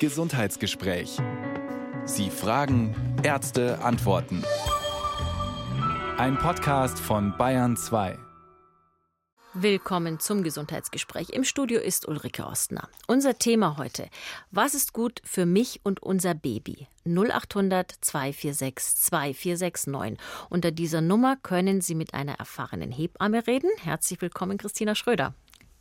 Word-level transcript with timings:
Gesundheitsgespräch. 0.00 1.18
Sie 2.04 2.28
fragen, 2.28 2.94
Ärzte 3.22 3.78
antworten. 3.80 4.42
Ein 6.18 6.36
Podcast 6.36 6.98
von 6.98 7.36
Bayern 7.38 7.76
2. 7.76 8.18
Willkommen 9.54 10.18
zum 10.18 10.42
Gesundheitsgespräch. 10.42 11.30
Im 11.30 11.44
Studio 11.44 11.80
ist 11.80 12.08
Ulrike 12.08 12.44
Ostner. 12.44 12.88
Unser 13.06 13.38
Thema 13.38 13.76
heute: 13.78 14.08
Was 14.50 14.74
ist 14.74 14.92
gut 14.92 15.22
für 15.24 15.46
mich 15.46 15.80
und 15.84 16.02
unser 16.02 16.34
Baby? 16.34 16.88
0800 17.04 17.92
246 18.00 18.96
2469. 18.96 20.18
Unter 20.50 20.72
dieser 20.72 21.02
Nummer 21.02 21.36
können 21.36 21.80
Sie 21.80 21.94
mit 21.94 22.14
einer 22.14 22.34
erfahrenen 22.34 22.90
Hebamme 22.90 23.46
reden. 23.46 23.70
Herzlich 23.80 24.20
willkommen, 24.20 24.58
Christina 24.58 24.96
Schröder. 24.96 25.34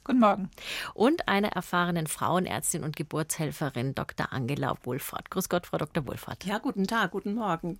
Guten 0.05 0.19
Morgen. 0.19 0.51
Und 0.93 1.29
einer 1.29 1.53
erfahrenen 1.53 2.07
Frauenärztin 2.07 2.83
und 2.83 2.97
Geburtshelferin, 2.97 3.95
Dr. 3.95 4.33
Angela 4.33 4.75
Wohlfahrt. 4.83 5.31
Grüß 5.31 5.47
Gott, 5.47 5.65
Frau 5.65 5.77
Dr. 5.77 6.05
Wohlfahrt. 6.05 6.43
Ja, 6.43 6.57
guten 6.57 6.87
Tag, 6.87 7.11
guten 7.11 7.35
Morgen. 7.35 7.79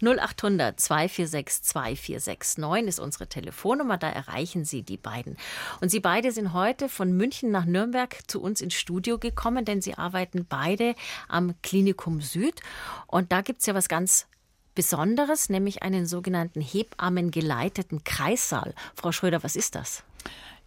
0800 0.00 0.80
246 0.80 1.62
2469 1.64 2.88
ist 2.88 2.98
unsere 3.00 3.26
Telefonnummer, 3.26 3.98
da 3.98 4.08
erreichen 4.08 4.64
Sie 4.64 4.82
die 4.82 4.96
beiden. 4.96 5.36
Und 5.82 5.90
Sie 5.90 6.00
beide 6.00 6.32
sind 6.32 6.54
heute 6.54 6.88
von 6.88 7.12
München 7.12 7.50
nach 7.50 7.66
Nürnberg 7.66 8.16
zu 8.26 8.40
uns 8.40 8.62
ins 8.62 8.74
Studio 8.74 9.18
gekommen, 9.18 9.66
denn 9.66 9.82
Sie 9.82 9.92
arbeiten 9.92 10.46
beide 10.48 10.94
am 11.28 11.54
Klinikum 11.60 12.22
Süd. 12.22 12.62
Und 13.06 13.30
da 13.30 13.42
gibt 13.42 13.60
es 13.60 13.66
ja 13.66 13.74
was 13.74 13.88
ganz 13.88 14.26
Besonderes, 14.74 15.50
nämlich 15.50 15.82
einen 15.82 16.06
sogenannten 16.06 16.62
Hebammengeleiteten 16.62 18.04
Kreissaal. 18.04 18.74
Frau 18.94 19.12
Schröder, 19.12 19.42
was 19.42 19.54
ist 19.54 19.74
das? 19.74 20.04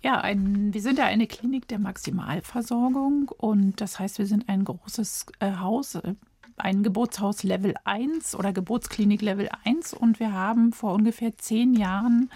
Ja, 0.04 0.20
ein, 0.20 0.74
wir 0.74 0.82
sind 0.82 0.98
ja 0.98 1.06
eine 1.06 1.28
Klinik 1.28 1.68
der 1.68 1.78
Maximalversorgung 1.78 3.30
und 3.38 3.80
das 3.82 4.00
heißt, 4.00 4.18
wir 4.18 4.26
sind 4.26 4.50
ein 4.50 4.64
großes 4.64 5.28
äh, 5.40 5.58
Haus, 5.58 5.94
äh, 5.96 6.16
ein 6.58 6.82
Geburtshaus 6.82 7.44
Level 7.44 7.76
1 7.84 8.36
oder 8.36 8.52
Geburtsklinik 8.52 9.22
Level 9.22 9.50
1 9.64 9.94
und 9.94 10.20
wir 10.20 10.34
haben 10.34 10.74
vor 10.74 10.94
ungefähr 10.94 11.38
zehn 11.38 11.76
Jahren 11.76 12.32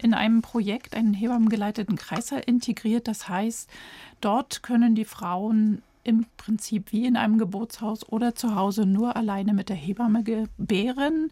in 0.00 0.14
einem 0.14 0.42
Projekt 0.42 0.94
einen 0.94 1.12
hebammengeleiteten 1.12 1.96
Kreißsaal 1.96 2.42
integriert. 2.46 3.08
Das 3.08 3.28
heißt, 3.28 3.68
dort 4.20 4.62
können 4.62 4.94
die 4.94 5.04
Frauen 5.04 5.82
im 6.08 6.24
Prinzip 6.38 6.90
wie 6.90 7.04
in 7.04 7.18
einem 7.18 7.36
Geburtshaus 7.36 8.08
oder 8.08 8.34
zu 8.34 8.56
Hause 8.56 8.86
nur 8.86 9.14
alleine 9.14 9.52
mit 9.52 9.68
der 9.68 9.76
Hebamme 9.76 10.24
gebären. 10.24 11.30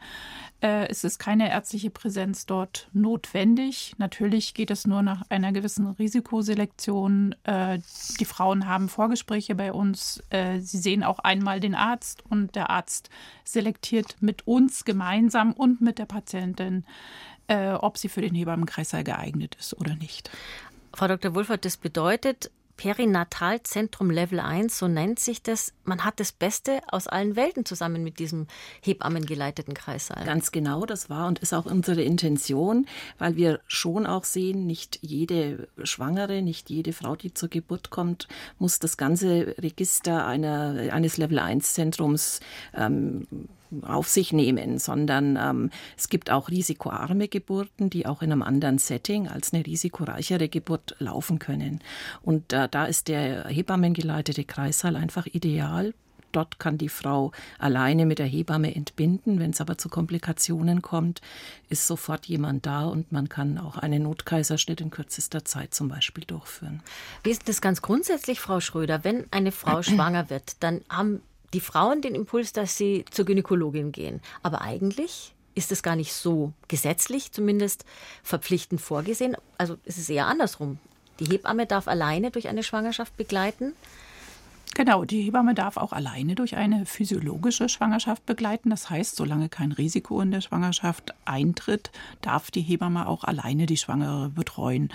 Äh, 0.60 0.88
es 0.88 1.02
ist 1.02 1.18
keine 1.18 1.48
ärztliche 1.50 1.88
Präsenz 1.88 2.44
dort 2.44 2.90
notwendig. 2.92 3.94
Natürlich 3.96 4.52
geht 4.52 4.70
es 4.70 4.86
nur 4.86 5.00
nach 5.00 5.22
einer 5.30 5.52
gewissen 5.52 5.86
Risikoselektion. 5.86 7.34
Äh, 7.44 7.78
die 8.20 8.26
Frauen 8.26 8.66
haben 8.66 8.90
Vorgespräche 8.90 9.54
bei 9.54 9.72
uns. 9.72 10.22
Äh, 10.28 10.60
sie 10.60 10.76
sehen 10.76 11.02
auch 11.02 11.20
einmal 11.20 11.58
den 11.58 11.74
Arzt 11.74 12.22
und 12.28 12.54
der 12.54 12.68
Arzt 12.68 13.08
selektiert 13.44 14.16
mit 14.20 14.46
uns 14.46 14.84
gemeinsam 14.84 15.52
und 15.54 15.80
mit 15.80 15.98
der 15.98 16.06
Patientin, 16.06 16.84
äh, 17.48 17.72
ob 17.72 17.96
sie 17.96 18.10
für 18.10 18.20
den 18.20 18.34
Hebammenkreißsaal 18.34 19.04
geeignet 19.04 19.56
ist 19.58 19.72
oder 19.80 19.96
nicht. 19.96 20.30
Frau 20.92 21.08
Dr. 21.08 21.34
Wulfert, 21.34 21.64
das 21.64 21.78
bedeutet, 21.78 22.50
Perinatalzentrum 22.76 24.10
Level 24.10 24.40
1, 24.40 24.78
so 24.78 24.88
nennt 24.88 25.18
sich 25.18 25.42
das. 25.42 25.72
Man 25.84 26.04
hat 26.04 26.20
das 26.20 26.32
Beste 26.32 26.80
aus 26.88 27.06
allen 27.06 27.36
Welten 27.36 27.64
zusammen 27.64 28.04
mit 28.04 28.18
diesem 28.18 28.46
Hebammengeleiteten 28.82 29.74
Kreissaal. 29.74 30.24
Ganz 30.24 30.52
genau, 30.52 30.84
das 30.84 31.08
war 31.08 31.26
und 31.26 31.38
ist 31.38 31.54
auch 31.54 31.66
unsere 31.66 32.02
Intention, 32.02 32.86
weil 33.18 33.36
wir 33.36 33.60
schon 33.66 34.06
auch 34.06 34.24
sehen, 34.24 34.66
nicht 34.66 34.98
jede 35.02 35.68
Schwangere, 35.82 36.42
nicht 36.42 36.68
jede 36.70 36.92
Frau, 36.92 37.16
die 37.16 37.32
zur 37.32 37.48
Geburt 37.48 37.90
kommt, 37.90 38.28
muss 38.58 38.78
das 38.78 38.96
ganze 38.96 39.54
Register 39.58 40.26
einer, 40.26 40.92
eines 40.92 41.16
Level 41.16 41.38
1 41.38 41.74
Zentrums 41.74 42.40
ähm, 42.74 43.26
auf 43.84 44.08
sich 44.08 44.32
nehmen, 44.32 44.78
sondern 44.78 45.36
ähm, 45.36 45.70
es 45.96 46.08
gibt 46.08 46.30
auch 46.30 46.48
risikoarme 46.48 47.28
Geburten, 47.28 47.90
die 47.90 48.06
auch 48.06 48.22
in 48.22 48.32
einem 48.32 48.42
anderen 48.42 48.78
Setting 48.78 49.28
als 49.28 49.52
eine 49.52 49.64
risikoreichere 49.64 50.48
Geburt 50.48 50.96
laufen 50.98 51.38
können. 51.38 51.80
Und 52.22 52.52
äh, 52.52 52.68
da 52.68 52.86
ist 52.86 53.08
der 53.08 53.46
hebammengeleitete 53.48 54.44
Kreissaal 54.44 54.96
einfach 54.96 55.26
ideal. 55.26 55.94
Dort 56.36 56.58
kann 56.58 56.76
die 56.76 56.90
Frau 56.90 57.32
alleine 57.58 58.04
mit 58.04 58.18
der 58.18 58.26
Hebamme 58.26 58.74
entbinden. 58.74 59.38
Wenn 59.38 59.52
es 59.52 59.62
aber 59.62 59.78
zu 59.78 59.88
Komplikationen 59.88 60.82
kommt, 60.82 61.22
ist 61.70 61.86
sofort 61.86 62.26
jemand 62.26 62.66
da 62.66 62.84
und 62.84 63.10
man 63.10 63.30
kann 63.30 63.56
auch 63.56 63.78
einen 63.78 64.02
Notkaiserschnitt 64.02 64.82
in 64.82 64.90
kürzester 64.90 65.46
Zeit 65.46 65.72
zum 65.72 65.88
Beispiel 65.88 66.24
durchführen. 66.24 66.82
Wie 67.22 67.30
ist 67.30 67.48
das 67.48 67.62
ganz 67.62 67.80
grundsätzlich, 67.80 68.40
Frau 68.40 68.60
Schröder? 68.60 69.02
Wenn 69.02 69.24
eine 69.30 69.50
Frau 69.50 69.82
schwanger 69.82 70.28
wird, 70.28 70.62
dann 70.62 70.82
haben 70.90 71.22
die 71.56 71.60
Frauen 71.60 72.02
den 72.02 72.14
Impuls, 72.14 72.52
dass 72.52 72.76
sie 72.76 73.06
zur 73.10 73.24
Gynäkologin 73.24 73.90
gehen. 73.90 74.20
Aber 74.42 74.60
eigentlich 74.60 75.34
ist 75.54 75.72
es 75.72 75.82
gar 75.82 75.96
nicht 75.96 76.12
so 76.12 76.52
gesetzlich 76.68 77.32
zumindest 77.32 77.86
verpflichtend 78.22 78.78
vorgesehen. 78.78 79.38
Also 79.56 79.78
es 79.86 79.96
ist 79.96 80.10
eher 80.10 80.26
andersrum. 80.26 80.78
Die 81.18 81.24
Hebamme 81.24 81.64
darf 81.64 81.88
alleine 81.88 82.30
durch 82.30 82.48
eine 82.48 82.62
Schwangerschaft 82.62 83.16
begleiten. 83.16 83.72
Genau, 84.76 85.06
die 85.06 85.22
Hebamme 85.22 85.54
darf 85.54 85.78
auch 85.78 85.94
alleine 85.94 86.34
durch 86.34 86.54
eine 86.54 86.84
physiologische 86.84 87.70
Schwangerschaft 87.70 88.26
begleiten. 88.26 88.68
Das 88.68 88.90
heißt, 88.90 89.16
solange 89.16 89.48
kein 89.48 89.72
Risiko 89.72 90.20
in 90.20 90.30
der 90.30 90.42
Schwangerschaft 90.42 91.14
eintritt, 91.24 91.90
darf 92.20 92.50
die 92.50 92.60
Hebamme 92.60 93.08
auch 93.08 93.24
alleine 93.24 93.64
die 93.64 93.78
Schwangere 93.78 94.28
betreuen. 94.28 94.90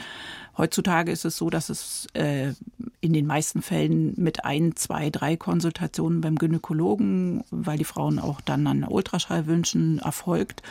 Heutzutage 0.55 1.11
ist 1.11 1.25
es 1.25 1.35
so, 1.35 1.49
dass 1.49 1.69
es 1.69 2.05
äh, 2.13 2.53
in 2.99 3.13
den 3.13 3.25
meisten 3.25 3.63
Fällen 3.63 4.13
mit 4.17 4.45
ein, 4.45 4.75
zwei, 4.75 5.09
drei 5.09 5.35
Konsultationen 5.35 6.21
beim 6.21 6.35
Gynäkologen, 6.35 7.43
weil 7.49 7.79
die 7.79 7.83
Frauen 7.83 8.19
auch 8.19 8.39
dann 8.39 8.67
an 8.67 8.83
Ultraschall 8.83 9.47
wünschen, 9.47 9.97
erfolgt. 9.97 10.61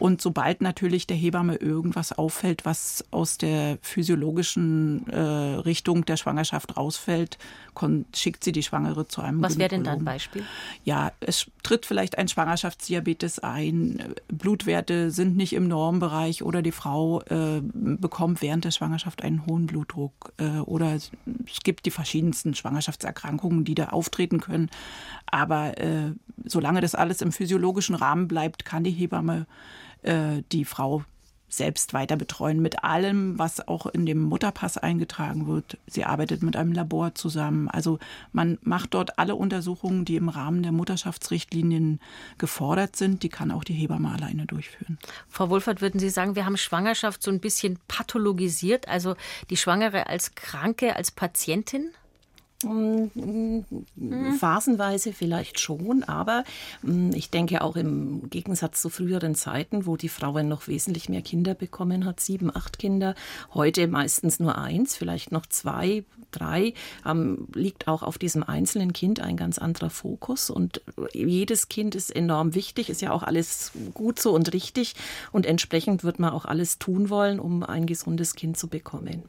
Und 0.00 0.22
sobald 0.22 0.62
natürlich 0.62 1.06
der 1.06 1.16
Hebamme 1.16 1.56
irgendwas 1.56 2.12
auffällt, 2.12 2.64
was 2.64 3.04
aus 3.10 3.36
der 3.36 3.78
physiologischen 3.82 5.06
äh, 5.08 5.18
Richtung 5.18 6.06
der 6.06 6.16
Schwangerschaft 6.16 6.78
rausfällt, 6.78 7.36
schickt 8.14 8.42
sie 8.42 8.52
die 8.52 8.62
Schwangere 8.62 9.06
zu 9.08 9.20
einem 9.20 9.42
Was 9.42 9.58
wäre 9.58 9.68
denn 9.68 9.84
da 9.84 9.92
ein 9.92 10.04
Beispiel? 10.04 10.42
Ja, 10.84 11.12
es 11.20 11.50
tritt 11.62 11.84
vielleicht 11.84 12.16
ein 12.16 12.28
Schwangerschaftsdiabetes 12.28 13.40
ein, 13.40 14.14
Blutwerte 14.28 15.10
sind 15.10 15.36
nicht 15.36 15.52
im 15.52 15.68
Normbereich 15.68 16.42
oder 16.42 16.62
die 16.62 16.72
Frau 16.72 17.20
äh, 17.22 17.60
bekommt 17.62 18.40
während 18.40 18.64
der 18.64 18.70
Schwangerschaft 18.70 19.22
einen 19.22 19.44
hohen 19.44 19.66
Blutdruck 19.66 20.32
äh, 20.38 20.60
oder 20.60 20.94
es 20.94 21.10
gibt 21.62 21.84
die 21.84 21.90
verschiedensten 21.90 22.54
Schwangerschaftserkrankungen, 22.54 23.64
die 23.64 23.74
da 23.74 23.90
auftreten 23.90 24.40
können. 24.40 24.70
Aber 25.26 25.78
äh, 25.78 26.12
solange 26.46 26.80
das 26.80 26.94
alles 26.94 27.20
im 27.20 27.32
physiologischen 27.32 27.94
Rahmen 27.94 28.28
bleibt, 28.28 28.64
kann 28.64 28.82
die 28.82 28.90
Hebamme 28.90 29.46
äh, 30.02 30.42
die 30.52 30.64
Frau 30.64 31.04
selbst 31.50 31.92
weiter 31.92 32.16
betreuen 32.16 32.62
mit 32.62 32.84
allem, 32.84 33.38
was 33.38 33.66
auch 33.66 33.86
in 33.86 34.06
dem 34.06 34.22
Mutterpass 34.22 34.78
eingetragen 34.78 35.46
wird. 35.46 35.78
Sie 35.86 36.04
arbeitet 36.04 36.42
mit 36.42 36.56
einem 36.56 36.72
Labor 36.72 37.14
zusammen. 37.14 37.68
Also 37.68 37.98
man 38.32 38.58
macht 38.62 38.94
dort 38.94 39.18
alle 39.18 39.34
Untersuchungen, 39.34 40.04
die 40.04 40.16
im 40.16 40.28
Rahmen 40.28 40.62
der 40.62 40.72
Mutterschaftsrichtlinien 40.72 42.00
gefordert 42.38 42.96
sind. 42.96 43.22
Die 43.22 43.28
kann 43.28 43.50
auch 43.50 43.64
die 43.64 43.74
Hebamme 43.74 44.12
alleine 44.12 44.46
durchführen. 44.46 44.98
Frau 45.28 45.50
Wohlfahrt, 45.50 45.80
würden 45.80 45.98
Sie 45.98 46.10
sagen, 46.10 46.36
wir 46.36 46.46
haben 46.46 46.56
Schwangerschaft 46.56 47.22
so 47.22 47.30
ein 47.30 47.40
bisschen 47.40 47.78
pathologisiert, 47.88 48.88
also 48.88 49.16
die 49.50 49.56
Schwangere 49.56 50.06
als 50.06 50.34
Kranke, 50.34 50.96
als 50.96 51.10
Patientin? 51.10 51.90
Mhm. 52.62 53.84
Phasenweise 54.38 55.12
vielleicht 55.12 55.60
schon, 55.60 56.02
aber 56.04 56.44
mm, 56.82 57.10
ich 57.14 57.30
denke 57.30 57.62
auch 57.62 57.76
im 57.76 58.28
Gegensatz 58.28 58.82
zu 58.82 58.90
früheren 58.90 59.34
Zeiten, 59.34 59.86
wo 59.86 59.96
die 59.96 60.10
Frauen 60.10 60.48
noch 60.48 60.68
wesentlich 60.68 61.08
mehr 61.08 61.22
Kinder 61.22 61.54
bekommen 61.54 62.04
hat, 62.04 62.20
sieben, 62.20 62.54
acht 62.54 62.78
Kinder, 62.78 63.14
heute 63.54 63.88
meistens 63.88 64.40
nur 64.40 64.58
eins, 64.58 64.94
vielleicht 64.96 65.32
noch 65.32 65.46
zwei, 65.46 66.04
drei, 66.30 66.74
ähm, 67.06 67.48
liegt 67.54 67.88
auch 67.88 68.02
auf 68.02 68.18
diesem 68.18 68.42
einzelnen 68.42 68.92
Kind 68.92 69.20
ein 69.20 69.36
ganz 69.36 69.58
anderer 69.58 69.90
Fokus 69.90 70.50
und 70.50 70.82
jedes 71.12 71.68
Kind 71.68 71.94
ist 71.94 72.14
enorm 72.14 72.54
wichtig, 72.54 72.90
ist 72.90 73.02
ja 73.02 73.12
auch 73.12 73.22
alles 73.22 73.72
gut 73.94 74.20
so 74.20 74.32
und 74.32 74.52
richtig 74.52 74.94
und 75.32 75.46
entsprechend 75.46 76.04
wird 76.04 76.18
man 76.18 76.30
auch 76.30 76.44
alles 76.44 76.78
tun 76.78 77.10
wollen, 77.10 77.40
um 77.40 77.62
ein 77.62 77.86
gesundes 77.86 78.34
Kind 78.34 78.56
zu 78.56 78.68
bekommen. 78.68 79.22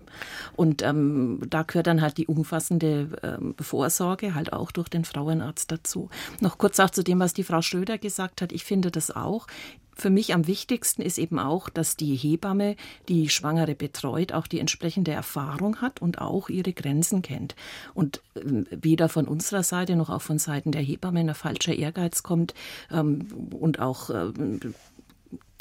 Und 0.56 0.81
ähm, 0.81 1.42
da 1.50 1.63
gehört 1.63 1.88
dann 1.88 2.01
halt 2.01 2.18
die 2.18 2.27
umfassende 2.27 3.09
ähm, 3.24 3.56
Vorsorge 3.59 4.36
halt 4.36 4.54
auch 4.54 4.71
durch 4.71 4.89
den 4.89 5.06
Frauenarzt 5.06 5.71
dazu. 5.71 6.09
Noch 6.39 6.57
kurz 6.57 6.80
auch 6.80 6.89
zu 6.89 7.04
dem, 7.04 7.19
was 7.19 7.33
die 7.33 7.44
Frau 7.44 7.62
Schröder 7.62 7.97
gesagt 7.97 8.42
hat. 8.42 8.51
Ich 8.51 8.63
finde 8.63 8.92
das 8.92 9.12
auch. 9.12 9.47
Für 9.95 10.09
mich 10.09 10.33
am 10.33 10.47
wichtigsten 10.47 11.01
ist 11.01 11.17
eben 11.17 11.38
auch, 11.38 11.69
dass 11.69 11.97
die 11.97 12.15
Hebamme, 12.15 12.75
die 13.07 13.29
Schwangere 13.29 13.75
betreut, 13.75 14.33
auch 14.33 14.47
die 14.47 14.59
entsprechende 14.59 15.11
Erfahrung 15.11 15.81
hat 15.81 16.01
und 16.01 16.19
auch 16.19 16.49
ihre 16.49 16.73
Grenzen 16.73 17.21
kennt. 17.21 17.55
Und 17.93 18.21
ähm, 18.35 18.67
weder 18.71 19.09
von 19.09 19.27
unserer 19.27 19.63
Seite 19.63 19.95
noch 19.95 20.09
auch 20.09 20.21
von 20.21 20.39
Seiten 20.39 20.71
der 20.71 20.81
Hebamme 20.81 21.19
ein 21.19 21.35
falscher 21.35 21.73
Ehrgeiz 21.73 22.23
kommt 22.23 22.53
ähm, 22.91 23.27
und 23.59 23.79
auch 23.79 24.09
äh, 24.09 24.31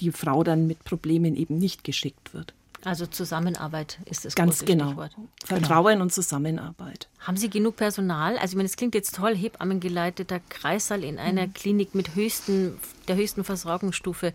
die 0.00 0.12
Frau 0.12 0.43
dann 0.44 0.67
mit 0.67 0.85
Problemen 0.85 1.37
eben 1.37 1.59
nicht 1.59 1.85
geschickt 1.85 2.33
wird. 2.33 2.55
Also 2.85 3.06
Zusammenarbeit 3.06 3.99
ist 4.06 4.25
das 4.25 4.35
Ganz 4.35 4.65
genau. 4.65 4.87
Stichwort. 4.87 5.17
Vertrauen 5.44 5.93
genau. 5.94 6.03
und 6.05 6.12
Zusammenarbeit. 6.12 7.09
Haben 7.21 7.37
Sie 7.37 7.50
genug 7.50 7.77
Personal? 7.77 8.38
Also 8.38 8.53
ich 8.53 8.56
meine, 8.56 8.69
es 8.69 8.77
klingt 8.77 8.94
jetzt 8.94 9.15
toll, 9.15 9.37
Hebammengeleiteter 9.37 10.41
Kreissaal 10.49 11.05
in 11.05 11.19
einer 11.19 11.47
mhm. 11.47 11.55
Klinik 11.55 11.94
mit 11.94 12.15
höchsten, 12.15 12.79
der 13.09 13.17
höchsten 13.17 13.44
Versorgungsstufe. 13.44 14.32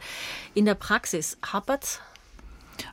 In 0.54 0.66
der 0.66 0.76
Praxis, 0.76 1.38
hapert's? 1.42 2.00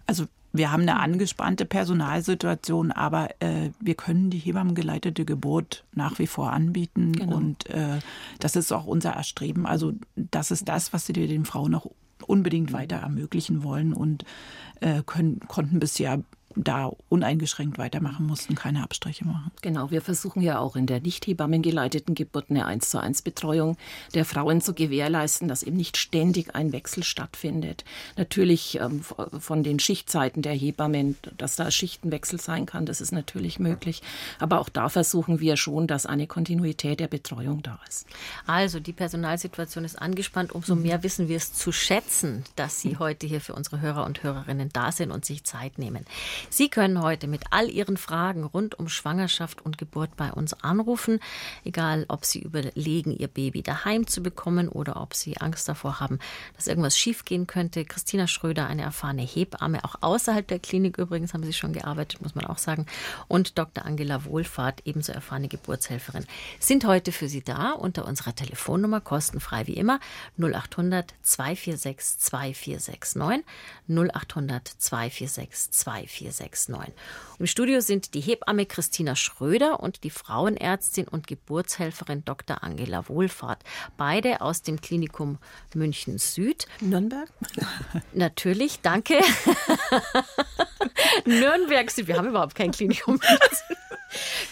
Also 0.06 0.26
wir 0.54 0.70
haben 0.70 0.82
eine 0.82 1.00
angespannte 1.00 1.64
Personalsituation, 1.64 2.92
aber 2.92 3.30
äh, 3.40 3.70
wir 3.80 3.94
können 3.94 4.30
die 4.30 4.38
hebammengeleitete 4.38 5.24
Geburt 5.24 5.84
nach 5.94 6.18
wie 6.18 6.26
vor 6.26 6.52
anbieten. 6.52 7.12
Genau. 7.12 7.36
Und 7.36 7.68
äh, 7.70 8.00
das 8.38 8.56
ist 8.56 8.70
auch 8.72 8.86
unser 8.86 9.12
Erstreben. 9.12 9.66
Also 9.66 9.92
das 10.14 10.50
ist 10.50 10.68
das, 10.68 10.92
was 10.92 11.08
wir 11.08 11.14
den 11.14 11.44
Frauen 11.46 11.72
noch 11.72 11.90
unbedingt 12.26 12.72
weiter 12.72 12.96
ermöglichen 12.96 13.62
wollen 13.62 13.92
und 13.92 14.24
können, 15.06 15.40
konnten 15.48 15.78
bisher 15.78 16.22
da 16.56 16.90
uneingeschränkt 17.08 17.78
weitermachen 17.78 18.26
mussten, 18.26 18.54
keine 18.54 18.82
Abstriche 18.82 19.24
machen. 19.24 19.50
Genau, 19.62 19.90
wir 19.90 20.02
versuchen 20.02 20.42
ja 20.42 20.58
auch 20.58 20.76
in 20.76 20.86
der 20.86 21.00
nicht 21.00 21.26
hebammengeleiteten 21.26 22.14
Geburt 22.14 22.46
eine 22.50 22.66
1 22.66 22.90
zu 22.90 23.00
1 23.00 23.22
Betreuung 23.22 23.76
der 24.14 24.24
Frauen 24.24 24.60
zu 24.60 24.74
gewährleisten, 24.74 25.48
dass 25.48 25.62
eben 25.62 25.76
nicht 25.76 25.96
ständig 25.96 26.54
ein 26.54 26.72
Wechsel 26.72 27.02
stattfindet. 27.02 27.84
Natürlich 28.16 28.78
ähm, 28.80 29.02
von 29.02 29.62
den 29.62 29.78
Schichtzeiten 29.78 30.42
der 30.42 30.54
Hebammen, 30.54 31.16
dass 31.38 31.56
da 31.56 31.70
Schichtenwechsel 31.70 32.40
sein 32.40 32.66
kann, 32.66 32.86
das 32.86 33.00
ist 33.00 33.12
natürlich 33.12 33.58
möglich. 33.58 34.02
Aber 34.38 34.60
auch 34.60 34.68
da 34.68 34.88
versuchen 34.88 35.40
wir 35.40 35.56
schon, 35.56 35.86
dass 35.86 36.06
eine 36.06 36.26
Kontinuität 36.26 37.00
der 37.00 37.08
Betreuung 37.08 37.62
da 37.62 37.78
ist. 37.88 38.06
Also 38.46 38.80
die 38.80 38.92
Personalsituation 38.92 39.84
ist 39.84 40.00
angespannt. 40.00 40.52
Umso 40.52 40.74
mehr 40.74 41.02
wissen 41.02 41.28
wir 41.28 41.36
es 41.36 41.52
zu 41.52 41.72
schätzen, 41.72 42.44
dass 42.56 42.80
Sie 42.80 42.96
heute 42.98 43.26
hier 43.26 43.40
für 43.40 43.54
unsere 43.54 43.80
Hörer 43.80 44.04
und 44.04 44.22
Hörerinnen 44.22 44.70
da 44.72 44.92
sind 44.92 45.10
und 45.10 45.24
sich 45.24 45.44
Zeit 45.44 45.78
nehmen. 45.78 46.04
Sie 46.50 46.68
können 46.68 47.02
heute 47.02 47.26
mit 47.26 47.42
all 47.50 47.70
Ihren 47.70 47.96
Fragen 47.96 48.44
rund 48.44 48.78
um 48.78 48.88
Schwangerschaft 48.88 49.62
und 49.64 49.78
Geburt 49.78 50.16
bei 50.16 50.32
uns 50.32 50.52
anrufen, 50.62 51.20
egal 51.64 52.04
ob 52.08 52.24
Sie 52.24 52.40
überlegen, 52.40 53.16
Ihr 53.16 53.28
Baby 53.28 53.62
daheim 53.62 54.06
zu 54.06 54.22
bekommen 54.22 54.68
oder 54.68 55.00
ob 55.00 55.14
Sie 55.14 55.38
Angst 55.38 55.68
davor 55.68 56.00
haben, 56.00 56.18
dass 56.56 56.66
irgendwas 56.66 56.98
schiefgehen 56.98 57.46
könnte. 57.46 57.84
Christina 57.84 58.26
Schröder, 58.26 58.66
eine 58.66 58.82
erfahrene 58.82 59.22
Hebamme, 59.22 59.84
auch 59.84 59.96
außerhalb 60.00 60.46
der 60.46 60.58
Klinik 60.58 60.98
übrigens 60.98 61.34
haben 61.34 61.44
Sie 61.44 61.52
schon 61.52 61.72
gearbeitet, 61.72 62.20
muss 62.22 62.34
man 62.34 62.46
auch 62.46 62.58
sagen, 62.58 62.86
und 63.28 63.58
Dr. 63.58 63.84
Angela 63.84 64.24
Wohlfahrt, 64.24 64.82
ebenso 64.84 65.12
erfahrene 65.12 65.48
Geburtshelferin, 65.48 66.26
sind 66.58 66.86
heute 66.86 67.12
für 67.12 67.28
Sie 67.28 67.42
da 67.42 67.72
unter 67.72 68.06
unserer 68.06 68.34
Telefonnummer, 68.34 69.00
kostenfrei 69.00 69.66
wie 69.66 69.74
immer, 69.74 70.00
0800 70.38 71.14
246 71.22 72.18
2469, 72.18 73.44
0800 73.88 74.68
246 74.68 75.70
2469. 75.70 76.31
469. 76.32 76.94
Im 77.38 77.46
Studio 77.46 77.80
sind 77.80 78.14
die 78.14 78.20
Hebamme 78.20 78.66
Christina 78.66 79.14
Schröder 79.16 79.80
und 79.80 80.04
die 80.04 80.10
Frauenärztin 80.10 81.08
und 81.08 81.26
Geburtshelferin 81.26 82.24
Dr. 82.24 82.62
Angela 82.62 83.08
Wohlfahrt. 83.08 83.62
Beide 83.96 84.40
aus 84.40 84.62
dem 84.62 84.80
Klinikum 84.80 85.38
München 85.74 86.18
Süd. 86.18 86.66
Nürnberg? 86.80 87.28
Natürlich, 88.12 88.80
danke. 88.80 89.20
Nürnberg 91.24 91.90
Süd. 91.90 92.08
Wir 92.08 92.16
haben 92.16 92.28
überhaupt 92.28 92.54
kein 92.54 92.72
Klinikum. 92.72 93.20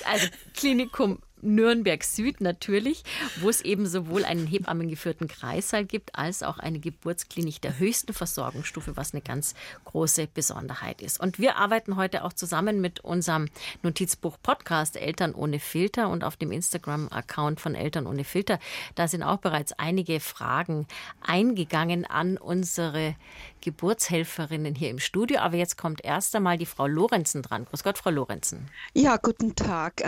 Also 0.06 0.26
Klinikum 0.54 1.18
Nürnberg 1.42 2.04
Süd 2.04 2.40
natürlich, 2.40 3.04
wo 3.40 3.48
es 3.48 3.60
eben 3.60 3.86
sowohl 3.86 4.24
einen 4.24 4.46
hebammengeführten 4.46 5.28
Kreissaal 5.28 5.84
gibt, 5.84 6.14
als 6.14 6.42
auch 6.42 6.58
eine 6.58 6.78
Geburtsklinik 6.78 7.60
der 7.60 7.78
höchsten 7.78 8.12
Versorgungsstufe, 8.12 8.96
was 8.96 9.12
eine 9.12 9.22
ganz 9.22 9.54
große 9.84 10.28
Besonderheit 10.32 11.02
ist. 11.02 11.20
Und 11.20 11.38
wir 11.38 11.56
arbeiten 11.56 11.96
heute 11.96 12.24
auch 12.24 12.32
zusammen 12.32 12.80
mit 12.80 13.00
unserem 13.00 13.48
Notizbuch 13.82 14.38
Podcast 14.42 14.96
Eltern 14.96 15.34
ohne 15.34 15.60
Filter 15.60 16.08
und 16.08 16.24
auf 16.24 16.36
dem 16.36 16.52
Instagram-Account 16.52 17.60
von 17.60 17.74
Eltern 17.74 18.06
ohne 18.06 18.24
Filter. 18.24 18.58
Da 18.94 19.08
sind 19.08 19.22
auch 19.22 19.38
bereits 19.38 19.72
einige 19.72 20.20
Fragen 20.20 20.86
eingegangen 21.20 22.06
an 22.06 22.36
unsere 22.36 23.14
Geburtshelferinnen 23.60 24.74
hier 24.74 24.90
im 24.90 24.98
Studio. 24.98 25.40
Aber 25.40 25.56
jetzt 25.56 25.76
kommt 25.76 26.04
erst 26.04 26.34
einmal 26.34 26.58
die 26.58 26.66
Frau 26.66 26.86
Lorenzen 26.86 27.42
dran. 27.42 27.64
Grüß 27.64 27.82
Gott, 27.82 27.98
Frau 27.98 28.10
Lorenzen. 28.10 28.68
Ja, 28.94 29.16
guten 29.16 29.54
Tag. 29.54 30.02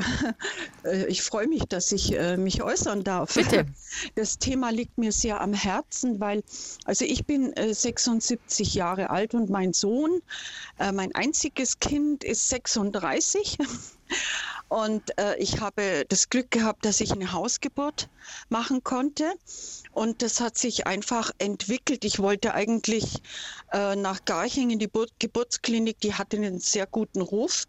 Ich 1.08 1.21
ich 1.22 1.28
freue 1.28 1.46
mich, 1.46 1.64
dass 1.66 1.92
ich 1.92 2.12
äh, 2.14 2.36
mich 2.36 2.62
äußern 2.62 3.04
darf. 3.04 3.34
Bitte. 3.34 3.66
Das 4.14 4.38
Thema 4.38 4.70
liegt 4.70 4.98
mir 4.98 5.12
sehr 5.12 5.40
am 5.40 5.52
Herzen, 5.52 6.18
weil, 6.18 6.42
also 6.84 7.04
ich 7.04 7.26
bin 7.26 7.52
äh, 7.52 7.72
76 7.72 8.74
Jahre 8.74 9.10
alt 9.10 9.34
und 9.34 9.50
mein 9.50 9.72
Sohn, 9.72 10.22
äh, 10.78 10.92
mein 10.92 11.14
einziges 11.14 11.78
Kind, 11.78 12.24
ist 12.24 12.48
36. 12.48 13.58
Und 14.72 15.18
äh, 15.18 15.36
ich 15.36 15.60
habe 15.60 16.06
das 16.08 16.30
Glück 16.30 16.50
gehabt, 16.50 16.86
dass 16.86 17.02
ich 17.02 17.12
eine 17.12 17.32
Hausgeburt 17.32 18.08
machen 18.48 18.82
konnte. 18.82 19.30
Und 19.92 20.22
das 20.22 20.40
hat 20.40 20.56
sich 20.56 20.86
einfach 20.86 21.30
entwickelt. 21.36 22.06
Ich 22.06 22.20
wollte 22.20 22.54
eigentlich 22.54 23.20
äh, 23.70 23.96
nach 23.96 24.24
Garching 24.24 24.70
in 24.70 24.78
die 24.78 24.88
Geburtsklinik, 25.18 26.00
die 26.00 26.14
hatte 26.14 26.38
einen 26.38 26.58
sehr 26.58 26.86
guten 26.86 27.20
Ruf. 27.20 27.64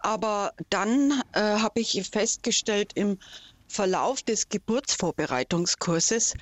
Aber 0.00 0.52
dann 0.68 1.22
äh, 1.32 1.40
habe 1.40 1.80
ich 1.80 2.06
festgestellt 2.12 2.92
im 2.96 3.18
Verlauf 3.66 4.22
des 4.22 4.50
Geburtsvorbereitungskurses, 4.50 6.34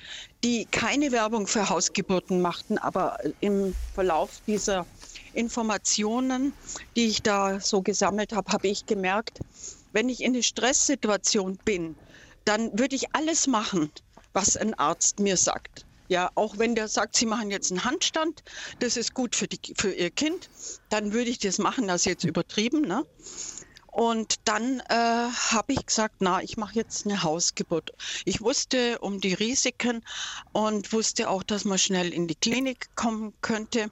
die 0.43 0.65
keine 0.65 1.13
Werbung 1.13 1.47
für 1.47 1.69
Hausgeburten 1.69 2.41
machten, 2.41 2.77
aber 2.77 3.17
im 3.39 3.73
Verlauf 3.93 4.41
dieser 4.45 4.85
Informationen, 5.33 6.53
die 6.95 7.07
ich 7.07 7.23
da 7.23 7.59
so 7.59 7.81
gesammelt 7.81 8.33
habe, 8.33 8.51
habe 8.51 8.67
ich 8.67 8.85
gemerkt, 8.85 9.39
wenn 9.95 10.09
ich 10.09 10.21
in 10.21 10.33
einer 10.33 10.43
Stresssituation 10.43 11.57
bin, 11.63 11.95
dann 12.43 12.77
würde 12.77 12.97
ich 12.97 13.15
alles 13.15 13.47
machen, 13.47 13.89
was 14.33 14.57
ein 14.57 14.73
Arzt 14.73 15.19
mir 15.19 15.37
sagt. 15.37 15.85
Ja, 16.09 16.29
auch 16.35 16.59
wenn 16.59 16.75
der 16.75 16.89
sagt, 16.89 17.15
Sie 17.15 17.25
machen 17.25 17.49
jetzt 17.49 17.71
einen 17.71 17.85
Handstand, 17.85 18.43
das 18.79 18.97
ist 18.97 19.13
gut 19.13 19.35
für, 19.35 19.47
die, 19.47 19.73
für 19.75 19.91
Ihr 19.91 20.11
Kind, 20.11 20.49
dann 20.89 21.13
würde 21.13 21.31
ich 21.31 21.39
das 21.39 21.57
machen, 21.59 21.87
das 21.87 22.01
ist 22.01 22.05
jetzt 22.05 22.23
übertrieben. 22.25 22.81
Ne? 22.81 23.05
Und 23.87 24.35
dann 24.43 24.81
äh, 24.81 24.93
habe 24.93 25.71
ich 25.71 25.85
gesagt, 25.85 26.15
na, 26.19 26.43
ich 26.43 26.57
mache 26.57 26.75
jetzt 26.75 27.05
eine 27.05 27.23
Hausgeburt. 27.23 27.93
Ich 28.25 28.41
wusste 28.41 28.99
um 28.99 29.21
die 29.21 29.33
Risiken 29.33 30.03
und 30.51 30.91
wusste 30.91 31.29
auch, 31.29 31.41
dass 31.41 31.63
man 31.63 31.79
schnell 31.79 32.13
in 32.13 32.27
die 32.27 32.35
Klinik 32.35 32.93
kommen 32.95 33.33
könnte. 33.39 33.89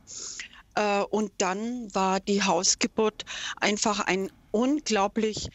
Äh, 0.75 1.03
und 1.03 1.31
dann 1.37 1.95
war 1.95 2.19
die 2.19 2.43
Hausgeburt 2.43 3.23
einfach 3.61 4.01
ein 4.01 4.29
unglaublich 4.51 5.49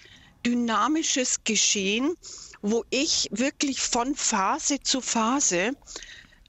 dynamisches 0.48 1.44
Geschehen, 1.44 2.14
wo 2.62 2.84
ich 2.88 3.28
wirklich 3.30 3.80
von 3.82 4.14
Phase 4.14 4.80
zu 4.80 5.02
Phase 5.02 5.72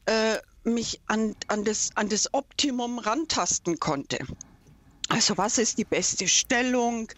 äh, 0.06 0.38
mich 0.64 1.02
an, 1.08 1.36
an, 1.48 1.66
das, 1.66 1.90
an 1.96 2.08
das 2.08 2.34
Optimum 2.34 3.00
rantasten 3.00 3.78
konnte. 3.80 4.20
Also 5.10 5.38
was 5.38 5.58
ist 5.58 5.78
die 5.78 5.86
beste 5.86 6.28
Stellung? 6.28 7.12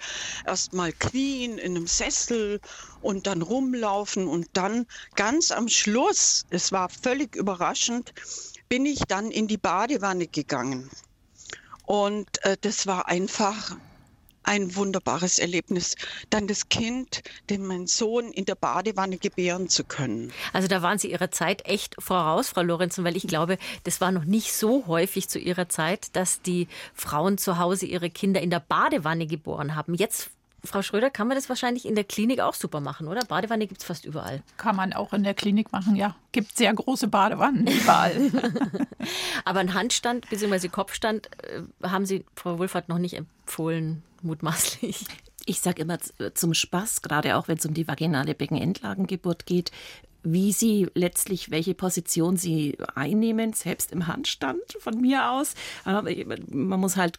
Erstmal 0.47 0.91
knien 0.93 1.57
in 1.59 1.75
einem 1.75 1.87
Sessel 1.87 2.59
und 3.01 3.27
dann 3.27 3.41
rumlaufen 3.43 4.27
und 4.27 4.47
dann 4.53 4.87
ganz 5.15 5.51
am 5.51 5.67
Schluss, 5.67 6.45
es 6.49 6.71
war 6.71 6.89
völlig 6.89 7.35
überraschend, 7.35 8.13
bin 8.69 8.85
ich 8.85 8.99
dann 9.07 9.29
in 9.29 9.47
die 9.47 9.57
Badewanne 9.57 10.27
gegangen. 10.27 10.89
Und 11.85 12.43
äh, 12.43 12.57
das 12.61 12.87
war 12.87 13.07
einfach 13.07 13.75
ein 14.43 14.75
wunderbares 14.75 15.39
Erlebnis, 15.39 15.95
dann 16.29 16.47
das 16.47 16.69
Kind, 16.69 17.21
den 17.49 17.65
mein 17.65 17.87
Sohn 17.87 18.31
in 18.31 18.45
der 18.45 18.55
Badewanne 18.55 19.17
gebären 19.17 19.69
zu 19.69 19.83
können. 19.83 20.31
Also 20.53 20.67
da 20.67 20.81
waren 20.81 20.97
Sie 20.97 21.11
Ihrer 21.11 21.31
Zeit 21.31 21.65
echt 21.65 21.95
voraus, 21.99 22.49
Frau 22.49 22.61
Lorenzen, 22.61 23.03
weil 23.03 23.17
ich 23.17 23.27
glaube, 23.27 23.57
das 23.83 24.01
war 24.01 24.11
noch 24.11 24.25
nicht 24.25 24.53
so 24.53 24.87
häufig 24.87 25.29
zu 25.29 25.39
Ihrer 25.39 25.69
Zeit, 25.69 26.15
dass 26.15 26.41
die 26.41 26.67
Frauen 26.93 27.37
zu 27.37 27.57
Hause 27.57 27.85
ihre 27.85 28.09
Kinder 28.09 28.41
in 28.41 28.49
der 28.49 28.59
Badewanne 28.59 29.27
geboren 29.27 29.75
haben. 29.75 29.93
Jetzt 29.93 30.31
Frau 30.63 30.83
Schröder, 30.83 31.09
kann 31.09 31.27
man 31.27 31.35
das 31.35 31.49
wahrscheinlich 31.49 31.87
in 31.87 31.95
der 31.95 32.03
Klinik 32.03 32.39
auch 32.39 32.53
super 32.53 32.81
machen, 32.81 33.07
oder? 33.07 33.25
Badewanne 33.25 33.65
gibt 33.65 33.81
es 33.81 33.87
fast 33.87 34.05
überall. 34.05 34.43
Kann 34.57 34.75
man 34.75 34.93
auch 34.93 35.11
in 35.11 35.23
der 35.23 35.33
Klinik 35.33 35.71
machen, 35.71 35.95
ja. 35.95 36.15
Gibt 36.31 36.55
sehr 36.55 36.71
große 36.71 37.07
Badewannen 37.07 37.65
überall. 37.65 38.31
Aber 39.45 39.59
ein 39.59 39.73
Handstand 39.73 40.29
bzw. 40.29 40.67
Kopfstand 40.67 41.29
äh, 41.43 41.87
haben 41.87 42.05
Sie, 42.05 42.25
Frau 42.35 42.59
Wohlfahrt, 42.59 42.89
noch 42.89 42.99
nicht 42.99 43.15
empfohlen, 43.15 44.03
mutmaßlich. 44.23 45.05
Ich 45.45 45.59
sage 45.59 45.81
immer 45.81 45.97
zum 46.33 46.53
Spaß, 46.53 47.01
gerade 47.01 47.35
auch 47.35 47.47
wenn 47.47 47.57
es 47.57 47.65
um 47.65 47.73
die 47.73 47.87
vaginale 47.87 48.35
Beckenendlagengeburt 48.35 49.45
geht, 49.45 49.71
wie 50.23 50.51
Sie 50.51 50.87
letztlich, 50.93 51.49
welche 51.49 51.73
Position 51.73 52.37
Sie 52.37 52.77
einnehmen, 52.93 53.53
selbst 53.53 53.91
im 53.91 54.05
Handstand 54.05 54.61
von 54.79 55.01
mir 55.01 55.31
aus. 55.31 55.55
Man 55.83 56.79
muss 56.79 56.95
halt 56.95 57.17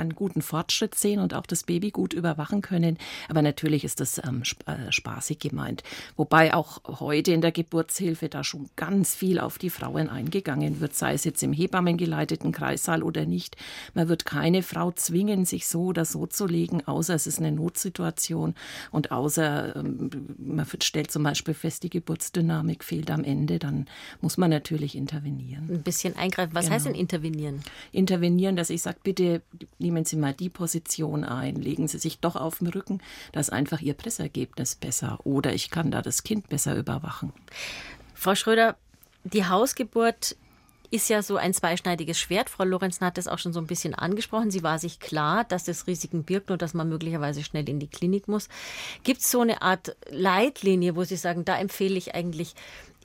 einen 0.00 0.14
guten 0.14 0.42
Fortschritt 0.42 0.94
sehen 0.94 1.20
und 1.20 1.34
auch 1.34 1.46
das 1.46 1.64
Baby 1.64 1.90
gut 1.90 2.12
überwachen 2.12 2.62
können. 2.62 2.98
Aber 3.28 3.42
natürlich 3.42 3.84
ist 3.84 4.00
das 4.00 4.18
ähm, 4.18 4.42
äh, 4.66 4.90
spaßig 4.90 5.38
gemeint. 5.38 5.82
Wobei 6.16 6.54
auch 6.54 6.80
heute 7.00 7.32
in 7.32 7.40
der 7.40 7.52
Geburtshilfe 7.52 8.28
da 8.28 8.42
schon 8.42 8.70
ganz 8.76 9.14
viel 9.14 9.38
auf 9.38 9.58
die 9.58 9.70
Frauen 9.70 10.08
eingegangen 10.08 10.80
wird, 10.80 10.94
sei 10.94 11.14
es 11.14 11.24
jetzt 11.24 11.42
im 11.42 11.52
hebammengeleiteten 11.52 12.52
Kreissaal 12.52 13.02
oder 13.02 13.26
nicht. 13.26 13.56
Man 13.94 14.08
wird 14.08 14.24
keine 14.24 14.62
Frau 14.62 14.90
zwingen, 14.92 15.44
sich 15.44 15.68
so 15.68 15.84
oder 15.84 16.04
so 16.04 16.26
zu 16.26 16.46
legen, 16.46 16.86
außer 16.86 17.14
es 17.14 17.26
ist 17.26 17.38
eine 17.38 17.52
Notsituation 17.52 18.54
und 18.90 19.12
außer 19.12 19.76
ähm, 19.76 20.10
man 20.38 20.66
stellt 20.82 21.10
zum 21.10 21.22
Beispiel 21.22 21.54
fest, 21.54 21.82
die 21.82 21.90
Geburtsdynamik 21.90 22.84
fehlt 22.84 23.10
am 23.10 23.24
Ende, 23.24 23.58
dann 23.58 23.86
muss 24.20 24.38
man 24.38 24.50
natürlich 24.50 24.96
intervenieren. 24.96 25.68
Ein 25.70 25.82
bisschen 25.82 26.16
eingreifen. 26.16 26.54
Was 26.54 26.64
genau. 26.64 26.74
heißt 26.74 26.86
denn 26.86 26.94
intervenieren? 26.94 27.60
Intervenieren, 27.92 28.56
dass 28.56 28.70
ich 28.70 28.82
sage, 28.82 28.98
bitte 29.02 29.42
nehmen 29.90 30.04
Sie 30.04 30.16
mal 30.16 30.32
die 30.32 30.48
Position 30.48 31.24
ein, 31.24 31.56
legen 31.56 31.88
Sie 31.88 31.98
sich 31.98 32.20
doch 32.20 32.36
auf 32.36 32.58
den 32.58 32.68
Rücken, 32.68 33.02
da 33.32 33.40
ist 33.40 33.52
einfach 33.52 33.80
Ihr 33.80 33.94
Pressergebnis 33.94 34.76
besser 34.76 35.18
oder 35.24 35.52
ich 35.52 35.70
kann 35.70 35.90
da 35.90 36.00
das 36.00 36.22
Kind 36.22 36.48
besser 36.48 36.76
überwachen. 36.76 37.32
Frau 38.14 38.34
Schröder, 38.34 38.76
die 39.24 39.46
Hausgeburt 39.46 40.36
ist 40.92 41.08
ja 41.08 41.22
so 41.22 41.36
ein 41.36 41.54
zweischneidiges 41.54 42.18
Schwert. 42.18 42.50
Frau 42.50 42.64
Lorenzen 42.64 43.06
hat 43.06 43.16
das 43.16 43.28
auch 43.28 43.38
schon 43.38 43.52
so 43.52 43.60
ein 43.60 43.66
bisschen 43.66 43.94
angesprochen. 43.94 44.50
Sie 44.50 44.62
war 44.62 44.78
sich 44.78 44.98
klar, 44.98 45.44
dass 45.44 45.64
das 45.64 45.86
Risiken 45.86 46.24
birgt 46.24 46.50
und 46.50 46.62
dass 46.62 46.74
man 46.74 46.88
möglicherweise 46.88 47.44
schnell 47.44 47.68
in 47.68 47.78
die 47.78 47.86
Klinik 47.86 48.26
muss. 48.26 48.48
Gibt 49.04 49.20
es 49.20 49.30
so 49.30 49.40
eine 49.40 49.62
Art 49.62 49.96
Leitlinie, 50.10 50.96
wo 50.96 51.04
Sie 51.04 51.16
sagen, 51.16 51.44
da 51.44 51.56
empfehle 51.58 51.96
ich 51.96 52.14
eigentlich 52.14 52.54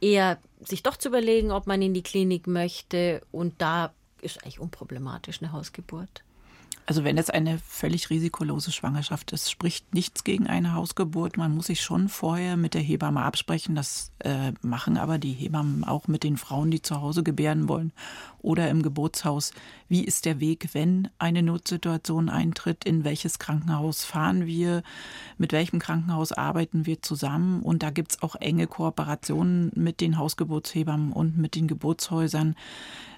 eher, 0.01 0.39
sich 0.61 0.81
doch 0.81 0.97
zu 0.97 1.09
überlegen, 1.09 1.51
ob 1.51 1.67
man 1.67 1.81
in 1.81 1.93
die 1.93 2.03
Klinik 2.03 2.47
möchte 2.47 3.21
und 3.31 3.53
da 3.59 3.93
ist 4.21 4.43
eigentlich 4.43 4.59
unproblematisch 4.59 5.41
eine 5.41 5.51
Hausgeburt? 5.51 6.23
Also 6.87 7.03
wenn 7.03 7.17
es 7.17 7.31
eine 7.31 7.57
völlig 7.57 8.11
risikolose 8.11 8.71
Schwangerschaft 8.71 9.31
ist, 9.31 9.49
spricht 9.49 9.95
nichts 9.95 10.23
gegen 10.23 10.45
eine 10.45 10.73
Hausgeburt. 10.73 11.35
Man 11.35 11.55
muss 11.55 11.65
sich 11.65 11.81
schon 11.81 12.09
vorher 12.09 12.57
mit 12.57 12.75
der 12.75 12.81
Hebamme 12.81 13.23
absprechen. 13.23 13.73
Das 13.73 14.11
äh, 14.19 14.51
machen 14.61 14.97
aber 14.97 15.17
die 15.17 15.31
Hebammen 15.31 15.83
auch 15.83 16.07
mit 16.07 16.23
den 16.23 16.37
Frauen, 16.37 16.69
die 16.69 16.83
zu 16.83 17.01
Hause 17.01 17.23
gebären 17.23 17.67
wollen 17.67 17.91
oder 18.45 18.69
im 18.69 18.83
Geburtshaus. 18.83 19.51
Wie 19.89 20.03
ist 20.03 20.25
der 20.25 20.39
Weg, 20.39 20.69
wenn 20.73 21.07
eine 21.17 21.41
Notsituation 21.41 22.29
eintritt? 22.29 22.85
In 22.85 23.03
welches 23.03 23.39
Krankenhaus 23.39 24.05
fahren 24.05 24.45
wir? 24.45 24.83
Mit 25.39 25.53
welchem 25.53 25.79
Krankenhaus 25.79 26.31
arbeiten 26.33 26.85
wir 26.85 27.01
zusammen? 27.01 27.63
Und 27.63 27.81
da 27.81 27.89
gibt 27.89 28.11
es 28.11 28.21
auch 28.21 28.35
enge 28.35 28.67
Kooperationen 28.67 29.71
mit 29.73 30.01
den 30.01 30.19
Hausgeburtshebammen 30.19 31.11
und 31.13 31.35
mit 31.35 31.55
den 31.55 31.67
Geburtshäusern. 31.67 32.55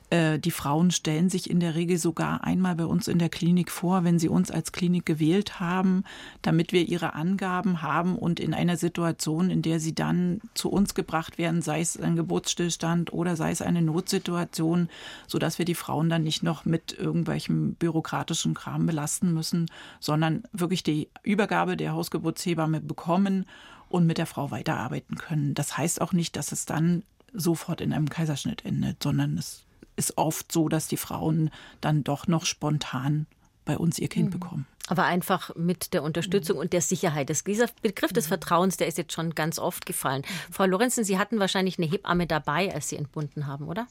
Äh, 0.09 0.39
die 0.39 0.51
Frauen 0.51 0.91
stellen 0.91 1.29
sich 1.29 1.49
in 1.49 1.59
der 1.59 1.75
Regel 1.75 1.97
sogar 1.97 2.43
einmal 2.43 2.75
bei 2.75 2.85
uns 2.85 3.07
in 3.07 3.19
der 3.19 3.29
Klinik 3.29 3.71
vor, 3.71 4.03
wenn 4.03 4.19
sie 4.19 4.29
uns 4.29 4.51
als 4.51 4.71
Klinik 4.71 5.05
gewählt 5.05 5.59
haben, 5.59 6.03
damit 6.41 6.71
wir 6.71 6.87
ihre 6.87 7.13
Angaben 7.13 7.81
haben 7.81 8.17
und 8.17 8.39
in 8.39 8.53
einer 8.53 8.77
Situation, 8.77 9.49
in 9.49 9.61
der 9.61 9.79
sie 9.79 9.93
dann 9.93 10.39
zu 10.53 10.69
uns 10.69 10.93
gebracht 10.93 11.37
werden, 11.37 11.61
sei 11.61 11.81
es 11.81 11.99
ein 11.99 12.15
Geburtsstillstand 12.15 13.11
oder 13.11 13.35
sei 13.35 13.51
es 13.51 13.61
eine 13.61 13.81
Notsituation, 13.81 14.89
sodass 15.27 15.57
wir 15.57 15.65
die 15.65 15.75
Frauen 15.75 16.09
dann 16.09 16.23
nicht 16.23 16.41
noch 16.41 16.63
mit 16.63 16.97
irgendwelchem 16.97 17.73
bürokratischen 17.73 18.53
Kram 18.53 18.85
belasten 18.85 19.33
müssen, 19.33 19.69
sondern 19.99 20.43
wirklich 20.53 20.83
die 20.83 21.09
Übergabe 21.23 21.75
der 21.75 21.93
Hausgeburtshebamme 21.93 22.79
bekommen 22.79 23.45
und 23.89 24.05
mit 24.05 24.17
der 24.17 24.25
Frau 24.25 24.51
weiterarbeiten 24.51 25.17
können. 25.17 25.53
Das 25.53 25.77
heißt 25.77 26.01
auch 26.01 26.13
nicht, 26.13 26.37
dass 26.37 26.53
es 26.53 26.65
dann 26.65 27.03
sofort 27.33 27.81
in 27.81 27.91
einem 27.91 28.09
Kaiserschnitt 28.09 28.63
endet, 28.65 29.03
sondern 29.03 29.37
es 29.37 29.66
ist 29.97 30.17
oft 30.17 30.51
so, 30.51 30.69
dass 30.69 30.87
die 30.87 30.97
Frauen 30.97 31.49
dann 31.81 32.03
doch 32.03 32.27
noch 32.27 32.45
spontan 32.45 33.25
bei 33.65 33.77
uns 33.77 33.99
ihr 33.99 34.07
Kind 34.07 34.29
mhm. 34.29 34.39
bekommen. 34.39 34.67
Aber 34.87 35.03
einfach 35.03 35.55
mit 35.55 35.93
der 35.93 36.03
Unterstützung 36.03 36.57
und 36.57 36.71
der 36.73 36.81
Sicherheit. 36.81 37.29
Das, 37.29 37.43
dieser 37.43 37.67
Begriff 37.81 38.13
des 38.13 38.27
Vertrauens, 38.27 38.77
der 38.77 38.87
ist 38.87 38.97
jetzt 38.97 39.13
schon 39.13 39.35
ganz 39.35 39.59
oft 39.59 39.85
gefallen. 39.85 40.23
Frau 40.51 40.65
Lorenzen, 40.65 41.03
Sie 41.03 41.17
hatten 41.17 41.39
wahrscheinlich 41.39 41.77
eine 41.77 41.87
Hebamme 41.87 42.25
dabei, 42.25 42.73
als 42.73 42.89
Sie 42.89 42.95
entbunden 42.95 43.47
haben, 43.47 43.67
oder? 43.67 43.87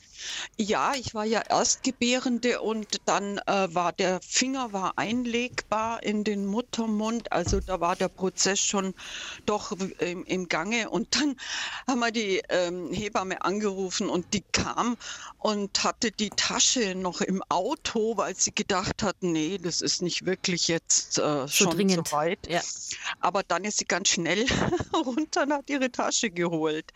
Ja, 0.57 0.95
ich 0.95 1.15
war 1.15 1.25
ja 1.25 1.41
Erstgebärende 1.41 2.61
und 2.61 3.01
dann 3.05 3.39
äh, 3.47 3.69
war 3.75 3.93
der 3.93 4.21
Finger 4.23 4.73
war 4.73 4.95
einlegbar 4.97 6.03
in 6.03 6.25
den 6.25 6.47
Muttermund. 6.47 7.31
Also 7.31 7.61
da 7.61 7.81
war 7.81 7.95
der 7.95 8.09
Prozess 8.09 8.61
schon 8.61 8.95
doch 9.45 9.73
im, 9.99 10.25
im 10.25 10.49
Gange. 10.49 10.89
Und 10.89 11.15
dann 11.15 11.37
haben 11.87 12.01
wir 12.01 12.11
die 12.11 12.43
ähm, 12.49 12.91
Hebamme 12.93 13.43
angerufen 13.43 14.09
und 14.09 14.33
die 14.33 14.45
kam 14.53 14.97
und 15.39 15.85
hatte 15.85 16.11
die 16.11 16.31
Tasche 16.31 16.95
noch 16.95 17.21
im 17.21 17.43
Auto, 17.49 18.17
weil 18.17 18.35
sie 18.35 18.55
gedacht 18.55 19.03
hat, 19.03 19.17
nee, 19.21 19.59
das 19.59 19.81
ist 19.81 20.03
nicht 20.03 20.27
wirklich 20.27 20.69
jetzt 20.69 20.86
jetzt 20.87 21.19
äh, 21.19 21.49
schon 21.49 21.71
dringend. 21.71 22.09
so 22.09 22.17
weit. 22.17 22.39
Ja. 22.49 22.61
Aber 23.21 23.43
dann 23.43 23.65
ist 23.65 23.79
sie 23.79 23.85
ganz 23.85 24.09
schnell 24.09 24.47
runter 24.95 25.43
und 25.43 25.53
hat 25.53 25.69
ihre 25.69 25.91
Tasche 25.91 26.31
geholt. 26.31 26.93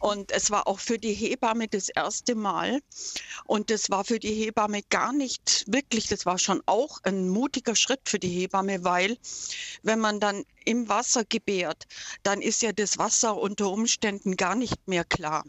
Und 0.00 0.32
es 0.32 0.50
war 0.50 0.66
auch 0.66 0.80
für 0.80 0.98
die 0.98 1.14
Hebamme 1.14 1.68
das 1.68 1.88
erste 1.88 2.34
Mal. 2.34 2.80
Und 3.44 3.70
das 3.70 3.90
war 3.90 4.04
für 4.04 4.18
die 4.18 4.34
Hebamme 4.34 4.82
gar 4.90 5.12
nicht 5.12 5.64
wirklich, 5.68 6.08
das 6.08 6.26
war 6.26 6.38
schon 6.38 6.62
auch 6.66 6.98
ein 7.04 7.28
mutiger 7.28 7.76
Schritt 7.76 8.00
für 8.04 8.18
die 8.18 8.28
Hebamme, 8.28 8.84
weil 8.84 9.16
wenn 9.82 10.00
man 10.00 10.18
dann 10.18 10.44
im 10.64 10.88
Wasser 10.88 11.24
gebärt, 11.24 11.84
dann 12.22 12.40
ist 12.40 12.62
ja 12.62 12.72
das 12.72 12.98
Wasser 12.98 13.36
unter 13.36 13.70
Umständen 13.70 14.36
gar 14.36 14.54
nicht 14.54 14.88
mehr 14.88 15.04
klar. 15.04 15.44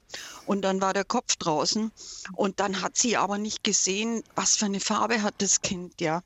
Und 0.45 0.61
dann 0.61 0.81
war 0.81 0.93
der 0.93 1.05
Kopf 1.05 1.35
draußen 1.35 1.91
und 2.33 2.59
dann 2.59 2.81
hat 2.81 2.97
sie 2.97 3.17
aber 3.17 3.37
nicht 3.37 3.63
gesehen, 3.63 4.23
was 4.35 4.55
für 4.55 4.65
eine 4.65 4.79
Farbe 4.79 5.21
hat 5.21 5.35
das 5.39 5.61
Kind, 5.61 6.01
ja. 6.01 6.21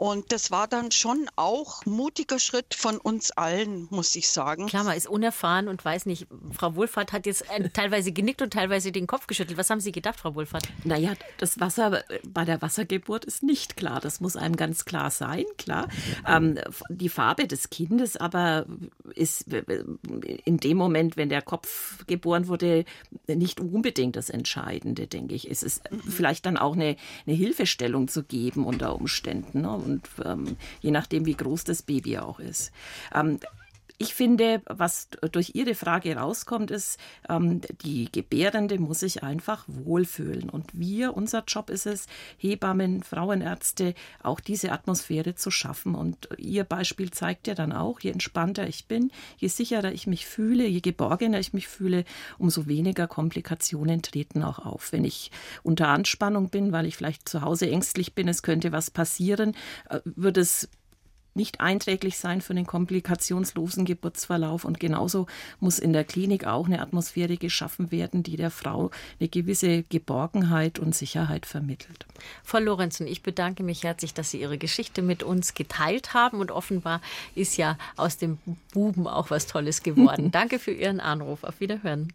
Und 0.00 0.32
das 0.32 0.50
war 0.50 0.66
dann 0.66 0.92
schon 0.92 1.28
auch 1.36 1.84
mutiger 1.84 2.38
Schritt 2.38 2.74
von 2.74 2.96
uns 2.96 3.32
allen, 3.32 3.86
muss 3.90 4.16
ich 4.16 4.30
sagen. 4.30 4.66
Klar, 4.66 4.84
man 4.84 4.96
ist 4.96 5.06
unerfahren 5.06 5.68
und 5.68 5.84
weiß 5.84 6.06
nicht. 6.06 6.26
Frau 6.52 6.74
Wohlfahrt 6.74 7.12
hat 7.12 7.26
jetzt 7.26 7.44
äh, 7.50 7.68
teilweise 7.68 8.10
genickt 8.10 8.40
und 8.40 8.50
teilweise 8.50 8.92
den 8.92 9.06
Kopf 9.06 9.26
geschüttelt. 9.26 9.58
Was 9.58 9.68
haben 9.68 9.80
Sie 9.80 9.92
gedacht, 9.92 10.18
Frau 10.18 10.34
Wohlfahrt? 10.34 10.66
Naja, 10.84 11.12
das 11.36 11.60
Wasser 11.60 12.02
bei 12.24 12.46
der 12.46 12.62
Wassergeburt 12.62 13.26
ist 13.26 13.42
nicht 13.42 13.76
klar. 13.76 14.00
Das 14.00 14.20
muss 14.20 14.36
einem 14.36 14.56
ganz 14.56 14.86
klar 14.86 15.10
sein, 15.10 15.44
klar. 15.58 15.86
Ähm, 16.26 16.58
die 16.88 17.10
Farbe 17.10 17.46
des 17.46 17.68
Kindes 17.68 18.09
aber 18.16 18.66
ist 19.14 19.52
in 20.44 20.58
dem 20.58 20.76
Moment, 20.76 21.16
wenn 21.16 21.28
der 21.28 21.42
Kopf 21.42 22.06
geboren 22.06 22.48
wurde, 22.48 22.84
nicht 23.26 23.60
unbedingt 23.60 24.16
das 24.16 24.30
Entscheidende, 24.30 25.06
denke 25.06 25.34
ich. 25.34 25.50
Es 25.50 25.62
ist 25.62 25.82
mhm. 25.90 26.00
vielleicht 26.00 26.46
dann 26.46 26.56
auch 26.56 26.74
eine, 26.74 26.96
eine 27.26 27.36
Hilfestellung 27.36 28.08
zu 28.08 28.22
geben 28.22 28.64
unter 28.64 28.94
Umständen. 28.94 29.62
Ne? 29.62 29.70
und 29.70 30.08
ähm, 30.24 30.56
je 30.80 30.90
nachdem, 30.90 31.26
wie 31.26 31.34
groß 31.34 31.64
das 31.64 31.82
Baby 31.82 32.18
auch 32.18 32.38
ist. 32.38 32.72
Ähm, 33.14 33.40
ich 34.00 34.14
finde, 34.14 34.62
was 34.64 35.08
durch 35.30 35.54
Ihre 35.54 35.74
Frage 35.74 36.16
rauskommt, 36.16 36.70
ist, 36.70 36.98
ähm, 37.28 37.60
die 37.82 38.10
Gebärende 38.10 38.78
muss 38.78 39.00
sich 39.00 39.22
einfach 39.22 39.64
wohlfühlen. 39.66 40.48
Und 40.48 40.70
wir, 40.72 41.14
unser 41.14 41.44
Job 41.46 41.68
ist 41.68 41.84
es, 41.84 42.06
Hebammen, 42.38 43.02
Frauenärzte, 43.02 43.92
auch 44.22 44.40
diese 44.40 44.72
Atmosphäre 44.72 45.34
zu 45.34 45.50
schaffen. 45.50 45.94
Und 45.94 46.30
Ihr 46.38 46.64
Beispiel 46.64 47.10
zeigt 47.10 47.46
ja 47.46 47.54
dann 47.54 47.74
auch, 47.74 48.00
je 48.00 48.10
entspannter 48.10 48.66
ich 48.66 48.86
bin, 48.86 49.12
je 49.36 49.48
sicherer 49.48 49.92
ich 49.92 50.06
mich 50.06 50.24
fühle, 50.24 50.66
je 50.66 50.80
geborgener 50.80 51.38
ich 51.38 51.52
mich 51.52 51.68
fühle, 51.68 52.04
umso 52.38 52.66
weniger 52.66 53.06
Komplikationen 53.06 54.00
treten 54.00 54.42
auch 54.42 54.60
auf. 54.60 54.92
Wenn 54.92 55.04
ich 55.04 55.30
unter 55.62 55.88
Anspannung 55.88 56.48
bin, 56.48 56.72
weil 56.72 56.86
ich 56.86 56.96
vielleicht 56.96 57.28
zu 57.28 57.42
Hause 57.42 57.70
ängstlich 57.70 58.14
bin, 58.14 58.28
es 58.28 58.42
könnte 58.42 58.72
was 58.72 58.90
passieren, 58.90 59.54
äh, 59.90 60.00
wird 60.06 60.38
es 60.38 60.70
nicht 61.34 61.60
einträglich 61.60 62.18
sein 62.18 62.40
für 62.40 62.54
den 62.54 62.66
komplikationslosen 62.66 63.84
Geburtsverlauf. 63.84 64.64
Und 64.64 64.80
genauso 64.80 65.26
muss 65.58 65.78
in 65.78 65.92
der 65.92 66.04
Klinik 66.04 66.46
auch 66.46 66.66
eine 66.66 66.80
Atmosphäre 66.80 67.36
geschaffen 67.36 67.90
werden, 67.90 68.22
die 68.22 68.36
der 68.36 68.50
Frau 68.50 68.90
eine 69.18 69.28
gewisse 69.28 69.82
Geborgenheit 69.84 70.78
und 70.78 70.94
Sicherheit 70.94 71.46
vermittelt. 71.46 72.06
Frau 72.42 72.58
Lorenzen, 72.58 73.06
ich 73.06 73.22
bedanke 73.22 73.62
mich 73.62 73.84
herzlich, 73.84 74.14
dass 74.14 74.30
Sie 74.30 74.40
Ihre 74.40 74.58
Geschichte 74.58 75.02
mit 75.02 75.22
uns 75.22 75.54
geteilt 75.54 76.14
haben. 76.14 76.40
Und 76.40 76.50
offenbar 76.50 77.00
ist 77.34 77.56
ja 77.56 77.78
aus 77.96 78.16
dem 78.16 78.38
Buben 78.72 79.06
auch 79.06 79.30
was 79.30 79.46
Tolles 79.46 79.82
geworden. 79.82 80.30
Danke 80.32 80.58
für 80.58 80.72
Ihren 80.72 81.00
Anruf. 81.00 81.44
Auf 81.44 81.60
Wiederhören. 81.60 82.12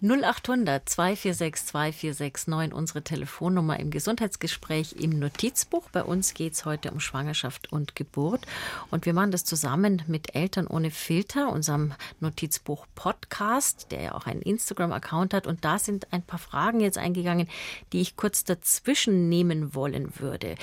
0800 0.00 0.88
246 0.88 1.66
2469, 1.66 2.72
unsere 2.72 3.02
Telefonnummer 3.02 3.80
im 3.80 3.90
Gesundheitsgespräch 3.90 4.92
im 4.92 5.18
Notizbuch. 5.18 5.90
Bei 5.90 6.04
uns 6.04 6.34
geht 6.34 6.52
es 6.52 6.64
heute 6.64 6.92
um 6.92 7.00
Schwangerschaft 7.00 7.72
und 7.72 7.96
Geburt. 7.96 8.46
Und 8.92 9.06
wir 9.06 9.12
machen 9.12 9.32
das 9.32 9.44
zusammen 9.44 10.02
mit 10.06 10.36
Eltern 10.36 10.68
ohne 10.68 10.92
Filter, 10.92 11.50
unserem 11.50 11.94
Notizbuch-Podcast, 12.20 13.90
der 13.90 14.02
ja 14.02 14.14
auch 14.14 14.26
einen 14.26 14.42
Instagram-Account 14.42 15.34
hat. 15.34 15.48
Und 15.48 15.64
da 15.64 15.80
sind 15.80 16.12
ein 16.12 16.22
paar 16.22 16.38
Fragen 16.38 16.78
jetzt 16.78 16.98
eingegangen, 16.98 17.48
die 17.92 18.00
ich 18.00 18.14
kurz 18.14 18.44
dazwischen 18.44 19.28
nehmen 19.28 19.74
wollen 19.74 20.20
würde. 20.20 20.54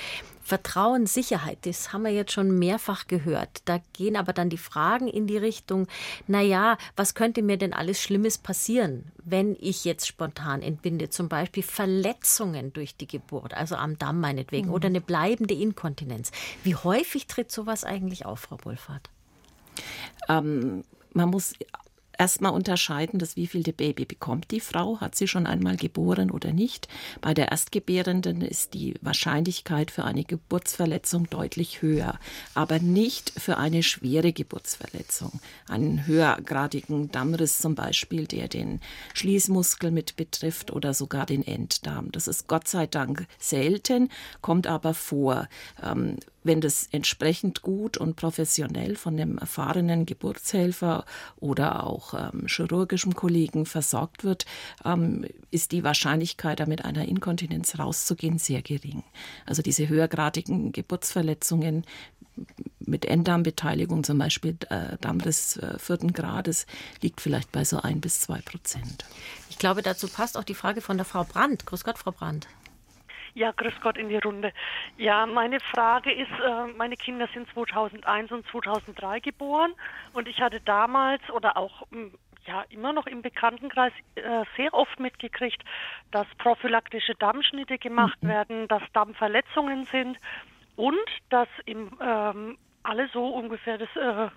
Vertrauen, 0.46 1.08
Sicherheit, 1.08 1.58
das 1.62 1.92
haben 1.92 2.04
wir 2.04 2.12
jetzt 2.12 2.30
schon 2.30 2.56
mehrfach 2.56 3.08
gehört. 3.08 3.62
Da 3.64 3.80
gehen 3.94 4.14
aber 4.14 4.32
dann 4.32 4.48
die 4.48 4.58
Fragen 4.58 5.08
in 5.08 5.26
die 5.26 5.38
Richtung, 5.38 5.88
naja, 6.28 6.78
was 6.94 7.14
könnte 7.14 7.42
mir 7.42 7.56
denn 7.56 7.72
alles 7.72 8.00
Schlimmes 8.00 8.38
passieren, 8.38 9.10
wenn 9.24 9.56
ich 9.58 9.84
jetzt 9.84 10.06
spontan 10.06 10.62
entbinde? 10.62 11.10
Zum 11.10 11.28
Beispiel 11.28 11.64
Verletzungen 11.64 12.72
durch 12.72 12.96
die 12.96 13.08
Geburt, 13.08 13.54
also 13.54 13.74
am 13.74 13.98
Damm 13.98 14.20
meinetwegen, 14.20 14.68
mhm. 14.68 14.74
oder 14.74 14.86
eine 14.86 15.00
bleibende 15.00 15.54
Inkontinenz. 15.54 16.30
Wie 16.62 16.76
häufig 16.76 17.26
tritt 17.26 17.50
sowas 17.50 17.82
eigentlich 17.82 18.24
auf, 18.24 18.38
Frau 18.38 18.58
Wohlfahrt? 18.62 19.10
Ähm, 20.28 20.84
man 21.12 21.28
muss 21.28 21.54
erstmal 22.18 22.52
unterscheiden, 22.52 23.18
das 23.18 23.36
wievielte 23.36 23.72
Baby 23.72 24.04
bekommt 24.04 24.50
die 24.50 24.60
Frau, 24.60 25.00
hat 25.00 25.14
sie 25.14 25.28
schon 25.28 25.46
einmal 25.46 25.76
geboren 25.76 26.30
oder 26.30 26.52
nicht. 26.52 26.88
Bei 27.20 27.34
der 27.34 27.50
Erstgebärenden 27.50 28.42
ist 28.42 28.74
die 28.74 28.94
Wahrscheinlichkeit 29.00 29.90
für 29.90 30.04
eine 30.04 30.24
Geburtsverletzung 30.24 31.28
deutlich 31.30 31.82
höher, 31.82 32.18
aber 32.54 32.78
nicht 32.78 33.30
für 33.30 33.58
eine 33.58 33.82
schwere 33.82 34.32
Geburtsverletzung. 34.32 35.40
Einen 35.68 36.06
höhergradigen 36.06 37.10
Dammriss 37.10 37.58
zum 37.58 37.74
Beispiel, 37.74 38.26
der 38.26 38.48
den 38.48 38.80
Schließmuskel 39.14 39.90
mit 39.90 40.16
betrifft 40.16 40.72
oder 40.72 40.94
sogar 40.94 41.26
den 41.26 41.46
Enddarm. 41.46 42.12
Das 42.12 42.28
ist 42.28 42.46
Gott 42.48 42.68
sei 42.68 42.86
Dank 42.86 43.26
selten, 43.38 44.10
kommt 44.40 44.66
aber 44.66 44.94
vor. 44.94 45.48
Ähm, 45.82 46.16
wenn 46.46 46.60
das 46.60 46.88
entsprechend 46.92 47.62
gut 47.62 47.96
und 47.96 48.16
professionell 48.16 48.96
von 48.96 49.14
einem 49.14 49.38
erfahrenen 49.38 50.06
Geburtshelfer 50.06 51.04
oder 51.36 51.84
auch 51.84 52.14
ähm, 52.14 52.46
chirurgischem 52.46 53.14
Kollegen 53.14 53.66
versorgt 53.66 54.24
wird, 54.24 54.46
ähm, 54.84 55.26
ist 55.50 55.72
die 55.72 55.84
Wahrscheinlichkeit, 55.84 56.60
da 56.60 56.66
mit 56.66 56.84
einer 56.84 57.06
Inkontinenz 57.06 57.78
rauszugehen, 57.78 58.38
sehr 58.38 58.62
gering. 58.62 59.02
Also 59.44 59.62
diese 59.62 59.88
höhergradigen 59.88 60.72
Geburtsverletzungen 60.72 61.84
mit 62.80 63.04
Enddarmbeteiligung, 63.04 64.04
zum 64.04 64.18
Beispiel 64.18 64.56
äh, 64.68 64.96
Darmriss 65.00 65.56
äh, 65.56 65.78
vierten 65.78 66.12
Grades, 66.12 66.66
liegt 67.00 67.20
vielleicht 67.20 67.50
bei 67.52 67.64
so 67.64 67.80
ein 67.80 68.00
bis 68.00 68.20
zwei 68.20 68.40
Prozent. 68.40 69.04
Ich 69.50 69.58
glaube, 69.58 69.82
dazu 69.82 70.06
passt 70.06 70.36
auch 70.36 70.44
die 70.44 70.54
Frage 70.54 70.80
von 70.80 70.96
der 70.96 71.06
Frau 71.06 71.24
Brandt. 71.24 71.66
Grüß 71.66 71.82
Gott, 71.82 71.98
Frau 71.98 72.12
Brandt. 72.12 72.46
Ja, 73.36 73.52
grüß 73.52 73.82
Gott 73.82 73.98
in 73.98 74.08
die 74.08 74.16
Runde. 74.16 74.50
Ja, 74.96 75.26
meine 75.26 75.60
Frage 75.60 76.10
ist, 76.10 76.30
äh, 76.42 76.72
meine 76.74 76.96
Kinder 76.96 77.28
sind 77.34 77.46
2001 77.52 78.32
und 78.32 78.46
2003 78.46 79.20
geboren 79.20 79.74
und 80.14 80.26
ich 80.26 80.40
hatte 80.40 80.58
damals 80.62 81.20
oder 81.28 81.58
auch 81.58 81.82
hm, 81.90 82.14
ja 82.46 82.64
immer 82.70 82.94
noch 82.94 83.06
im 83.06 83.20
Bekanntenkreis 83.20 83.92
äh, 84.14 84.44
sehr 84.56 84.72
oft 84.72 84.98
mitgekriegt, 84.98 85.62
dass 86.12 86.26
prophylaktische 86.38 87.14
Dammschnitte 87.14 87.76
gemacht 87.76 88.16
mhm. 88.22 88.28
werden, 88.28 88.68
dass 88.68 88.82
Dammverletzungen 88.94 89.84
sind 89.84 90.18
und 90.76 90.96
dass 91.28 91.48
im 91.66 91.90
ähm, 92.00 92.56
alle 92.84 93.08
so 93.08 93.26
ungefähr 93.26 93.76
das, 93.76 93.94
äh, 93.96 94.30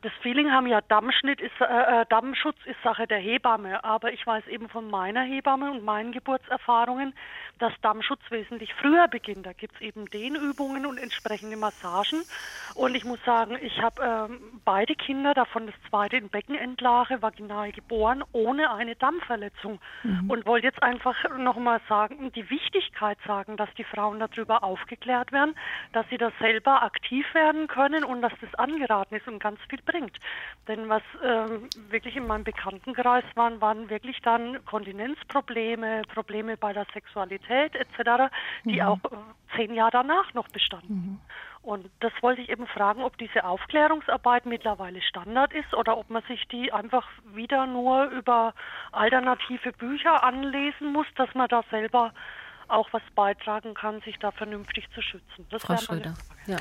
das 0.00 0.12
Feeling 0.22 0.52
haben, 0.52 0.66
ja, 0.66 0.80
Dammschnitt 0.80 1.40
ist, 1.40 1.60
äh, 1.60 1.64
äh, 2.02 2.06
Dammschutz 2.08 2.56
ist 2.66 2.80
Sache 2.84 3.06
der 3.06 3.18
Hebamme. 3.18 3.82
Aber 3.84 4.12
ich 4.12 4.24
weiß 4.26 4.46
eben 4.46 4.68
von 4.68 4.88
meiner 4.88 5.22
Hebamme 5.22 5.70
und 5.70 5.84
meinen 5.84 6.12
Geburtserfahrungen, 6.12 7.14
dass 7.58 7.72
Dammschutz 7.82 8.20
wesentlich 8.30 8.72
früher 8.74 9.08
beginnt. 9.08 9.46
Da 9.46 9.52
gibt 9.52 9.74
es 9.76 9.80
eben 9.80 10.06
Dehnübungen 10.06 10.86
und 10.86 10.98
entsprechende 10.98 11.56
Massagen. 11.56 12.22
Und 12.74 12.94
ich 12.94 13.04
muss 13.04 13.18
sagen, 13.24 13.58
ich 13.60 13.80
habe 13.82 14.28
ähm, 14.30 14.60
beide 14.64 14.94
Kinder, 14.94 15.34
davon 15.34 15.66
das 15.66 15.74
zweite 15.88 16.16
in 16.16 16.28
Beckenendlage, 16.28 17.22
vaginal 17.22 17.72
geboren, 17.72 18.22
ohne 18.32 18.72
eine 18.72 18.94
Dammverletzung. 18.94 19.80
Mhm. 20.02 20.30
Und 20.30 20.46
wollte 20.46 20.66
jetzt 20.66 20.82
einfach 20.82 21.16
nochmal 21.38 21.80
sagen, 21.88 22.30
die 22.32 22.48
Wichtigkeit 22.50 23.18
sagen, 23.26 23.56
dass 23.56 23.72
die 23.74 23.84
Frauen 23.84 24.20
darüber 24.20 24.62
aufgeklärt 24.62 25.32
werden, 25.32 25.56
dass 25.92 26.06
sie 26.10 26.18
das 26.18 26.32
selber 26.38 26.82
aktiv 26.82 27.26
werden 27.34 27.66
können 27.66 28.04
und 28.04 28.22
dass 28.22 28.32
das 28.40 28.54
angeraten 28.54 29.16
ist 29.16 29.26
und 29.26 29.40
ganz 29.40 29.55
viel 29.68 29.80
bringt. 29.82 30.18
Denn 30.68 30.88
was 30.88 31.02
ähm, 31.22 31.68
wirklich 31.90 32.16
in 32.16 32.26
meinem 32.26 32.44
Bekanntenkreis 32.44 33.24
waren, 33.34 33.60
waren 33.60 33.88
wirklich 33.90 34.20
dann 34.22 34.64
Kontinenzprobleme, 34.64 36.02
Probleme 36.12 36.56
bei 36.56 36.72
der 36.72 36.86
Sexualität 36.92 37.74
etc., 37.74 38.32
die 38.64 38.80
mhm. 38.80 38.86
auch 38.86 39.04
äh, 39.04 39.56
zehn 39.56 39.74
Jahre 39.74 39.92
danach 39.92 40.34
noch 40.34 40.48
bestanden. 40.48 40.94
Mhm. 40.94 41.20
Und 41.62 41.90
das 41.98 42.12
wollte 42.20 42.42
ich 42.42 42.48
eben 42.48 42.68
fragen, 42.68 43.02
ob 43.02 43.18
diese 43.18 43.44
Aufklärungsarbeit 43.44 44.46
mittlerweile 44.46 45.02
Standard 45.02 45.52
ist 45.52 45.74
oder 45.74 45.98
ob 45.98 46.08
man 46.10 46.22
sich 46.28 46.46
die 46.46 46.72
einfach 46.72 47.08
wieder 47.34 47.66
nur 47.66 48.04
über 48.04 48.54
alternative 48.92 49.72
Bücher 49.72 50.22
anlesen 50.22 50.92
muss, 50.92 51.08
dass 51.16 51.34
man 51.34 51.48
da 51.48 51.64
selber 51.70 52.12
auch 52.68 52.88
was 52.92 53.02
beitragen 53.16 53.74
kann, 53.74 54.00
sich 54.02 54.16
da 54.18 54.30
vernünftig 54.30 54.88
zu 54.94 55.02
schützen. 55.02 55.46
Das 55.50 55.62
Frau 55.62 55.76
Schröder. 55.76 56.14
Ja. 56.46 56.58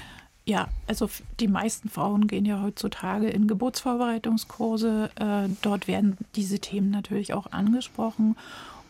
Ja, 0.47 0.67
also 0.85 1.09
die 1.39 1.47
meisten 1.47 1.89
Frauen 1.89 2.27
gehen 2.27 2.45
ja 2.45 2.61
heutzutage 2.61 3.27
in 3.27 3.47
Geburtsvorbereitungskurse. 3.47 5.09
Äh, 5.15 5.49
dort 5.63 5.87
werden 5.87 6.17
diese 6.35 6.59
Themen 6.59 6.91
natürlich 6.91 7.33
auch 7.33 7.51
angesprochen. 7.51 8.35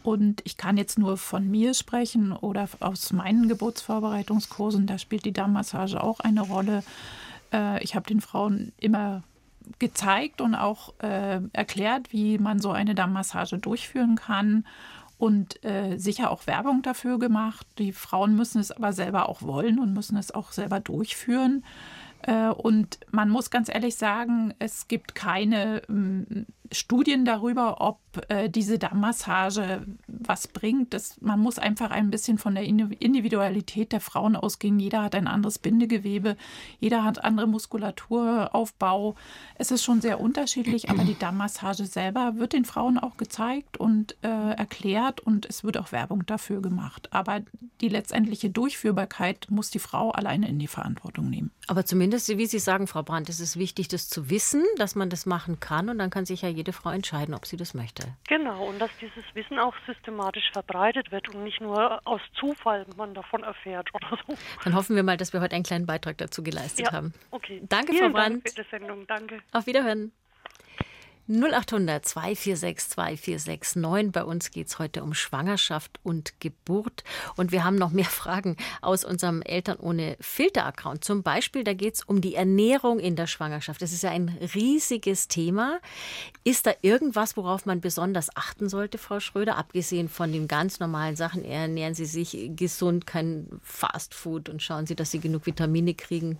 Und 0.03 0.41
ich 0.43 0.57
kann 0.57 0.75
jetzt 0.75 0.99
nur 0.99 1.17
von 1.17 1.49
mir 1.49 1.73
sprechen 1.73 2.33
oder 2.33 2.67
aus 2.81 3.13
meinen 3.13 3.47
Geburtsvorbereitungskursen. 3.47 4.85
Da 4.85 4.97
spielt 4.97 5.23
die 5.23 5.31
Darmmassage 5.31 6.03
auch 6.03 6.19
eine 6.19 6.41
Rolle. 6.41 6.83
Äh, 7.53 7.81
ich 7.83 7.95
habe 7.95 8.05
den 8.05 8.19
Frauen 8.19 8.73
immer 8.77 9.23
gezeigt 9.79 10.41
und 10.41 10.55
auch 10.55 10.93
äh, 10.99 11.39
erklärt, 11.53 12.11
wie 12.11 12.37
man 12.37 12.59
so 12.59 12.71
eine 12.71 12.95
Darmmassage 12.95 13.57
durchführen 13.59 14.15
kann 14.15 14.65
und 15.17 15.63
äh, 15.63 15.97
sicher 15.97 16.31
auch 16.31 16.47
Werbung 16.47 16.81
dafür 16.81 17.19
gemacht. 17.19 17.65
Die 17.77 17.93
Frauen 17.93 18.35
müssen 18.35 18.59
es 18.59 18.71
aber 18.71 18.93
selber 18.93 19.29
auch 19.29 19.41
wollen 19.41 19.79
und 19.79 19.93
müssen 19.93 20.17
es 20.17 20.33
auch 20.33 20.51
selber 20.51 20.79
durchführen. 20.79 21.63
Äh, 22.21 22.49
und 22.49 22.99
man 23.11 23.29
muss 23.29 23.49
ganz 23.49 23.69
ehrlich 23.69 23.95
sagen, 23.95 24.53
es 24.59 24.87
gibt 24.87 25.15
keine 25.15 25.81
Studien 26.71 27.25
darüber, 27.25 27.81
ob 27.81 27.99
äh, 28.29 28.49
diese 28.49 28.79
Dammmassage 28.79 29.85
was 30.07 30.47
bringt. 30.47 30.93
Das, 30.93 31.19
man 31.21 31.39
muss 31.39 31.59
einfach 31.59 31.91
ein 31.91 32.09
bisschen 32.09 32.37
von 32.37 32.55
der 32.55 32.63
Individualität 32.63 33.91
der 33.91 34.01
Frauen 34.01 34.35
ausgehen. 34.35 34.79
Jeder 34.79 35.03
hat 35.03 35.15
ein 35.15 35.27
anderes 35.27 35.59
Bindegewebe, 35.59 36.37
jeder 36.79 37.03
hat 37.03 37.23
andere 37.23 37.47
Muskulaturaufbau. 37.47 39.15
Es 39.55 39.71
ist 39.71 39.83
schon 39.83 40.01
sehr 40.01 40.19
unterschiedlich, 40.19 40.89
aber 40.89 41.03
die 41.03 41.17
Dammmassage 41.17 41.85
selber 41.85 42.33
wird 42.37 42.53
den 42.53 42.65
Frauen 42.65 42.97
auch 42.97 43.17
gezeigt 43.17 43.77
und 43.77 44.15
äh, 44.23 44.27
erklärt 44.27 45.21
und 45.21 45.45
es 45.45 45.63
wird 45.63 45.77
auch 45.77 45.91
Werbung 45.91 46.25
dafür 46.25 46.61
gemacht. 46.61 47.09
Aber 47.11 47.41
die 47.81 47.89
letztendliche 47.89 48.49
Durchführbarkeit 48.49 49.47
muss 49.49 49.69
die 49.69 49.79
Frau 49.79 50.11
alleine 50.11 50.47
in 50.47 50.59
die 50.59 50.67
Verantwortung 50.67 51.29
nehmen. 51.29 51.51
Aber 51.67 51.85
zumindest, 51.85 52.29
wie 52.37 52.45
Sie 52.45 52.59
sagen, 52.59 52.87
Frau 52.87 53.03
Brandt, 53.03 53.29
ist 53.29 53.39
es 53.39 53.57
wichtig, 53.57 53.87
das 53.87 54.07
zu 54.07 54.29
wissen, 54.29 54.63
dass 54.77 54.95
man 54.95 55.09
das 55.09 55.25
machen 55.25 55.59
kann 55.59 55.89
und 55.89 55.97
dann 55.97 56.09
kann 56.09 56.25
sich 56.25 56.41
ja 56.41 56.49
jede 56.55 56.73
Frau 56.73 56.89
entscheiden, 56.89 57.35
ob 57.35 57.45
sie 57.45 57.57
das 57.57 57.73
möchte. 57.73 58.07
Genau, 58.27 58.67
und 58.67 58.79
dass 58.79 58.91
dieses 58.99 59.23
Wissen 59.33 59.59
auch 59.59 59.73
systematisch 59.85 60.49
verbreitet 60.51 61.11
wird 61.11 61.33
und 61.33 61.43
nicht 61.43 61.61
nur 61.61 62.01
aus 62.05 62.21
Zufall 62.39 62.85
man 62.97 63.13
davon 63.13 63.43
erfährt 63.43 63.93
oder 63.93 64.17
so. 64.27 64.35
Dann 64.63 64.75
hoffen 64.75 64.95
wir 64.95 65.03
mal, 65.03 65.17
dass 65.17 65.33
wir 65.33 65.41
heute 65.41 65.55
einen 65.55 65.63
kleinen 65.63 65.85
Beitrag 65.85 66.17
dazu 66.17 66.43
geleistet 66.43 66.87
ja, 66.87 66.93
haben. 66.93 67.13
Okay. 67.31 67.61
Danke, 67.69 67.93
Vielen 67.93 68.11
Frau 68.11 68.19
Brandt. 68.19 68.45
Dank 68.45 68.55
für 68.55 68.63
die 68.63 68.69
Sendung. 68.69 69.07
Danke. 69.07 69.39
Auf 69.51 69.67
Wiederhören. 69.67 70.11
0800 71.27 72.05
246 72.05 72.89
2469. 72.89 74.11
Bei 74.11 74.23
uns 74.23 74.51
geht 74.51 74.67
es 74.67 74.77
heute 74.77 75.03
um 75.03 75.13
Schwangerschaft 75.13 75.99
und 76.03 76.39
Geburt. 76.39 77.03
Und 77.35 77.51
wir 77.51 77.63
haben 77.63 77.77
noch 77.77 77.91
mehr 77.91 78.05
Fragen 78.09 78.57
aus 78.81 79.03
unserem 79.03 79.41
Eltern 79.41 79.77
ohne 79.77 80.17
Filter-Account. 80.19 81.03
Zum 81.03 81.23
Beispiel, 81.23 81.63
da 81.63 81.73
geht 81.73 81.95
es 81.95 82.03
um 82.03 82.21
die 82.21 82.35
Ernährung 82.35 82.99
in 82.99 83.15
der 83.15 83.27
Schwangerschaft. 83.27 83.81
Das 83.81 83.91
ist 83.91 84.03
ja 84.03 84.11
ein 84.11 84.29
riesiges 84.53 85.27
Thema. 85.27 85.79
Ist 86.43 86.67
da 86.67 86.73
irgendwas, 86.81 87.35
worauf 87.37 87.65
man 87.65 87.81
besonders 87.81 88.35
achten 88.35 88.69
sollte, 88.69 88.97
Frau 88.97 89.19
Schröder? 89.19 89.57
Abgesehen 89.57 90.09
von 90.09 90.31
den 90.31 90.47
ganz 90.47 90.79
normalen 90.79 91.15
Sachen, 91.15 91.43
ernähren 91.43 91.95
Sie 91.95 92.05
sich 92.05 92.51
gesund, 92.55 93.07
kein 93.07 93.47
Fastfood 93.63 94.49
und 94.49 94.61
schauen 94.61 94.85
Sie, 94.85 94.95
dass 94.95 95.11
Sie 95.11 95.19
genug 95.19 95.47
Vitamine 95.47 95.95
kriegen. 95.95 96.39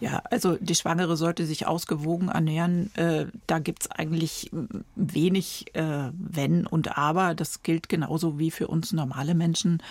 Ja, 0.00 0.22
also 0.30 0.56
die 0.60 0.74
Schwangere 0.74 1.16
sollte 1.16 1.46
sich 1.46 1.66
ausgewogen 1.66 2.28
ernähren. 2.28 2.94
Äh, 2.94 3.26
da 3.46 3.58
gibt 3.58 3.82
es 3.82 3.90
eigentlich 3.90 4.50
wenig 4.96 5.74
äh, 5.74 6.10
Wenn 6.12 6.66
und 6.66 6.98
Aber. 6.98 7.34
Das 7.34 7.62
gilt 7.62 7.88
genauso 7.88 8.38
wie 8.38 8.50
für 8.50 8.68
uns 8.68 8.92
normale 8.92 9.34
Menschen. 9.34 9.82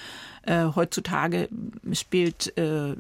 Äh, 0.46 0.66
heutzutage 0.76 1.48
spielt 1.94 2.58
äh, 2.58 2.96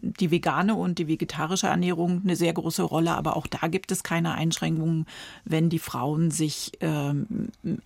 die 0.00 0.30
vegane 0.30 0.74
und 0.74 0.98
die 0.98 1.06
vegetarische 1.06 1.66
Ernährung 1.66 2.22
eine 2.24 2.34
sehr 2.34 2.54
große 2.54 2.82
Rolle, 2.82 3.14
aber 3.14 3.36
auch 3.36 3.46
da 3.46 3.68
gibt 3.68 3.92
es 3.92 4.02
keine 4.02 4.32
Einschränkungen, 4.32 5.04
wenn 5.44 5.68
die 5.68 5.78
Frauen 5.78 6.30
sich 6.30 6.72
äh, 6.80 7.12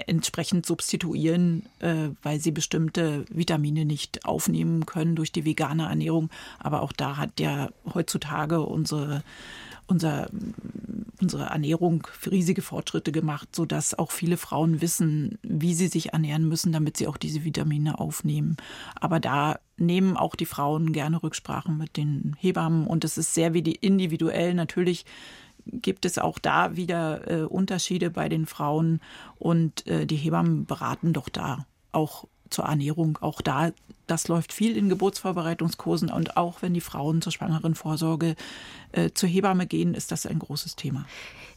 entsprechend 0.06 0.66
substituieren, 0.66 1.64
äh, 1.80 2.10
weil 2.22 2.38
sie 2.38 2.52
bestimmte 2.52 3.24
Vitamine 3.28 3.84
nicht 3.84 4.24
aufnehmen 4.24 4.86
können 4.86 5.16
durch 5.16 5.32
die 5.32 5.44
vegane 5.44 5.88
Ernährung. 5.88 6.30
Aber 6.60 6.82
auch 6.82 6.92
da 6.92 7.16
hat 7.16 7.40
ja 7.40 7.70
heutzutage 7.92 8.41
unsere 8.50 9.22
unser 9.86 10.28
unsere 11.20 11.44
Ernährung 11.44 12.06
riesige 12.28 12.62
Fortschritte 12.62 13.12
gemacht, 13.12 13.54
sodass 13.54 13.96
auch 13.96 14.10
viele 14.10 14.36
Frauen 14.36 14.80
wissen, 14.80 15.38
wie 15.42 15.74
sie 15.74 15.86
sich 15.86 16.12
ernähren 16.12 16.48
müssen, 16.48 16.72
damit 16.72 16.96
sie 16.96 17.06
auch 17.06 17.16
diese 17.16 17.44
Vitamine 17.44 18.00
aufnehmen. 18.00 18.56
Aber 18.96 19.20
da 19.20 19.60
nehmen 19.76 20.16
auch 20.16 20.34
die 20.34 20.46
Frauen 20.46 20.92
gerne 20.92 21.22
Rücksprachen 21.22 21.78
mit 21.78 21.96
den 21.96 22.34
Hebammen 22.38 22.86
und 22.86 23.04
es 23.04 23.18
ist 23.18 23.34
sehr 23.34 23.54
individuell. 23.54 24.54
Natürlich 24.54 25.04
gibt 25.66 26.04
es 26.04 26.18
auch 26.18 26.38
da 26.38 26.76
wieder 26.76 27.30
äh, 27.30 27.42
Unterschiede 27.44 28.10
bei 28.10 28.28
den 28.28 28.46
Frauen 28.46 29.00
und 29.38 29.86
äh, 29.86 30.06
die 30.06 30.16
Hebammen 30.16 30.66
beraten 30.66 31.12
doch 31.12 31.28
da 31.28 31.66
auch 31.92 32.26
zur 32.52 32.64
Ernährung. 32.66 33.18
Auch 33.20 33.40
da, 33.40 33.72
das 34.06 34.28
läuft 34.28 34.52
viel 34.52 34.76
in 34.76 34.88
Geburtsvorbereitungskursen 34.88 36.10
und 36.10 36.36
auch 36.36 36.62
wenn 36.62 36.74
die 36.74 36.80
Frauen 36.80 37.22
zur 37.22 37.32
schwangeren 37.32 37.74
Vorsorge 37.74 38.36
äh, 38.92 39.10
zur 39.14 39.28
Hebamme 39.28 39.66
gehen, 39.66 39.94
ist 39.94 40.12
das 40.12 40.26
ein 40.26 40.38
großes 40.38 40.76
Thema. 40.76 41.06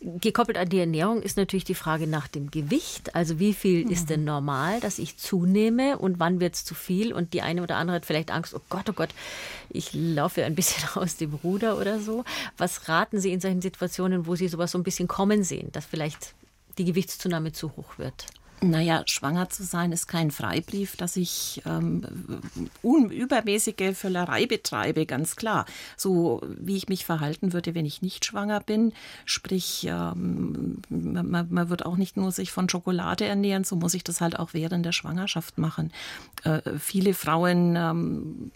Gekoppelt 0.01 0.57
an 0.57 0.69
die 0.69 0.79
Ernährung 0.79 1.21
ist 1.21 1.37
natürlich 1.37 1.63
die 1.63 1.75
Frage 1.75 2.05
nach 2.05 2.27
dem 2.27 2.51
Gewicht. 2.51 3.15
Also 3.15 3.39
wie 3.39 3.53
viel 3.53 3.85
mhm. 3.85 3.91
ist 3.91 4.09
denn 4.09 4.23
normal, 4.23 4.79
dass 4.79 4.99
ich 4.99 5.17
zunehme 5.17 5.97
und 5.97 6.19
wann 6.19 6.39
wird 6.39 6.55
es 6.55 6.65
zu 6.65 6.75
viel? 6.75 7.13
Und 7.13 7.33
die 7.33 7.41
eine 7.41 7.63
oder 7.63 7.77
andere 7.77 7.97
hat 7.97 8.05
vielleicht 8.05 8.31
Angst, 8.31 8.53
oh 8.53 8.61
Gott, 8.69 8.89
oh 8.89 8.93
Gott, 8.93 9.09
ich 9.69 9.93
laufe 9.93 10.43
ein 10.43 10.55
bisschen 10.55 10.87
aus 10.95 11.17
dem 11.17 11.33
Ruder 11.33 11.77
oder 11.79 11.99
so. 11.99 12.23
Was 12.57 12.87
raten 12.87 13.19
Sie 13.19 13.31
in 13.31 13.39
solchen 13.39 13.61
Situationen, 13.61 14.27
wo 14.27 14.35
Sie 14.35 14.47
sowas 14.47 14.71
so 14.71 14.77
ein 14.77 14.83
bisschen 14.83 15.07
kommen 15.07 15.43
sehen, 15.43 15.71
dass 15.71 15.85
vielleicht 15.85 16.35
die 16.77 16.85
Gewichtszunahme 16.85 17.51
zu 17.51 17.75
hoch 17.75 17.97
wird? 17.97 18.27
Naja, 18.61 19.03
schwanger 19.05 19.49
zu 19.49 19.63
sein 19.63 19.91
ist 19.91 20.07
kein 20.07 20.31
Freibrief, 20.31 20.95
dass 20.95 21.17
ich 21.17 21.61
ähm, 21.65 22.03
unübermäßige 22.81 23.95
Völlerei 23.95 24.45
betreibe, 24.45 25.05
ganz 25.05 25.35
klar. 25.35 25.65
So 25.97 26.41
wie 26.47 26.77
ich 26.77 26.87
mich 26.87 27.05
verhalten 27.05 27.53
würde, 27.53 27.75
wenn 27.75 27.85
ich 27.85 28.01
nicht 28.01 28.25
schwanger 28.25 28.61
bin. 28.61 28.93
Sprich, 29.25 29.85
ähm, 29.89 30.81
man, 30.89 31.47
man, 31.49 31.69
wird 31.69 31.85
auch 31.85 31.97
nicht 31.97 32.15
nur 32.15 32.31
sich 32.31 32.51
von 32.51 32.69
Schokolade 32.69 33.25
ernähren, 33.25 33.65
so 33.65 33.75
muss 33.75 33.93
ich 33.93 34.03
das 34.03 34.21
halt 34.21 34.39
auch 34.39 34.53
während 34.53 34.85
der 34.85 34.93
Schwangerschaft 34.93 35.57
machen. 35.57 35.91
Äh, 36.43 36.61
viele 36.79 37.13
Frauen 37.13 37.75
ähm, 37.75 38.51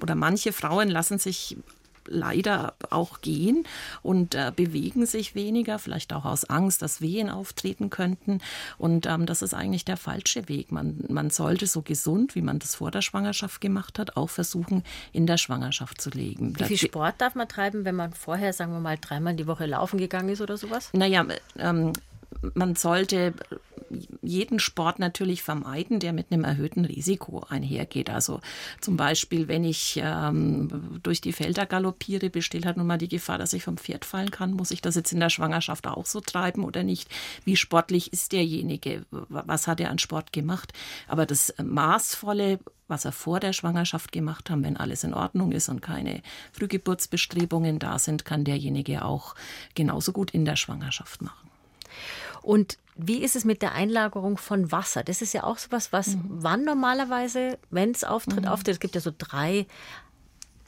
oder 0.00 0.14
manche 0.14 0.52
Frauen 0.52 0.88
lassen 0.88 1.18
sich 1.18 1.56
leider 2.06 2.74
auch 2.90 3.20
gehen 3.20 3.64
und 4.02 4.34
äh, 4.34 4.52
bewegen 4.54 5.06
sich 5.06 5.34
weniger, 5.34 5.78
vielleicht 5.78 6.12
auch 6.12 6.24
aus 6.24 6.44
Angst, 6.44 6.82
dass 6.82 7.00
Wehen 7.00 7.30
auftreten 7.30 7.90
könnten. 7.90 8.40
Und 8.78 9.06
ähm, 9.06 9.26
das 9.26 9.42
ist 9.42 9.54
eigentlich 9.54 9.84
der 9.84 9.96
falsche 9.96 10.48
Weg. 10.48 10.72
Man, 10.72 11.04
man 11.08 11.30
sollte 11.30 11.66
so 11.66 11.82
gesund, 11.82 12.34
wie 12.34 12.42
man 12.42 12.58
das 12.58 12.74
vor 12.74 12.90
der 12.90 13.02
Schwangerschaft 13.02 13.60
gemacht 13.60 13.98
hat, 13.98 14.16
auch 14.16 14.30
versuchen, 14.30 14.82
in 15.12 15.26
der 15.26 15.36
Schwangerschaft 15.36 16.00
zu 16.00 16.10
legen. 16.10 16.54
Wie 16.58 16.64
viel 16.64 16.78
Sport 16.78 17.14
darf 17.18 17.34
man 17.34 17.48
treiben, 17.48 17.84
wenn 17.84 17.96
man 17.96 18.12
vorher, 18.12 18.52
sagen 18.52 18.72
wir 18.72 18.80
mal, 18.80 18.98
dreimal 19.00 19.34
die 19.34 19.46
Woche 19.46 19.66
laufen 19.66 19.98
gegangen 19.98 20.28
ist 20.28 20.40
oder 20.40 20.56
sowas? 20.56 20.90
Naja, 20.92 21.26
ähm, 21.58 21.92
man 22.54 22.76
sollte 22.76 23.34
jeden 24.22 24.58
Sport 24.58 24.98
natürlich 24.98 25.42
vermeiden, 25.42 26.00
der 26.00 26.12
mit 26.12 26.32
einem 26.32 26.44
erhöhten 26.44 26.84
Risiko 26.84 27.44
einhergeht. 27.48 28.10
Also 28.10 28.40
zum 28.80 28.96
Beispiel, 28.96 29.48
wenn 29.48 29.64
ich 29.64 30.00
ähm, 30.02 31.00
durch 31.02 31.20
die 31.20 31.32
Felder 31.32 31.66
galoppiere, 31.66 32.30
besteht 32.30 32.66
halt 32.66 32.76
nun 32.76 32.86
mal 32.86 32.98
die 32.98 33.08
Gefahr, 33.08 33.38
dass 33.38 33.52
ich 33.52 33.64
vom 33.64 33.76
Pferd 33.76 34.04
fallen 34.04 34.30
kann. 34.30 34.52
Muss 34.52 34.70
ich 34.70 34.80
das 34.80 34.94
jetzt 34.94 35.12
in 35.12 35.20
der 35.20 35.30
Schwangerschaft 35.30 35.86
auch 35.86 36.06
so 36.06 36.20
treiben 36.20 36.64
oder 36.64 36.82
nicht? 36.82 37.08
Wie 37.44 37.56
sportlich 37.56 38.12
ist 38.12 38.32
derjenige? 38.32 39.04
Was 39.10 39.66
hat 39.66 39.80
er 39.80 39.90
an 39.90 39.98
Sport 39.98 40.32
gemacht? 40.32 40.72
Aber 41.08 41.26
das 41.26 41.54
Maßvolle 41.62 42.58
was 42.86 43.06
er 43.06 43.12
vor 43.12 43.40
der 43.40 43.54
Schwangerschaft 43.54 44.12
gemacht 44.12 44.50
hat, 44.50 44.62
wenn 44.62 44.76
alles 44.76 45.04
in 45.04 45.14
Ordnung 45.14 45.52
ist 45.52 45.70
und 45.70 45.80
keine 45.80 46.22
Frühgeburtsbestrebungen 46.52 47.78
da 47.78 47.98
sind, 47.98 48.26
kann 48.26 48.44
derjenige 48.44 49.06
auch 49.06 49.34
genauso 49.74 50.12
gut 50.12 50.32
in 50.32 50.44
der 50.44 50.56
Schwangerschaft 50.56 51.22
machen. 51.22 51.43
Und 52.42 52.78
wie 52.96 53.22
ist 53.22 53.36
es 53.36 53.44
mit 53.44 53.62
der 53.62 53.72
Einlagerung 53.72 54.38
von 54.38 54.70
Wasser? 54.70 55.02
Das 55.02 55.20
ist 55.20 55.34
ja 55.34 55.44
auch 55.44 55.58
sowas, 55.58 55.92
was 55.92 56.08
mhm. 56.08 56.22
wann 56.28 56.64
normalerweise, 56.64 57.58
wenn 57.70 57.90
es 57.90 58.04
auftritt, 58.04 58.42
mhm. 58.42 58.48
auftritt. 58.48 58.74
Es 58.74 58.80
gibt 58.80 58.94
ja 58.94 59.00
so 59.00 59.12
drei 59.16 59.66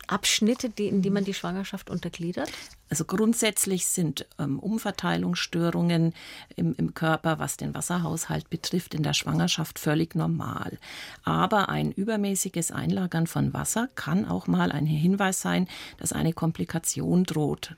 Abschnitte, 0.07 0.71
die, 0.71 0.87
in 0.87 1.03
die 1.03 1.11
man 1.11 1.25
die 1.25 1.35
Schwangerschaft 1.35 1.91
untergliedert? 1.91 2.51
Also 2.89 3.05
grundsätzlich 3.05 3.87
sind 3.87 4.27
ähm, 4.39 4.59
Umverteilungsstörungen 4.59 6.15
im, 6.55 6.75
im 6.75 6.95
Körper, 6.95 7.39
was 7.39 7.57
den 7.57 7.75
Wasserhaushalt 7.75 8.49
betrifft, 8.49 8.95
in 8.95 9.03
der 9.03 9.15
Schwangerschaft 9.15 9.79
völlig 9.79 10.15
normal. 10.15 10.79
Aber 11.25 11.69
ein 11.69 11.91
übermäßiges 11.91 12.71
Einlagern 12.71 13.27
von 13.27 13.53
Wasser 13.53 13.89
kann 13.95 14.27
auch 14.27 14.47
mal 14.47 14.71
ein 14.71 14.87
Hinweis 14.87 15.41
sein, 15.41 15.69
dass 15.99 16.13
eine 16.13 16.33
Komplikation 16.33 17.25
droht 17.25 17.75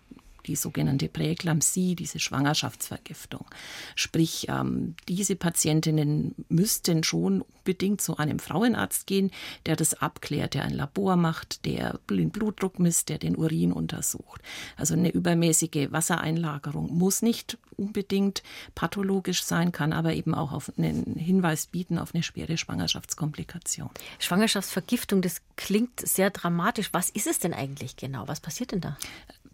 die 0.49 0.57
sogenannte 0.57 1.09
Präeklampsie, 1.09 1.95
diese 1.95 2.19
Schwangerschaftsvergiftung. 2.19 3.47
Sprich, 3.95 4.47
ähm, 4.49 4.95
diese 5.09 5.37
Patientinnen 5.37 6.35
müssten 6.49 7.05
schon 7.05 7.43
unbedingt 7.43 8.01
zu 8.01 8.17
einem 8.17 8.39
Frauenarzt 8.39 9.07
gehen, 9.07 9.31
der 9.67 9.77
das 9.77 9.95
abklärt, 9.95 10.55
der 10.55 10.65
ein 10.65 10.73
Labor 10.73 11.17
macht, 11.17 11.67
der 11.67 12.01
den 12.11 12.31
Blutdruck 12.31 12.79
misst, 12.79 13.11
der 13.11 13.19
den 13.19 13.37
Urin 13.37 13.73
untersucht. 13.73 14.41
Also 14.77 14.95
eine 14.95 15.11
übermäßige 15.11 15.89
Wassereinlagerung 15.91 16.91
muss 16.97 17.21
nicht 17.21 17.59
unbedingt 17.77 18.43
pathologisch 18.75 19.45
sein, 19.45 19.71
kann 19.71 19.93
aber 19.93 20.15
eben 20.15 20.35
auch 20.35 20.53
auf 20.53 20.73
einen 20.79 21.15
Hinweis 21.17 21.67
bieten 21.67 21.99
auf 21.99 22.15
eine 22.15 22.23
schwere 22.23 22.57
Schwangerschaftskomplikation. 22.57 23.91
Schwangerschaftsvergiftung, 24.19 25.23
das 25.23 25.43
klingt 25.57 26.01
sehr 26.01 26.31
dramatisch. 26.31 26.89
Was 26.93 27.11
ist 27.11 27.27
es 27.27 27.39
denn 27.39 27.55
eigentlich 27.55 27.97
genau? 27.97 28.27
Was 28.27 28.41
passiert 28.41 28.73
denn 28.73 28.81
da? 28.81 28.97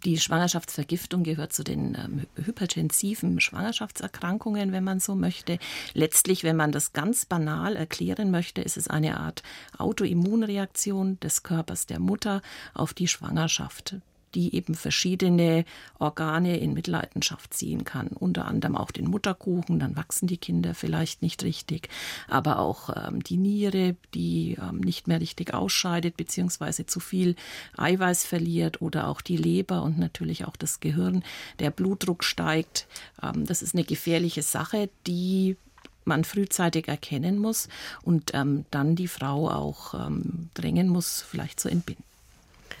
Die 0.05 0.19
Schwangerschaftsvergiftung 0.19 1.23
gehört 1.23 1.51
zu 1.51 1.63
den 1.63 1.95
ähm, 1.95 2.27
hypertensiven 2.35 3.39
Schwangerschaftserkrankungen, 3.39 4.71
wenn 4.71 4.83
man 4.83 4.99
so 4.99 5.15
möchte. 5.15 5.57
Letztlich, 5.95 6.43
wenn 6.43 6.55
man 6.55 6.71
das 6.71 6.93
ganz 6.93 7.25
banal 7.25 7.75
erklären 7.75 8.29
möchte, 8.29 8.61
ist 8.61 8.77
es 8.77 8.87
eine 8.87 9.19
Art 9.19 9.41
Autoimmunreaktion 9.79 11.19
des 11.21 11.41
Körpers 11.41 11.87
der 11.87 11.99
Mutter 11.99 12.43
auf 12.75 12.93
die 12.93 13.07
Schwangerschaft 13.07 13.95
die 14.35 14.53
eben 14.53 14.75
verschiedene 14.75 15.65
Organe 15.97 16.57
in 16.57 16.73
Mitleidenschaft 16.73 17.53
ziehen 17.53 17.85
kann. 17.85 18.07
Unter 18.07 18.45
anderem 18.45 18.75
auch 18.75 18.91
den 18.91 19.09
Mutterkuchen, 19.09 19.79
dann 19.79 19.95
wachsen 19.95 20.27
die 20.27 20.37
Kinder 20.37 20.75
vielleicht 20.75 21.21
nicht 21.21 21.43
richtig, 21.43 21.89
aber 22.27 22.59
auch 22.59 22.89
ähm, 22.95 23.23
die 23.23 23.37
Niere, 23.37 23.95
die 24.13 24.57
ähm, 24.61 24.79
nicht 24.79 25.07
mehr 25.07 25.21
richtig 25.21 25.53
ausscheidet, 25.53 26.17
beziehungsweise 26.17 26.85
zu 26.85 26.99
viel 26.99 27.35
Eiweiß 27.77 28.25
verliert 28.25 28.81
oder 28.81 29.07
auch 29.07 29.21
die 29.21 29.37
Leber 29.37 29.83
und 29.83 29.97
natürlich 29.97 30.45
auch 30.45 30.55
das 30.55 30.79
Gehirn. 30.79 31.23
Der 31.59 31.71
Blutdruck 31.71 32.23
steigt. 32.23 32.87
Ähm, 33.23 33.45
das 33.45 33.61
ist 33.61 33.73
eine 33.73 33.85
gefährliche 33.85 34.43
Sache, 34.43 34.89
die 35.07 35.55
man 36.03 36.23
frühzeitig 36.23 36.87
erkennen 36.87 37.39
muss 37.39 37.67
und 38.03 38.31
ähm, 38.33 38.65
dann 38.69 38.95
die 38.95 39.07
Frau 39.07 39.49
auch 39.49 39.93
ähm, 39.93 40.49
drängen 40.53 40.87
muss, 40.87 41.21
vielleicht 41.21 41.59
zu 41.59 41.69
entbinden. 41.69 42.03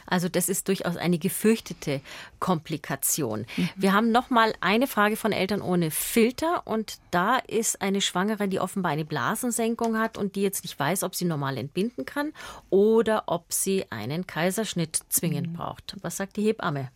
Also 0.05 0.29
das 0.29 0.49
ist 0.49 0.67
durchaus 0.67 0.97
eine 0.97 1.17
gefürchtete 1.17 2.01
Komplikation. 2.39 3.45
Mhm. 3.57 3.69
Wir 3.75 3.93
haben 3.93 4.11
noch 4.11 4.29
mal 4.29 4.53
eine 4.61 4.87
Frage 4.87 5.15
von 5.15 5.31
Eltern 5.31 5.61
ohne 5.61 5.91
Filter 5.91 6.65
und 6.65 6.99
da 7.11 7.37
ist 7.37 7.81
eine 7.81 8.01
Schwangere, 8.01 8.47
die 8.47 8.59
offenbar 8.59 8.91
eine 8.91 9.05
Blasensenkung 9.05 9.97
hat 9.97 10.17
und 10.17 10.35
die 10.35 10.41
jetzt 10.41 10.63
nicht 10.63 10.77
weiß, 10.77 11.03
ob 11.03 11.15
sie 11.15 11.25
normal 11.25 11.57
entbinden 11.57 12.05
kann 12.05 12.33
oder 12.69 13.23
ob 13.27 13.51
sie 13.53 13.85
einen 13.91 14.27
Kaiserschnitt 14.27 14.99
zwingend 15.09 15.49
mhm. 15.49 15.53
braucht. 15.53 15.95
Was 16.01 16.17
sagt 16.17 16.37
die 16.37 16.43
Hebamme? 16.43 16.89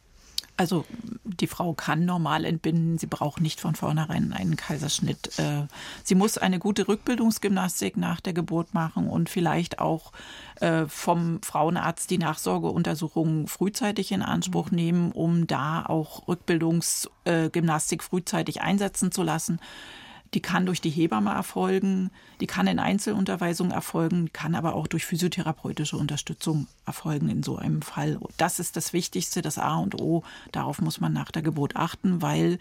Also 0.60 0.84
die 1.24 1.48
Frau 1.48 1.74
kann 1.74 2.04
normal 2.04 2.44
entbinden, 2.44 2.98
sie 2.98 3.08
braucht 3.08 3.40
nicht 3.40 3.62
von 3.62 3.76
vornherein 3.76 4.34
einen 4.34 4.58
Kaiserschnitt. 4.58 5.40
Äh, 5.40 5.68
sie 6.04 6.16
muss 6.16 6.38
eine 6.38 6.60
gute 6.60 6.90
Rückbildungsgymnastik 6.90 7.96
nach 7.96 8.20
der 8.20 8.34
Geburt 8.34 8.74
machen 8.74 9.08
und 9.08 9.30
vielleicht 9.30 9.80
auch 9.80 10.12
äh, 10.60 10.86
vom 10.88 11.42
Frauenarzt 11.44 12.10
die 12.12 12.18
Nachsorgeuntersuchungen 12.18 13.48
frühzeitig 13.48 14.12
in 14.12 14.22
Anspruch 14.22 14.70
nehmen, 14.70 15.14
um 15.14 15.48
da 15.48 15.86
auch 15.86 16.28
Rückbildungsgymnastik 16.28 18.04
frühzeitig 18.04 18.60
einsetzen 18.60 19.14
zu 19.14 19.24
lassen. 19.24 19.62
Die 20.34 20.42
kann 20.42 20.66
durch 20.66 20.82
die 20.82 20.90
Hebamme 20.90 21.32
erfolgen, 21.32 22.12
die 22.40 22.48
kann 22.48 22.68
in 22.68 22.80
Einzelunterweisung 22.80 23.72
erfolgen, 23.72 24.32
kann 24.32 24.56
aber 24.56 24.76
auch 24.76 24.88
durch 24.88 25.06
physiotherapeutische 25.06 25.98
Unterstützung 25.98 26.68
erfolgen 26.86 27.30
in 27.30 27.42
so 27.42 27.58
einem 27.58 27.82
Fall. 27.82 28.20
Das 28.38 28.60
ist 28.60 28.76
das 28.76 28.94
Wichtigste, 28.94 29.42
das 29.42 29.58
A 29.58 29.78
und 29.78 30.00
O. 30.00 30.24
Darauf 30.52 30.82
muss 30.82 31.00
man 31.00 31.14
nach 31.14 31.32
der 31.32 31.42
Geburt 31.42 31.76
achten, 31.76 32.22
weil 32.22 32.60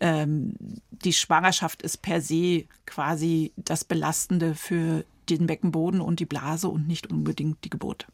ähm, 0.00 0.54
die 0.90 1.12
Schwangerschaft 1.12 1.82
ist 1.82 2.02
per 2.02 2.20
se 2.20 2.64
quasi 2.84 3.52
das 3.56 3.84
Belastende 3.84 4.54
für 4.54 5.04
den 5.28 5.46
Beckenboden 5.46 6.00
und 6.00 6.20
die 6.20 6.26
Blase 6.26 6.68
und 6.68 6.86
nicht 6.86 7.10
unbedingt 7.10 7.64
die 7.64 7.70
Geburt. 7.70 8.06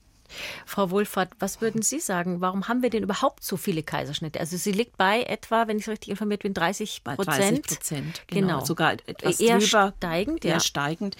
Frau 0.66 0.90
Wohlfahrt, 0.90 1.30
was 1.38 1.60
würden 1.60 1.82
Sie 1.82 2.00
sagen? 2.00 2.40
Warum 2.40 2.68
haben 2.68 2.82
wir 2.82 2.90
denn 2.90 3.02
überhaupt 3.02 3.44
so 3.44 3.56
viele 3.56 3.82
Kaiserschnitte? 3.82 4.40
Also 4.40 4.56
sie 4.56 4.72
liegt 4.72 4.96
bei 4.96 5.22
etwa, 5.24 5.68
wenn 5.68 5.78
ich 5.78 5.88
richtig 5.88 6.10
informiert 6.10 6.42
bin, 6.42 6.54
30 6.54 7.04
Prozent. 7.04 7.26
30 7.26 7.62
Prozent, 7.62 8.22
genau. 8.26 8.46
genau. 8.46 8.64
Sogar 8.64 8.92
etwas 9.06 9.40
eher 9.40 9.58
drüber, 9.58 9.92
steigend. 9.96 10.44
Eher 10.44 10.54
ja. 10.54 10.60
steigend. 10.60 11.16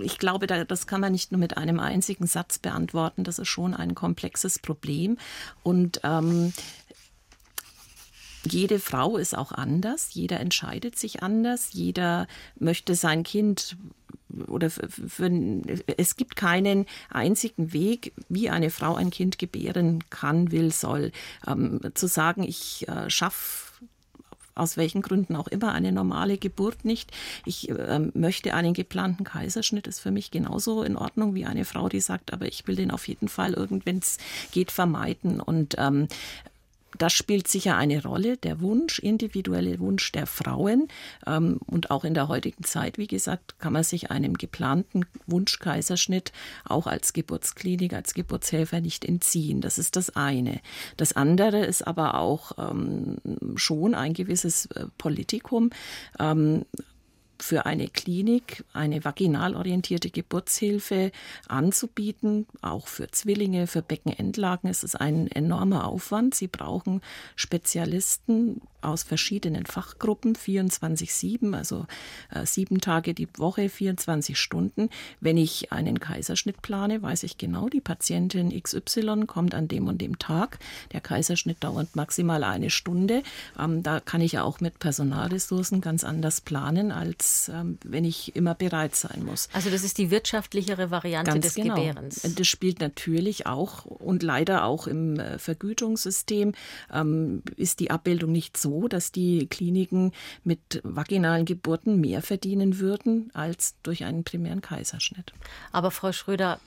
Ich 0.00 0.18
glaube, 0.18 0.46
das 0.46 0.86
kann 0.86 1.00
man 1.00 1.12
nicht 1.12 1.32
nur 1.32 1.38
mit 1.38 1.56
einem 1.56 1.80
einzigen 1.80 2.26
Satz 2.26 2.58
beantworten. 2.58 3.24
Das 3.24 3.38
ist 3.38 3.48
schon 3.48 3.74
ein 3.74 3.94
komplexes 3.94 4.58
Problem. 4.58 5.18
Und 5.62 6.00
ähm, 6.04 6.52
jede 8.52 8.78
Frau 8.78 9.16
ist 9.16 9.36
auch 9.36 9.52
anders, 9.52 10.14
jeder 10.14 10.40
entscheidet 10.40 10.96
sich 10.96 11.22
anders, 11.22 11.72
jeder 11.72 12.26
möchte 12.58 12.94
sein 12.94 13.22
Kind 13.22 13.76
oder 14.48 14.70
für, 14.70 14.88
für, 14.88 15.30
es 15.96 16.16
gibt 16.16 16.36
keinen 16.36 16.86
einzigen 17.10 17.72
Weg, 17.72 18.12
wie 18.28 18.50
eine 18.50 18.70
Frau 18.70 18.94
ein 18.94 19.10
Kind 19.10 19.38
gebären 19.38 20.04
kann, 20.10 20.50
will, 20.52 20.72
soll. 20.72 21.12
Ähm, 21.46 21.80
zu 21.94 22.06
sagen, 22.06 22.42
ich 22.42 22.86
äh, 22.88 23.08
schaffe 23.08 23.66
aus 24.56 24.76
welchen 24.76 25.02
Gründen 25.02 25.36
auch 25.36 25.48
immer 25.48 25.72
eine 25.72 25.92
normale 25.92 26.38
Geburt 26.38 26.84
nicht. 26.84 27.12
Ich 27.44 27.68
äh, 27.68 27.98
möchte 28.14 28.54
einen 28.54 28.72
geplanten 28.72 29.22
Kaiserschnitt, 29.22 29.86
ist 29.86 30.00
für 30.00 30.10
mich 30.10 30.30
genauso 30.30 30.82
in 30.82 30.96
Ordnung 30.96 31.34
wie 31.34 31.44
eine 31.44 31.64
Frau, 31.64 31.88
die 31.88 32.00
sagt, 32.00 32.32
aber 32.32 32.46
ich 32.46 32.66
will 32.66 32.74
den 32.74 32.90
auf 32.90 33.06
jeden 33.06 33.28
Fall 33.28 33.52
irgendwann 33.52 33.98
es 33.98 34.16
geht 34.52 34.72
vermeiden. 34.72 35.40
Und 35.40 35.76
ähm, 35.78 36.08
das 36.98 37.12
spielt 37.12 37.48
sicher 37.48 37.76
eine 37.76 38.02
Rolle, 38.02 38.36
der 38.36 38.60
Wunsch, 38.60 38.98
individuelle 38.98 39.78
Wunsch 39.80 40.12
der 40.12 40.26
Frauen. 40.26 40.88
Ähm, 41.26 41.58
und 41.66 41.90
auch 41.90 42.04
in 42.04 42.14
der 42.14 42.28
heutigen 42.28 42.64
Zeit, 42.64 42.98
wie 42.98 43.06
gesagt, 43.06 43.58
kann 43.58 43.72
man 43.72 43.84
sich 43.84 44.10
einem 44.10 44.34
geplanten 44.34 45.04
Wunschkaiserschnitt 45.26 46.32
auch 46.64 46.86
als 46.86 47.12
Geburtsklinik, 47.12 47.92
als 47.92 48.14
Geburtshelfer 48.14 48.80
nicht 48.80 49.04
entziehen. 49.04 49.60
Das 49.60 49.78
ist 49.78 49.96
das 49.96 50.16
eine. 50.16 50.60
Das 50.96 51.14
andere 51.14 51.64
ist 51.64 51.86
aber 51.86 52.18
auch 52.18 52.52
ähm, 52.58 53.16
schon 53.56 53.94
ein 53.94 54.14
gewisses 54.14 54.66
äh, 54.66 54.86
Politikum. 54.98 55.70
Für 57.38 57.66
eine 57.66 57.88
Klinik 57.88 58.64
eine 58.72 59.04
vaginal 59.04 59.54
orientierte 59.56 60.10
Geburtshilfe 60.10 61.12
anzubieten. 61.48 62.46
Auch 62.62 62.88
für 62.88 63.10
Zwillinge, 63.10 63.66
für 63.66 63.82
Beckenendlagen 63.82 64.70
ist 64.70 64.84
es 64.84 64.94
ein 64.94 65.30
enormer 65.30 65.86
Aufwand. 65.86 66.34
Sie 66.34 66.48
brauchen 66.48 67.02
Spezialisten 67.34 68.60
aus 68.86 69.02
verschiedenen 69.02 69.66
Fachgruppen, 69.66 70.34
24-7, 70.34 71.54
also 71.54 71.86
äh, 72.30 72.46
sieben 72.46 72.80
Tage 72.80 73.14
die 73.14 73.28
Woche, 73.36 73.68
24 73.68 74.38
Stunden. 74.38 74.88
Wenn 75.20 75.36
ich 75.36 75.72
einen 75.72 76.00
Kaiserschnitt 76.00 76.62
plane, 76.62 77.02
weiß 77.02 77.24
ich 77.24 77.36
genau, 77.36 77.68
die 77.68 77.80
Patientin 77.80 78.50
XY 78.62 79.26
kommt 79.26 79.54
an 79.54 79.68
dem 79.68 79.88
und 79.88 80.00
dem 80.00 80.18
Tag. 80.18 80.58
Der 80.92 81.00
Kaiserschnitt 81.00 81.62
dauert 81.64 81.96
maximal 81.96 82.44
eine 82.44 82.70
Stunde. 82.70 83.22
Ähm, 83.58 83.82
da 83.82 84.00
kann 84.00 84.20
ich 84.20 84.38
auch 84.38 84.60
mit 84.60 84.78
Personalressourcen 84.78 85.80
ganz 85.80 86.04
anders 86.04 86.40
planen, 86.40 86.92
als 87.26 87.48
ähm, 87.48 87.78
wenn 87.84 88.04
ich 88.04 88.36
immer 88.36 88.54
bereit 88.54 88.94
sein 88.94 89.24
muss. 89.24 89.48
Also 89.52 89.70
das 89.70 89.82
ist 89.82 89.98
die 89.98 90.10
wirtschaftlichere 90.10 90.90
Variante 90.90 91.32
ganz 91.32 91.46
des 91.46 91.54
genau. 91.54 91.74
Gebärens. 91.74 92.22
Das 92.22 92.46
spielt 92.46 92.80
natürlich 92.80 93.46
auch 93.46 93.84
und 93.84 94.22
leider 94.22 94.64
auch 94.64 94.86
im 94.86 95.18
äh, 95.18 95.38
Vergütungssystem 95.38 96.52
ähm, 96.92 97.42
ist 97.56 97.80
die 97.80 97.90
Abbildung 97.90 98.32
nicht 98.32 98.56
so 98.56 98.86
dass 98.88 99.10
die 99.10 99.46
Kliniken 99.48 100.12
mit 100.44 100.80
vaginalen 100.84 101.44
Geburten 101.44 102.00
mehr 102.00 102.22
verdienen 102.22 102.78
würden 102.78 103.30
als 103.34 103.74
durch 103.82 104.04
einen 104.04 104.22
primären 104.22 104.60
Kaiserschnitt. 104.60 105.32
Aber 105.72 105.90
Frau 105.90 106.12
Schröder, 106.12 106.60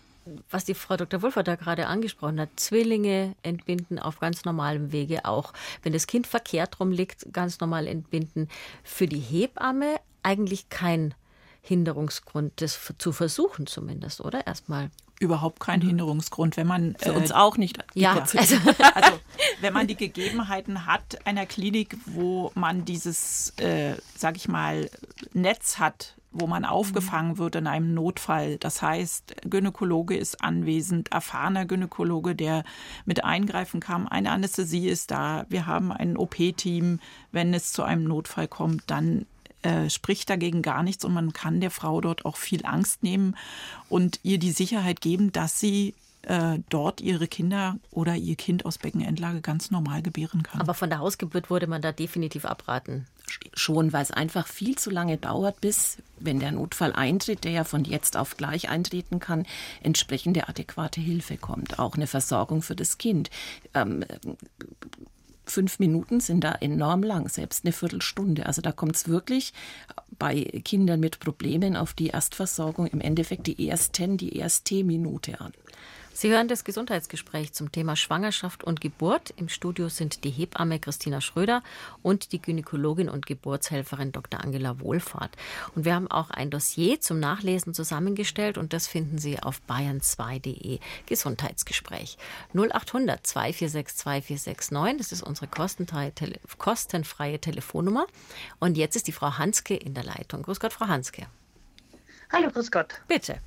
was 0.49 0.65
die 0.65 0.73
Frau 0.73 0.97
Dr. 0.97 1.21
Wulfer 1.21 1.43
da 1.43 1.55
gerade 1.55 1.87
angesprochen 1.87 2.39
hat, 2.39 2.49
Zwillinge 2.57 3.35
entbinden 3.43 3.99
auf 3.99 4.19
ganz 4.19 4.43
normalem 4.45 4.91
Wege 4.91 5.25
auch. 5.25 5.53
Wenn 5.83 5.93
das 5.93 6.07
Kind 6.07 6.27
verkehrt 6.27 6.79
rum 6.79 6.91
liegt, 6.91 7.31
ganz 7.31 7.59
normal 7.59 7.87
entbinden. 7.87 8.49
Für 8.83 9.07
die 9.07 9.19
Hebamme 9.19 9.99
eigentlich 10.23 10.69
kein 10.69 11.13
Hinderungsgrund, 11.61 12.61
das 12.61 12.79
zu 12.97 13.11
versuchen 13.11 13.67
zumindest, 13.67 14.21
oder? 14.21 14.47
Erstmal 14.47 14.89
überhaupt 15.19 15.59
kein 15.59 15.81
Hinderungsgrund, 15.81 16.55
wenn 16.57 16.67
man 16.67 16.95
für 16.97 17.13
uns 17.13 17.31
äh, 17.31 17.33
auch 17.33 17.57
nicht. 17.57 17.77
Ja, 17.93 18.13
also, 18.13 18.37
also 18.37 19.19
wenn 19.61 19.73
man 19.73 19.85
die 19.85 19.95
Gegebenheiten 19.95 20.85
hat 20.85 21.25
einer 21.25 21.45
Klinik, 21.45 21.97
wo 22.05 22.51
man 22.55 22.85
dieses, 22.85 23.53
äh, 23.57 23.95
sag 24.15 24.37
ich 24.37 24.47
mal, 24.47 24.89
Netz 25.33 25.77
hat, 25.77 26.15
wo 26.31 26.47
man 26.47 26.63
aufgefangen 26.63 27.37
wird 27.37 27.55
in 27.55 27.67
einem 27.67 27.93
Notfall. 27.93 28.57
Das 28.57 28.81
heißt, 28.81 29.35
Gynäkologe 29.49 30.15
ist 30.15 30.43
anwesend, 30.43 31.11
erfahrener 31.11 31.65
Gynäkologe, 31.65 32.35
der 32.35 32.63
mit 33.05 33.23
eingreifen 33.23 33.79
kann. 33.79 34.07
Eine 34.07 34.31
Anästhesie 34.31 34.87
ist 34.87 35.11
da. 35.11 35.45
Wir 35.49 35.65
haben 35.65 35.91
ein 35.91 36.17
OP-Team. 36.17 36.99
Wenn 37.31 37.53
es 37.53 37.73
zu 37.73 37.83
einem 37.83 38.03
Notfall 38.03 38.47
kommt, 38.47 38.83
dann 38.87 39.25
äh, 39.61 39.89
spricht 39.89 40.29
dagegen 40.29 40.61
gar 40.61 40.83
nichts 40.83 41.05
und 41.05 41.13
man 41.13 41.33
kann 41.33 41.61
der 41.61 41.71
Frau 41.71 42.01
dort 42.01 42.25
auch 42.25 42.37
viel 42.37 42.65
Angst 42.65 43.03
nehmen 43.03 43.35
und 43.89 44.19
ihr 44.23 44.37
die 44.37 44.51
Sicherheit 44.51 45.01
geben, 45.01 45.31
dass 45.31 45.59
sie 45.59 45.93
äh, 46.23 46.59
dort 46.69 47.01
ihre 47.01 47.27
Kinder 47.27 47.77
oder 47.91 48.15
ihr 48.15 48.35
Kind 48.35 48.65
aus 48.65 48.77
Beckenendlage 48.77 49.41
ganz 49.41 49.71
normal 49.71 50.01
gebären 50.01 50.43
kann. 50.43 50.61
Aber 50.61 50.73
von 50.73 50.89
der 50.89 50.99
Hausgeburt 50.99 51.49
würde 51.49 51.67
man 51.67 51.81
da 51.81 51.91
definitiv 51.91 52.45
abraten. 52.45 53.07
Schon, 53.53 53.93
weil 53.93 54.01
es 54.01 54.11
einfach 54.11 54.47
viel 54.47 54.77
zu 54.77 54.89
lange 54.89 55.17
dauert, 55.17 55.61
bis, 55.61 55.97
wenn 56.19 56.39
der 56.39 56.51
Notfall 56.51 56.93
eintritt, 56.93 57.43
der 57.43 57.51
ja 57.51 57.63
von 57.63 57.83
jetzt 57.83 58.17
auf 58.17 58.37
gleich 58.37 58.69
eintreten 58.69 59.19
kann, 59.19 59.45
entsprechende 59.81 60.49
adäquate 60.49 60.99
Hilfe 60.99 61.37
kommt. 61.37 61.79
Auch 61.79 61.95
eine 61.95 62.07
Versorgung 62.07 62.61
für 62.61 62.75
das 62.75 62.97
Kind. 62.97 63.29
Ähm, 63.73 64.03
fünf 65.49 65.79
Minuten 65.79 66.19
sind 66.19 66.43
da 66.43 66.53
enorm 66.53 67.03
lang, 67.03 67.29
selbst 67.29 67.65
eine 67.65 67.71
Viertelstunde. 67.71 68.45
Also 68.45 68.61
da 68.61 68.71
kommt 68.71 68.95
es 68.95 69.07
wirklich 69.07 69.53
bei 70.17 70.43
Kindern 70.63 70.99
mit 70.99 71.19
Problemen 71.19 71.75
auf 71.75 71.93
die 71.93 72.07
Erstversorgung 72.07 72.87
im 72.87 73.01
Endeffekt 73.01 73.47
die 73.47 73.67
ersten, 73.67 74.17
die 74.17 74.35
erste 74.35 74.83
Minute 74.83 75.39
an. 75.41 75.53
Sie 76.19 76.29
hören 76.31 76.49
das 76.49 76.65
Gesundheitsgespräch 76.65 77.53
zum 77.53 77.71
Thema 77.71 77.95
Schwangerschaft 77.95 78.65
und 78.65 78.81
Geburt. 78.81 79.33
Im 79.37 79.47
Studio 79.47 79.87
sind 79.87 80.25
die 80.25 80.29
Hebamme 80.29 80.77
Christina 80.77 81.21
Schröder 81.21 81.63
und 82.03 82.33
die 82.33 82.41
Gynäkologin 82.41 83.07
und 83.07 83.25
Geburtshelferin 83.25 84.11
Dr. 84.11 84.43
Angela 84.43 84.81
Wohlfahrt. 84.81 85.37
Und 85.75 85.85
wir 85.85 85.95
haben 85.95 86.11
auch 86.11 86.29
ein 86.29 86.49
Dossier 86.49 86.99
zum 86.99 87.21
Nachlesen 87.21 87.73
zusammengestellt 87.73 88.57
und 88.57 88.73
das 88.73 88.85
finden 88.85 89.17
Sie 89.17 89.41
auf 89.41 89.61
bayern2.de 89.69 90.79
Gesundheitsgespräch. 91.05 92.17
0800 92.53 93.25
2462 93.25 93.95
2469, 93.95 94.97
das 94.97 95.11
ist 95.13 95.23
unsere 95.23 95.47
kostenfreie 96.57 97.39
Telefonnummer. 97.39 98.07
Und 98.59 98.75
jetzt 98.75 98.97
ist 98.97 99.07
die 99.07 99.13
Frau 99.13 99.37
Hanske 99.37 99.73
in 99.73 99.93
der 99.93 100.03
Leitung. 100.03 100.41
Grüß 100.41 100.59
Gott, 100.59 100.73
Frau 100.73 100.87
Hanske. 100.87 101.27
Hallo, 102.29 102.51
grüß 102.51 102.71
Gott. 102.71 102.99
Bitte. 103.07 103.39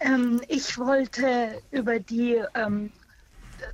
Ähm, 0.00 0.40
ich 0.48 0.78
wollte 0.78 1.60
über 1.70 2.00
die 2.00 2.42
ähm, 2.54 2.90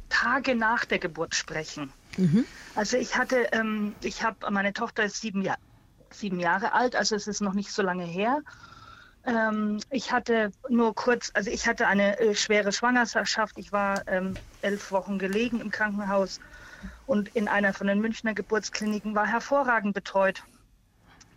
Tage 0.09 0.55
nach 0.55 0.85
der 0.85 0.99
Geburt 0.99 1.35
sprechen. 1.35 1.93
Mhm. 2.17 2.45
Also 2.75 2.97
ich 2.97 3.17
hatte, 3.17 3.49
ähm, 3.53 3.95
ich 4.03 4.23
habe, 4.23 4.51
meine 4.51 4.73
Tochter 4.73 5.05
ist 5.05 5.21
sieben, 5.21 5.43
Jahr, 5.43 5.59
sieben 6.11 6.41
Jahre 6.41 6.73
alt, 6.73 6.97
also 6.97 7.15
es 7.15 7.27
ist 7.27 7.41
noch 7.41 7.55
nicht 7.55 7.71
so 7.71 7.83
lange 7.83 8.05
her. 8.05 8.41
Ähm, 9.25 9.81
ich 9.91 10.13
hatte 10.13 10.51
nur 10.69 10.95
kurz, 10.95 11.31
also 11.35 11.51
ich 11.51 11.67
hatte 11.67 11.87
eine 11.87 12.19
äh, 12.21 12.35
schwere 12.35 12.73
Schwangerschaft. 12.73 13.57
Ich 13.59 13.73
war 13.73 14.07
ähm, 14.07 14.35
elf 14.63 14.93
Wochen 14.93 15.19
gelegen 15.19 15.61
im 15.61 15.71
Krankenhaus 15.71 16.41
und 17.07 17.35
in 17.35 17.49
einer 17.49 17.73
von 17.73 17.87
den 17.87 18.01
Münchner 18.01 18.35
Geburtskliniken 18.35 19.15
war 19.15 19.27
hervorragend 19.27 19.95
betreut 19.95 20.43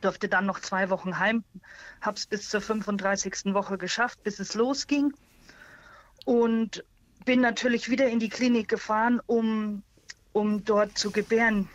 durfte 0.02 0.28
dann 0.28 0.46
noch 0.46 0.60
zwei 0.60 0.90
Wochen 0.90 1.20
heim, 1.20 1.44
habe 2.02 2.18
es 2.18 2.26
bis 2.26 2.50
zur 2.50 2.62
35. 2.62 3.54
Woche 3.54 3.78
geschafft, 3.78 4.24
bis 4.24 4.40
es 4.40 4.54
losging 4.54 5.14
und 6.26 6.84
bin 7.26 7.42
natürlich 7.42 7.90
wieder 7.90 8.08
in 8.08 8.20
die 8.20 8.30
Klinik 8.30 8.70
gefahren, 8.70 9.22
um, 9.26 9.84
um 10.34 10.64
dort 10.64 10.98
zu 10.98 11.12
gebären. 11.12 11.70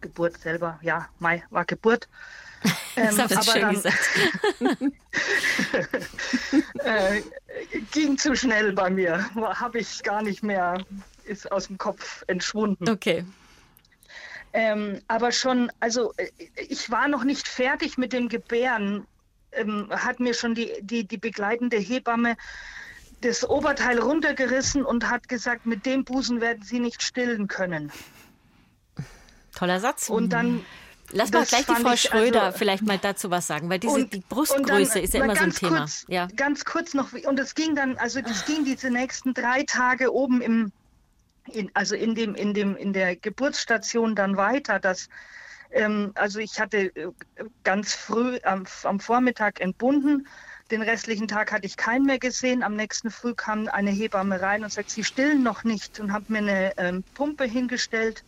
Geburt 0.00 0.38
selber, 0.38 0.78
ja, 0.82 1.08
Mai 1.18 1.44
war 1.50 1.64
Geburt. 1.64 2.08
Ähm, 2.94 3.16
das 3.16 3.32
aber 3.32 3.42
schön 3.42 3.62
dann, 3.62 3.74
gesagt. 3.74 4.10
äh, 6.84 7.22
ging 7.90 8.18
zu 8.18 8.36
schnell 8.36 8.74
bei 8.74 8.90
mir, 8.90 9.34
habe 9.34 9.78
ich 9.78 10.02
gar 10.02 10.22
nicht 10.22 10.42
mehr, 10.42 10.84
ist 11.24 11.50
aus 11.50 11.68
dem 11.68 11.78
Kopf 11.78 12.22
entschwunden. 12.26 12.86
Okay. 12.86 13.24
Ähm, 14.52 15.00
aber 15.08 15.32
schon, 15.32 15.72
also 15.80 16.12
äh, 16.16 16.28
ich 16.56 16.90
war 16.90 17.08
noch 17.08 17.24
nicht 17.24 17.48
fertig 17.48 17.96
mit 17.96 18.12
dem 18.12 18.28
Gebären, 18.28 19.06
ähm, 19.52 19.88
hat 19.90 20.20
mir 20.20 20.34
schon 20.34 20.54
die, 20.54 20.70
die, 20.82 21.04
die 21.06 21.16
begleitende 21.16 21.78
Hebamme 21.78 22.36
das 23.22 23.48
Oberteil 23.48 23.98
runtergerissen 23.98 24.84
und 24.84 25.08
hat 25.08 25.28
gesagt, 25.28 25.64
mit 25.64 25.86
dem 25.86 26.04
Busen 26.04 26.40
werden 26.40 26.62
Sie 26.62 26.80
nicht 26.80 27.02
stillen 27.02 27.48
können. 27.48 27.92
Toller 29.54 29.80
Satz. 29.80 30.08
Und 30.08 30.30
dann. 30.30 30.64
Lass 31.14 31.30
mal 31.30 31.44
gleich 31.44 31.66
die 31.66 31.74
Frau 31.74 31.94
Schröder 31.94 32.42
also, 32.44 32.58
vielleicht 32.58 32.84
mal 32.84 32.96
dazu 32.96 33.30
was 33.30 33.46
sagen, 33.46 33.68
weil 33.68 33.78
diese 33.78 33.92
und, 33.92 34.14
die 34.14 34.22
Brustgröße 34.26 34.94
dann, 34.94 35.02
ist 35.02 35.12
ja 35.12 35.22
immer 35.22 35.36
so 35.36 35.42
ein 35.42 35.52
Thema. 35.52 35.78
Kurz, 35.80 36.06
ja. 36.08 36.26
Ganz 36.36 36.64
kurz 36.64 36.94
noch, 36.94 37.12
und 37.12 37.38
es 37.38 37.54
ging 37.54 37.74
dann, 37.74 37.98
also 37.98 38.22
das 38.22 38.46
ging 38.46 38.64
diese 38.64 38.88
nächsten 38.88 39.34
drei 39.34 39.64
Tage 39.64 40.10
oben 40.14 40.40
im, 40.40 40.72
in, 41.46 41.70
also 41.74 41.96
in 41.96 42.14
dem, 42.14 42.34
in 42.34 42.54
dem, 42.54 42.76
in 42.76 42.92
der 42.92 43.16
Geburtsstation 43.16 44.14
dann 44.14 44.36
weiter, 44.36 44.78
dass 44.78 45.08
ähm, 45.72 46.12
also 46.14 46.38
ich 46.38 46.60
hatte 46.60 46.94
äh, 46.96 47.12
ganz 47.64 47.94
früh 47.94 48.38
am, 48.44 48.64
am 48.84 49.00
Vormittag 49.00 49.60
entbunden. 49.60 50.26
Den 50.70 50.82
restlichen 50.82 51.28
Tag 51.28 51.52
hatte 51.52 51.66
ich 51.66 51.76
keinen 51.76 52.06
mehr 52.06 52.18
gesehen. 52.18 52.62
Am 52.62 52.76
nächsten 52.76 53.10
Früh 53.10 53.34
kam 53.34 53.68
eine 53.68 53.90
Hebamme 53.90 54.40
rein 54.40 54.64
und 54.64 54.72
sagt, 54.72 54.90
Sie 54.90 55.04
stillen 55.04 55.42
noch 55.42 55.64
nicht 55.64 56.00
und 56.00 56.12
hat 56.12 56.30
mir 56.30 56.38
eine 56.38 56.78
ähm, 56.78 57.04
Pumpe 57.14 57.44
hingestellt 57.44 58.24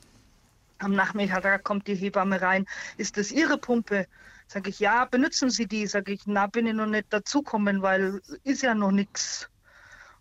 Am 0.79 0.93
Nachmittag 0.95 1.65
kommt 1.65 1.87
die 1.87 1.95
Hebamme 1.95 2.43
rein. 2.43 2.67
Ist 2.99 3.17
das 3.17 3.33
Ihre 3.33 3.59
Pumpe? 3.59 4.07
Sage 4.47 4.71
ich, 4.71 4.81
ja, 4.81 5.07
benutzen 5.07 5.51
Sie 5.51 5.67
die? 5.67 5.87
Sage 5.87 6.13
ich, 6.13 6.23
na, 6.27 6.47
bin 6.47 6.67
ich 6.67 6.75
noch 6.75 6.87
nicht 6.87 7.13
dazukommen, 7.13 7.83
weil 7.83 8.21
ist 8.43 8.63
ja 8.63 8.75
noch 8.75 8.93
nichts. 8.93 9.49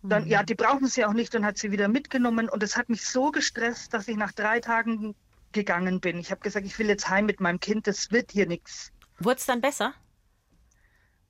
Dann, 0.06 0.24
mhm. 0.24 0.30
ja, 0.30 0.42
die 0.42 0.54
brauchen 0.54 0.86
sie 0.86 1.04
auch 1.04 1.14
nicht 1.14 1.34
und 1.34 1.46
hat 1.46 1.56
sie 1.56 1.72
wieder 1.72 1.88
mitgenommen. 1.88 2.50
Und 2.50 2.62
es 2.62 2.76
hat 2.76 2.90
mich 2.90 3.06
so 3.06 3.30
gestresst, 3.30 3.94
dass 3.94 4.06
ich 4.06 4.16
nach 4.16 4.32
drei 4.32 4.60
Tagen 4.60 5.14
gegangen 5.52 6.00
bin. 6.00 6.18
Ich 6.18 6.30
habe 6.30 6.42
gesagt, 6.42 6.66
ich 6.66 6.78
will 6.78 6.88
jetzt 6.88 7.08
heim 7.08 7.24
mit 7.24 7.40
meinem 7.40 7.58
Kind, 7.58 7.86
das 7.86 8.10
wird 8.10 8.30
hier 8.30 8.46
nichts. 8.46 8.92
Wurde 9.18 9.38
es 9.38 9.46
dann 9.46 9.62
besser? 9.62 9.94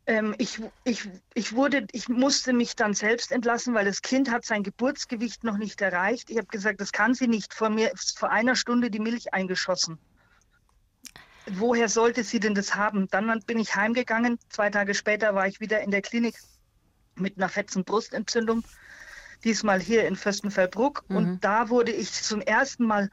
Ähm, 0.06 0.34
ich, 0.38 0.60
ich, 0.82 1.08
ich, 1.34 1.54
wurde, 1.54 1.87
ich 1.92 2.08
musste 2.08 2.52
mich 2.52 2.74
dann 2.74 2.94
selbst 2.94 3.30
entlassen, 3.30 3.74
weil 3.74 3.84
das 3.84 4.02
Kind 4.02 4.30
hat 4.30 4.44
sein 4.44 4.64
Geburtsgewicht 4.64 5.44
noch 5.44 5.56
nicht 5.56 5.80
erreicht. 5.80 6.28
Ich 6.30 6.37
habe 6.37 6.48
gesagt, 6.48 6.80
das 6.80 6.90
kann 6.90 7.14
sie 7.14 7.28
nicht. 7.28 7.54
Vor 7.54 7.70
mir 7.70 7.92
ist 7.92 8.18
vor 8.18 8.30
einer 8.30 8.56
Stunde 8.56 8.90
die 8.90 8.98
Milch 8.98 9.32
eingeschossen. 9.32 9.98
Woher 11.46 11.88
sollte 11.88 12.24
sie 12.24 12.40
denn 12.40 12.54
das 12.54 12.74
haben? 12.74 13.06
Dann 13.08 13.38
bin 13.46 13.58
ich 13.58 13.76
heimgegangen. 13.76 14.38
Zwei 14.48 14.70
Tage 14.70 14.94
später 14.94 15.34
war 15.34 15.46
ich 15.46 15.60
wieder 15.60 15.80
in 15.80 15.90
der 15.90 16.02
Klinik 16.02 16.34
mit 17.16 17.37
einer 17.37 17.48
fetzen 17.48 17.85
Brustentzündung. 17.85 18.64
Diesmal 19.44 19.81
hier 19.81 20.07
in 20.07 20.16
Fürstenfeldbruck. 20.16 21.05
Mhm. 21.09 21.16
Und 21.16 21.44
da 21.44 21.68
wurde 21.68 21.92
ich 21.92 22.12
zum 22.12 22.40
ersten 22.40 22.87
Mal 22.87 23.11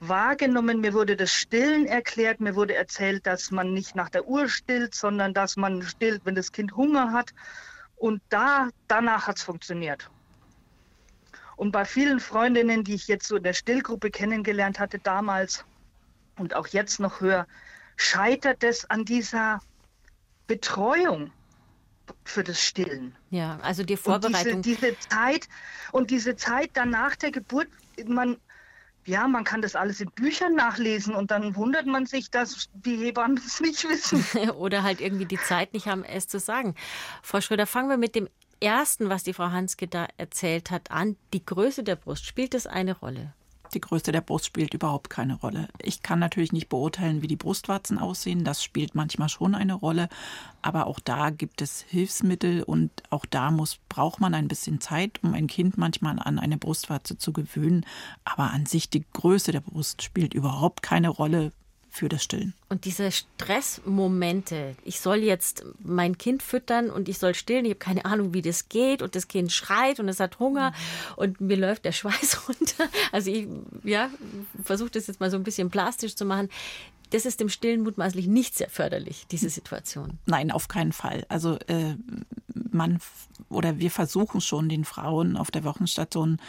wahrgenommen. 0.00 0.80
Mir 0.80 0.94
wurde 0.94 1.16
das 1.16 1.32
Stillen 1.32 1.86
erklärt. 1.86 2.40
Mir 2.40 2.54
wurde 2.54 2.74
erzählt, 2.74 3.26
dass 3.26 3.50
man 3.50 3.72
nicht 3.72 3.94
nach 3.94 4.10
der 4.10 4.26
Uhr 4.26 4.48
stillt, 4.48 4.94
sondern 4.94 5.34
dass 5.34 5.56
man 5.56 5.82
stillt, 5.82 6.22
wenn 6.24 6.34
das 6.34 6.52
Kind 6.52 6.76
Hunger 6.76 7.12
hat. 7.12 7.30
Und 7.96 8.20
da, 8.28 8.68
danach 8.88 9.26
hat 9.26 9.36
es 9.36 9.42
funktioniert. 9.42 10.10
Und 11.56 11.70
bei 11.70 11.84
vielen 11.84 12.20
Freundinnen, 12.20 12.84
die 12.84 12.94
ich 12.94 13.06
jetzt 13.06 13.28
so 13.28 13.36
in 13.36 13.42
der 13.42 13.52
Stillgruppe 13.52 14.10
kennengelernt 14.10 14.80
hatte 14.80 14.98
damals 14.98 15.64
und 16.36 16.54
auch 16.54 16.66
jetzt 16.66 16.98
noch 16.98 17.20
höre, 17.20 17.46
scheitert 17.96 18.64
es 18.64 18.90
an 18.90 19.04
dieser 19.04 19.60
Betreuung 20.46 21.30
für 22.24 22.44
das 22.44 22.60
Stillen. 22.60 23.14
Ja, 23.30 23.58
also 23.62 23.82
die 23.82 23.96
Vorbereitung. 23.96 24.56
Und 24.56 24.66
diese, 24.66 24.80
diese 24.80 24.98
Zeit 25.08 25.48
und 25.92 26.10
diese 26.10 26.36
Zeit 26.36 26.70
dann 26.74 26.90
nach 26.90 27.16
der 27.16 27.30
Geburt, 27.30 27.68
man, 28.06 28.36
ja, 29.04 29.28
man 29.28 29.44
kann 29.44 29.62
das 29.62 29.76
alles 29.76 30.00
in 30.00 30.10
Büchern 30.10 30.54
nachlesen 30.54 31.14
und 31.14 31.30
dann 31.30 31.56
wundert 31.56 31.86
man 31.86 32.06
sich, 32.06 32.30
dass 32.30 32.68
die 32.74 32.96
Hebammen 32.96 33.38
es 33.38 33.60
nicht 33.60 33.84
wissen. 33.88 34.24
Oder 34.50 34.82
halt 34.82 35.00
irgendwie 35.00 35.26
die 35.26 35.38
Zeit 35.38 35.72
nicht 35.72 35.86
haben, 35.86 36.04
es 36.04 36.26
zu 36.26 36.38
sagen. 36.38 36.74
Frau 37.22 37.40
Schröder, 37.40 37.66
fangen 37.66 37.88
wir 37.88 37.96
mit 37.96 38.14
dem 38.14 38.28
ersten, 38.60 39.08
was 39.08 39.24
die 39.24 39.34
Frau 39.34 39.50
Hanske 39.50 39.86
da 39.86 40.08
erzählt 40.16 40.70
hat, 40.70 40.90
an. 40.90 41.16
Die 41.32 41.44
Größe 41.44 41.82
der 41.82 41.96
Brust, 41.96 42.26
spielt 42.26 42.54
das 42.54 42.66
eine 42.66 42.96
Rolle? 42.96 43.34
Die 43.72 43.80
Größe 43.80 44.12
der 44.12 44.20
Brust 44.20 44.46
spielt 44.46 44.74
überhaupt 44.74 45.10
keine 45.10 45.34
Rolle. 45.34 45.68
Ich 45.80 46.02
kann 46.02 46.18
natürlich 46.18 46.52
nicht 46.52 46.68
beurteilen, 46.68 47.22
wie 47.22 47.26
die 47.26 47.36
Brustwarzen 47.36 47.98
aussehen. 47.98 48.44
Das 48.44 48.62
spielt 48.62 48.94
manchmal 48.94 49.28
schon 49.28 49.54
eine 49.54 49.74
Rolle. 49.74 50.08
Aber 50.62 50.86
auch 50.86 51.00
da 51.00 51.30
gibt 51.30 51.62
es 51.62 51.80
Hilfsmittel 51.80 52.62
und 52.62 52.90
auch 53.10 53.26
da 53.26 53.50
muss, 53.50 53.78
braucht 53.88 54.20
man 54.20 54.34
ein 54.34 54.48
bisschen 54.48 54.80
Zeit, 54.80 55.18
um 55.22 55.34
ein 55.34 55.46
Kind 55.46 55.76
manchmal 55.76 56.18
an 56.18 56.38
eine 56.38 56.58
Brustwarze 56.58 57.18
zu 57.18 57.32
gewöhnen. 57.32 57.84
Aber 58.24 58.50
an 58.50 58.66
sich 58.66 58.90
die 58.90 59.04
Größe 59.12 59.50
der 59.50 59.60
Brust 59.60 60.02
spielt 60.02 60.34
überhaupt 60.34 60.82
keine 60.82 61.08
Rolle 61.08 61.52
für 61.94 62.08
das 62.08 62.24
Stillen. 62.24 62.54
Und 62.68 62.84
diese 62.86 63.12
Stressmomente, 63.12 64.74
ich 64.84 65.00
soll 65.00 65.18
jetzt 65.18 65.64
mein 65.78 66.18
Kind 66.18 66.42
füttern 66.42 66.90
und 66.90 67.08
ich 67.08 67.18
soll 67.18 67.34
stillen, 67.34 67.64
ich 67.64 67.70
habe 67.70 67.78
keine 67.78 68.04
Ahnung, 68.04 68.34
wie 68.34 68.42
das 68.42 68.68
geht 68.68 69.00
und 69.00 69.14
das 69.14 69.28
Kind 69.28 69.52
schreit 69.52 70.00
und 70.00 70.08
es 70.08 70.18
hat 70.18 70.40
Hunger 70.40 70.70
mhm. 70.70 71.14
und 71.16 71.40
mir 71.40 71.56
läuft 71.56 71.84
der 71.84 71.92
Schweiß 71.92 72.48
runter. 72.48 72.88
Also 73.12 73.30
ich 73.30 73.46
ja, 73.84 74.10
versuche 74.64 74.90
das 74.90 75.06
jetzt 75.06 75.20
mal 75.20 75.30
so 75.30 75.36
ein 75.36 75.44
bisschen 75.44 75.70
plastisch 75.70 76.16
zu 76.16 76.24
machen. 76.24 76.48
Das 77.10 77.26
ist 77.26 77.38
dem 77.38 77.48
Stillen 77.48 77.82
mutmaßlich 77.82 78.26
nicht 78.26 78.56
sehr 78.56 78.68
förderlich, 78.68 79.26
diese 79.30 79.48
Situation. 79.48 80.18
Nein, 80.26 80.50
auf 80.50 80.66
keinen 80.66 80.92
Fall. 80.92 81.24
Also 81.28 81.58
äh, 81.68 81.94
man 82.72 82.98
oder 83.48 83.78
wir 83.78 83.92
versuchen 83.92 84.40
schon 84.40 84.68
den 84.68 84.84
Frauen 84.84 85.36
auf 85.36 85.52
der 85.52 85.62
Wochenstation 85.62 86.40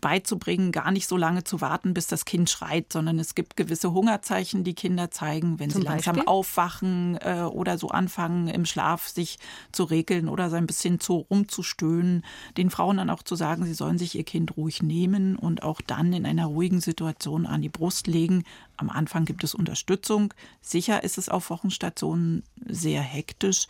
beizubringen, 0.00 0.72
gar 0.72 0.90
nicht 0.90 1.08
so 1.08 1.16
lange 1.16 1.44
zu 1.44 1.60
warten, 1.60 1.94
bis 1.94 2.06
das 2.06 2.24
Kind 2.24 2.50
schreit, 2.50 2.92
sondern 2.92 3.18
es 3.18 3.34
gibt 3.34 3.56
gewisse 3.56 3.92
Hungerzeichen, 3.92 4.64
die 4.64 4.74
Kinder 4.74 5.10
zeigen, 5.10 5.58
wenn 5.58 5.70
Zum 5.70 5.82
sie 5.82 5.88
langsam 5.88 6.16
Beispiel? 6.16 6.28
aufwachen 6.28 7.18
äh, 7.20 7.42
oder 7.42 7.78
so 7.78 7.88
anfangen, 7.88 8.48
im 8.48 8.64
Schlaf 8.64 9.08
sich 9.08 9.38
zu 9.72 9.84
regeln 9.84 10.28
oder 10.28 10.50
so 10.50 10.56
ein 10.56 10.66
bisschen 10.66 11.00
zu 11.00 11.26
rumzustöhnen. 11.30 12.24
Den 12.56 12.70
Frauen 12.70 12.98
dann 12.98 13.10
auch 13.10 13.22
zu 13.22 13.34
sagen, 13.34 13.64
sie 13.64 13.74
sollen 13.74 13.98
sich 13.98 14.14
ihr 14.14 14.24
Kind 14.24 14.56
ruhig 14.56 14.82
nehmen 14.82 15.36
und 15.36 15.62
auch 15.62 15.80
dann 15.80 16.12
in 16.12 16.26
einer 16.26 16.46
ruhigen 16.46 16.80
Situation 16.80 17.46
an 17.46 17.62
die 17.62 17.68
Brust 17.68 18.06
legen. 18.06 18.44
Am 18.76 18.90
Anfang 18.90 19.24
gibt 19.24 19.42
es 19.44 19.54
Unterstützung. 19.54 20.32
Sicher 20.60 21.02
ist 21.02 21.18
es 21.18 21.28
auf 21.28 21.50
Wochenstationen 21.50 22.44
sehr 22.66 23.02
hektisch. 23.02 23.66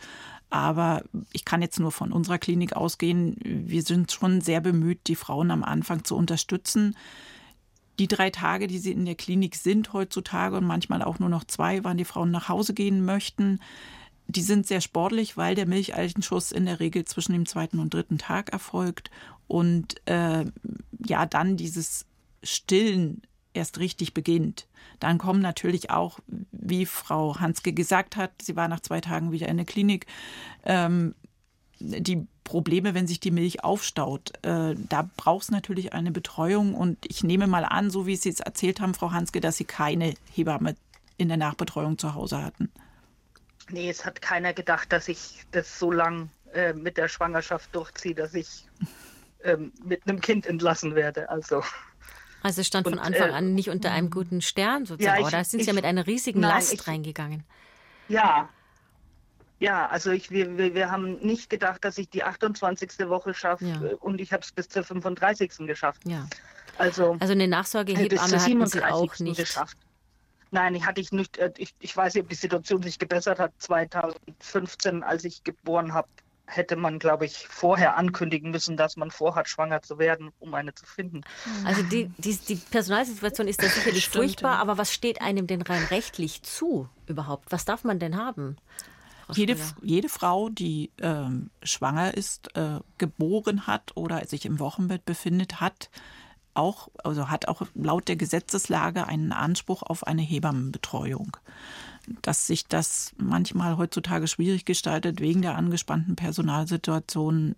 Aber 0.49 1.03
ich 1.31 1.45
kann 1.45 1.61
jetzt 1.61 1.79
nur 1.79 1.91
von 1.91 2.11
unserer 2.11 2.39
Klinik 2.39 2.73
ausgehen. 2.73 3.37
Wir 3.43 3.83
sind 3.83 4.11
schon 4.11 4.41
sehr 4.41 4.61
bemüht, 4.61 5.01
die 5.07 5.15
Frauen 5.15 5.51
am 5.51 5.63
Anfang 5.63 6.03
zu 6.03 6.15
unterstützen. 6.15 6.95
Die 7.99 8.07
drei 8.07 8.29
Tage, 8.29 8.67
die 8.67 8.79
sie 8.79 8.91
in 8.91 9.05
der 9.05 9.15
Klinik 9.15 9.55
sind 9.55 9.93
heutzutage 9.93 10.57
und 10.57 10.65
manchmal 10.65 11.03
auch 11.03 11.19
nur 11.19 11.29
noch 11.29 11.43
zwei, 11.43 11.83
wann 11.83 11.97
die 11.97 12.05
Frauen 12.05 12.31
nach 12.31 12.49
Hause 12.49 12.73
gehen 12.73 13.03
möchten, 13.03 13.59
die 14.27 14.41
sind 14.41 14.67
sehr 14.67 14.79
sportlich, 14.79 15.37
weil 15.37 15.55
der 15.55 15.65
Milcheichenschuss 15.65 16.51
in 16.51 16.65
der 16.65 16.79
Regel 16.79 17.03
zwischen 17.05 17.33
dem 17.33 17.45
zweiten 17.47 17.79
und 17.79 17.93
dritten 17.93 18.19
Tag 18.19 18.49
erfolgt. 18.49 19.09
Und 19.47 19.95
äh, 20.07 20.45
ja, 21.05 21.25
dann 21.25 21.57
dieses 21.57 22.05
Stillen 22.43 23.23
erst 23.53 23.79
richtig 23.79 24.13
beginnt. 24.13 24.67
Dann 24.99 25.17
kommen 25.17 25.41
natürlich 25.41 25.89
auch, 25.89 26.19
wie 26.51 26.85
Frau 26.85 27.39
Hanske 27.39 27.73
gesagt 27.73 28.15
hat, 28.15 28.31
sie 28.41 28.55
war 28.55 28.67
nach 28.67 28.79
zwei 28.79 29.01
Tagen 29.01 29.31
wieder 29.31 29.47
in 29.47 29.57
der 29.57 29.65
Klinik, 29.65 30.05
ähm, 30.65 31.15
die 31.79 32.27
Probleme, 32.43 32.93
wenn 32.93 33.07
sich 33.07 33.19
die 33.19 33.31
Milch 33.31 33.63
aufstaut. 33.63 34.31
Äh, 34.43 34.75
da 34.75 35.09
braucht 35.17 35.43
es 35.43 35.51
natürlich 35.51 35.93
eine 35.93 36.11
Betreuung 36.11 36.73
und 36.73 36.97
ich 37.07 37.23
nehme 37.23 37.47
mal 37.47 37.63
an, 37.63 37.89
so 37.89 38.05
wie 38.05 38.15
Sie 38.15 38.29
es 38.29 38.39
erzählt 38.39 38.81
haben, 38.81 38.93
Frau 38.93 39.11
Hanske, 39.11 39.39
dass 39.39 39.57
Sie 39.57 39.65
keine 39.65 40.15
Hebamme 40.33 40.75
in 41.17 41.27
der 41.27 41.37
Nachbetreuung 41.37 41.97
zu 41.97 42.15
Hause 42.15 42.43
hatten. 42.43 42.71
Nee, 43.69 43.89
es 43.89 44.03
hat 44.03 44.21
keiner 44.21 44.53
gedacht, 44.53 44.91
dass 44.91 45.07
ich 45.07 45.45
das 45.51 45.77
so 45.77 45.91
lang 45.91 46.29
äh, 46.53 46.73
mit 46.73 46.97
der 46.97 47.07
Schwangerschaft 47.07 47.73
durchziehe, 47.75 48.15
dass 48.15 48.33
ich 48.33 48.67
ähm, 49.43 49.71
mit 49.83 50.07
einem 50.07 50.19
Kind 50.19 50.47
entlassen 50.47 50.95
werde. 50.95 51.29
Also 51.29 51.63
also 52.41 52.61
es 52.61 52.67
stand 52.67 52.87
und, 52.87 52.95
von 52.95 52.99
Anfang 52.99 53.29
äh, 53.29 53.33
an 53.33 53.53
nicht 53.53 53.69
unter 53.69 53.91
einem 53.91 54.09
guten 54.09 54.41
Stern 54.41 54.85
sozusagen, 54.85 55.21
ja, 55.21 55.27
oder 55.27 55.43
sind 55.43 55.61
Sie 55.61 55.67
ja 55.67 55.73
mit 55.73 55.85
einer 55.85 56.07
riesigen 56.07 56.39
nein, 56.39 56.55
Last 56.55 56.73
ich, 56.73 56.87
reingegangen? 56.87 57.43
Ja, 58.07 58.49
ja, 59.59 59.87
also 59.87 60.11
ich, 60.11 60.31
wir, 60.31 60.57
wir, 60.57 60.73
wir 60.73 60.89
haben 60.89 61.17
nicht 61.19 61.49
gedacht, 61.49 61.83
dass 61.83 61.97
ich 61.97 62.09
die 62.09 62.23
28. 62.23 62.91
Woche 63.09 63.33
schaffe 63.33 63.65
ja. 63.65 63.81
Äh, 63.81 63.95
und 63.95 64.21
ich 64.21 64.31
habe 64.31 64.41
es 64.41 64.51
bis 64.51 64.69
zur 64.69 64.83
35. 64.83 65.51
geschafft. 65.67 66.01
Ja. 66.05 66.27
Also, 66.77 67.17
also 67.19 67.33
eine 67.33 67.47
Nachsorgehebamme 67.47 68.41
hatten 68.41 68.65
Sie 68.65 68.83
auch 68.83 69.19
nicht. 69.19 69.37
Geschafft. 69.37 69.77
Nein, 70.51 70.75
ich 70.75 70.85
hatte 70.85 71.01
ich 71.01 71.11
nicht. 71.11 71.37
Äh, 71.37 71.51
ich, 71.57 71.75
ich 71.79 71.95
weiß 71.95 72.13
nicht, 72.15 72.23
ob 72.23 72.29
die 72.29 72.35
Situation 72.35 72.81
sich 72.81 72.97
gebessert 72.99 73.37
hat 73.37 73.51
2015, 73.59 75.03
als 75.03 75.25
ich 75.25 75.43
geboren 75.43 75.93
habe 75.93 76.07
hätte 76.49 76.75
man, 76.75 76.99
glaube 76.99 77.25
ich, 77.25 77.47
vorher 77.47 77.95
ankündigen 77.95 78.51
müssen, 78.51 78.75
dass 78.75 78.97
man 78.97 79.11
vorhat, 79.11 79.47
schwanger 79.47 79.81
zu 79.81 79.99
werden, 79.99 80.31
um 80.39 80.53
eine 80.53 80.73
zu 80.73 80.85
finden. 80.85 81.21
Also 81.63 81.83
die, 81.83 82.11
die, 82.17 82.35
die 82.35 82.55
Personalsituation 82.55 83.47
ist 83.47 83.61
ja 83.61 83.69
sicherlich 83.69 84.05
Stimmt, 84.05 84.25
furchtbar, 84.25 84.53
ja. 84.55 84.61
aber 84.61 84.77
was 84.77 84.93
steht 84.93 85.21
einem 85.21 85.47
denn 85.47 85.61
rein 85.61 85.83
rechtlich 85.85 86.41
zu 86.41 86.89
überhaupt? 87.05 87.51
Was 87.51 87.65
darf 87.65 87.83
man 87.83 87.99
denn 87.99 88.17
haben? 88.17 88.57
Jede, 89.33 89.55
jede 89.83 90.09
Frau, 90.09 90.49
die 90.49 90.91
ähm, 90.99 91.51
schwanger 91.61 92.15
ist, 92.15 92.55
äh, 92.57 92.79
geboren 92.97 93.67
hat 93.67 93.91
oder 93.95 94.25
sich 94.25 94.45
im 94.45 94.59
Wochenbett 94.59 95.05
befindet, 95.05 95.61
hat 95.61 95.91
auch, 96.55 96.89
also 97.03 97.29
hat 97.29 97.47
auch 97.47 97.61
laut 97.75 98.07
der 98.07 98.15
Gesetzeslage 98.15 99.07
einen 99.07 99.31
Anspruch 99.31 99.83
auf 99.83 100.07
eine 100.07 100.23
Hebammenbetreuung 100.23 101.37
dass 102.21 102.47
sich 102.47 102.67
das 102.67 103.13
manchmal 103.17 103.77
heutzutage 103.77 104.27
schwierig 104.27 104.65
gestaltet 104.65 105.21
wegen 105.21 105.41
der 105.41 105.55
angespannten 105.55 106.15
Personalsituation, 106.15 107.55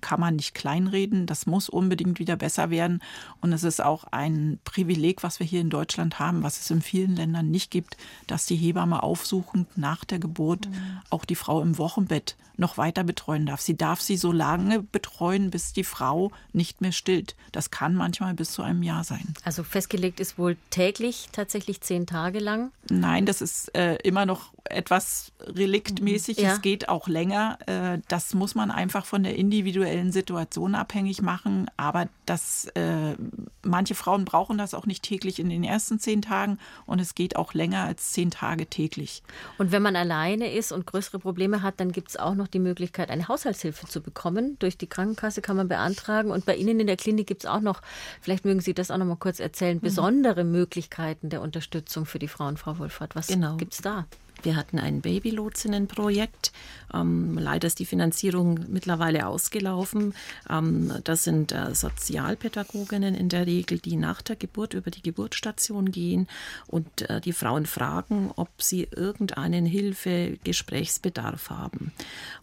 kann 0.00 0.20
man 0.20 0.36
nicht 0.36 0.54
kleinreden. 0.54 1.26
Das 1.26 1.46
muss 1.46 1.68
unbedingt 1.68 2.18
wieder 2.18 2.36
besser 2.36 2.70
werden. 2.70 3.02
Und 3.40 3.52
es 3.52 3.64
ist 3.64 3.82
auch 3.82 4.04
ein 4.10 4.58
Privileg, 4.64 5.22
was 5.22 5.38
wir 5.40 5.46
hier 5.46 5.60
in 5.60 5.70
Deutschland 5.70 6.18
haben, 6.18 6.42
was 6.42 6.60
es 6.60 6.70
in 6.70 6.82
vielen 6.82 7.16
Ländern 7.16 7.50
nicht 7.50 7.70
gibt, 7.70 7.96
dass 8.26 8.46
die 8.46 8.56
Hebamme 8.56 9.02
aufsuchend 9.02 9.76
nach 9.76 10.04
der 10.04 10.18
Geburt 10.18 10.68
mhm. 10.68 11.00
auch 11.10 11.24
die 11.24 11.34
Frau 11.34 11.62
im 11.62 11.78
Wochenbett 11.78 12.36
noch 12.58 12.76
weiter 12.76 13.04
betreuen 13.04 13.46
darf. 13.46 13.60
Sie 13.60 13.76
darf 13.76 14.00
sie 14.00 14.16
so 14.16 14.32
lange 14.32 14.82
betreuen, 14.82 15.50
bis 15.50 15.72
die 15.72 15.84
Frau 15.84 16.32
nicht 16.52 16.80
mehr 16.80 16.92
stillt. 16.92 17.36
Das 17.52 17.70
kann 17.70 17.94
manchmal 17.94 18.34
bis 18.34 18.52
zu 18.52 18.62
einem 18.62 18.82
Jahr 18.82 19.04
sein. 19.04 19.34
Also 19.44 19.62
festgelegt 19.62 20.18
ist 20.18 20.38
wohl 20.38 20.56
täglich 20.70 21.28
tatsächlich 21.32 21.80
zehn 21.80 22.06
Tage 22.06 22.40
lang? 22.40 22.72
Nein, 22.90 23.26
das 23.26 23.40
ist 23.40 23.74
äh, 23.76 23.96
immer 24.02 24.26
noch 24.26 24.52
etwas 24.64 25.32
reliktmäßig. 25.40 26.38
Mhm. 26.38 26.42
Ja. 26.42 26.54
Es 26.54 26.60
geht 26.60 26.88
auch 26.88 27.06
länger. 27.06 27.58
Äh, 27.66 28.00
das 28.08 28.34
muss 28.34 28.54
man 28.54 28.70
einfach 28.70 29.06
von 29.06 29.22
der 29.22 29.36
individuellen 29.36 29.87
individuellen 29.92 30.12
Situation 30.12 30.74
abhängig 30.74 31.22
machen, 31.22 31.70
aber 31.76 32.08
dass 32.26 32.66
äh, 32.74 33.14
manche 33.62 33.94
Frauen 33.94 34.24
brauchen 34.24 34.58
das 34.58 34.74
auch 34.74 34.86
nicht 34.86 35.02
täglich 35.02 35.38
in 35.38 35.48
den 35.48 35.64
ersten 35.64 35.98
zehn 35.98 36.22
Tagen 36.22 36.58
und 36.86 37.00
es 37.00 37.14
geht 37.14 37.36
auch 37.36 37.54
länger 37.54 37.84
als 37.84 38.12
zehn 38.12 38.30
Tage 38.30 38.66
täglich. 38.66 39.22
Und 39.58 39.72
wenn 39.72 39.82
man 39.82 39.96
alleine 39.96 40.52
ist 40.52 40.72
und 40.72 40.86
größere 40.86 41.18
Probleme 41.18 41.62
hat, 41.62 41.80
dann 41.80 41.92
gibt 41.92 42.10
es 42.10 42.16
auch 42.16 42.34
noch 42.34 42.48
die 42.48 42.58
Möglichkeit, 42.58 43.10
eine 43.10 43.28
Haushaltshilfe 43.28 43.86
zu 43.86 44.00
bekommen. 44.00 44.56
Durch 44.58 44.76
die 44.76 44.86
Krankenkasse 44.86 45.40
kann 45.42 45.56
man 45.56 45.68
beantragen 45.68 46.30
und 46.30 46.44
bei 46.44 46.56
Ihnen 46.56 46.80
in 46.80 46.86
der 46.86 46.96
Klinik 46.96 47.26
gibt 47.26 47.44
es 47.44 47.50
auch 47.50 47.60
noch, 47.60 47.80
vielleicht 48.20 48.44
mögen 48.44 48.60
Sie 48.60 48.74
das 48.74 48.90
auch 48.90 48.98
noch 48.98 49.06
mal 49.06 49.16
kurz 49.16 49.40
erzählen, 49.40 49.76
mhm. 49.76 49.82
besondere 49.82 50.44
Möglichkeiten 50.44 51.30
der 51.30 51.42
Unterstützung 51.42 52.06
für 52.06 52.18
die 52.18 52.28
Frauen, 52.28 52.56
Frau 52.56 52.78
Wohlfahrt. 52.78 53.14
Was 53.14 53.28
genau. 53.28 53.56
gibt 53.56 53.74
es 53.74 53.80
da? 53.80 54.06
Wir 54.42 54.56
hatten 54.56 54.78
ein 54.78 55.00
Babylotsinnenprojekt. 55.00 56.52
Ähm, 56.94 57.38
leider 57.38 57.66
ist 57.66 57.78
die 57.78 57.86
Finanzierung 57.86 58.60
mittlerweile 58.68 59.26
ausgelaufen. 59.26 60.14
Ähm, 60.48 60.92
das 61.04 61.24
sind 61.24 61.52
äh, 61.52 61.74
Sozialpädagoginnen 61.74 63.14
in 63.14 63.28
der 63.28 63.46
Regel, 63.46 63.78
die 63.78 63.96
nach 63.96 64.22
der 64.22 64.36
Geburt 64.36 64.74
über 64.74 64.90
die 64.90 65.02
Geburtsstation 65.02 65.90
gehen 65.90 66.28
und 66.66 67.08
äh, 67.08 67.20
die 67.20 67.32
Frauen 67.32 67.66
fragen, 67.66 68.30
ob 68.36 68.48
sie 68.58 68.88
irgendeinen 68.94 69.66
Hilfe, 69.66 70.38
Gesprächsbedarf 70.44 71.50
haben. 71.50 71.92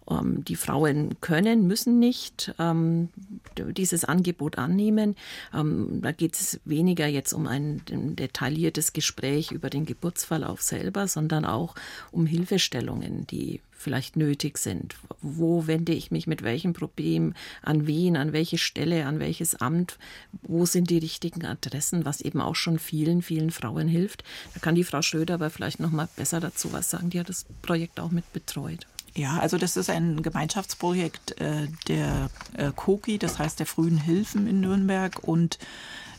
Ähm, 0.09 0.43
die 0.45 0.55
Frauen 0.55 1.19
können, 1.21 1.67
müssen 1.67 1.99
nicht 1.99 2.53
ähm, 2.59 3.09
dieses 3.57 4.05
Angebot 4.05 4.57
annehmen. 4.57 5.15
Ähm, 5.53 6.01
da 6.01 6.11
geht 6.11 6.35
es 6.35 6.59
weniger 6.65 7.07
jetzt 7.07 7.33
um 7.33 7.47
ein 7.47 7.81
detailliertes 7.85 8.93
Gespräch 8.93 9.51
über 9.51 9.69
den 9.69 9.85
Geburtsverlauf 9.85 10.61
selber, 10.61 11.07
sondern 11.07 11.45
auch 11.45 11.75
um 12.11 12.25
Hilfestellungen, 12.25 13.27
die 13.27 13.61
vielleicht 13.85 14.15
nötig 14.15 14.57
sind. 14.57 14.95
Wo 15.21 15.67
wende 15.67 15.93
ich 15.93 16.09
mich 16.09 16.25
mit 16.25 16.41
welchem 16.41 16.73
Problem 16.73 17.35
an 17.61 17.85
wen, 17.85 18.17
an 18.17 18.33
welche 18.33 18.57
Stelle, 18.57 19.05
an 19.05 19.19
welches 19.19 19.53
Amt? 19.53 19.99
Wo 20.41 20.65
sind 20.65 20.89
die 20.89 20.97
richtigen 20.97 21.45
Adressen, 21.45 22.03
was 22.03 22.19
eben 22.19 22.41
auch 22.41 22.55
schon 22.55 22.79
vielen, 22.79 23.21
vielen 23.21 23.51
Frauen 23.51 23.87
hilft? 23.87 24.23
Da 24.55 24.59
kann 24.59 24.73
die 24.73 24.83
Frau 24.83 25.03
Schröder 25.03 25.35
aber 25.35 25.51
vielleicht 25.51 25.79
noch 25.79 25.91
mal 25.91 26.09
besser 26.15 26.39
dazu 26.39 26.73
was 26.73 26.89
sagen. 26.89 27.11
Die 27.11 27.19
hat 27.19 27.29
das 27.29 27.45
Projekt 27.61 27.99
auch 27.99 28.09
mit 28.09 28.33
betreut. 28.33 28.87
Ja, 29.13 29.37
also 29.37 29.59
das 29.59 29.77
ist 29.77 29.91
ein 29.91 30.23
Gemeinschaftsprojekt 30.23 31.39
äh, 31.39 31.67
der 31.87 32.31
äh, 32.57 32.71
KOKI, 32.75 33.19
das 33.19 33.37
heißt 33.37 33.59
der 33.59 33.67
Frühen 33.67 33.97
Hilfen 33.97 34.47
in 34.47 34.61
Nürnberg 34.61 35.19
und 35.21 35.59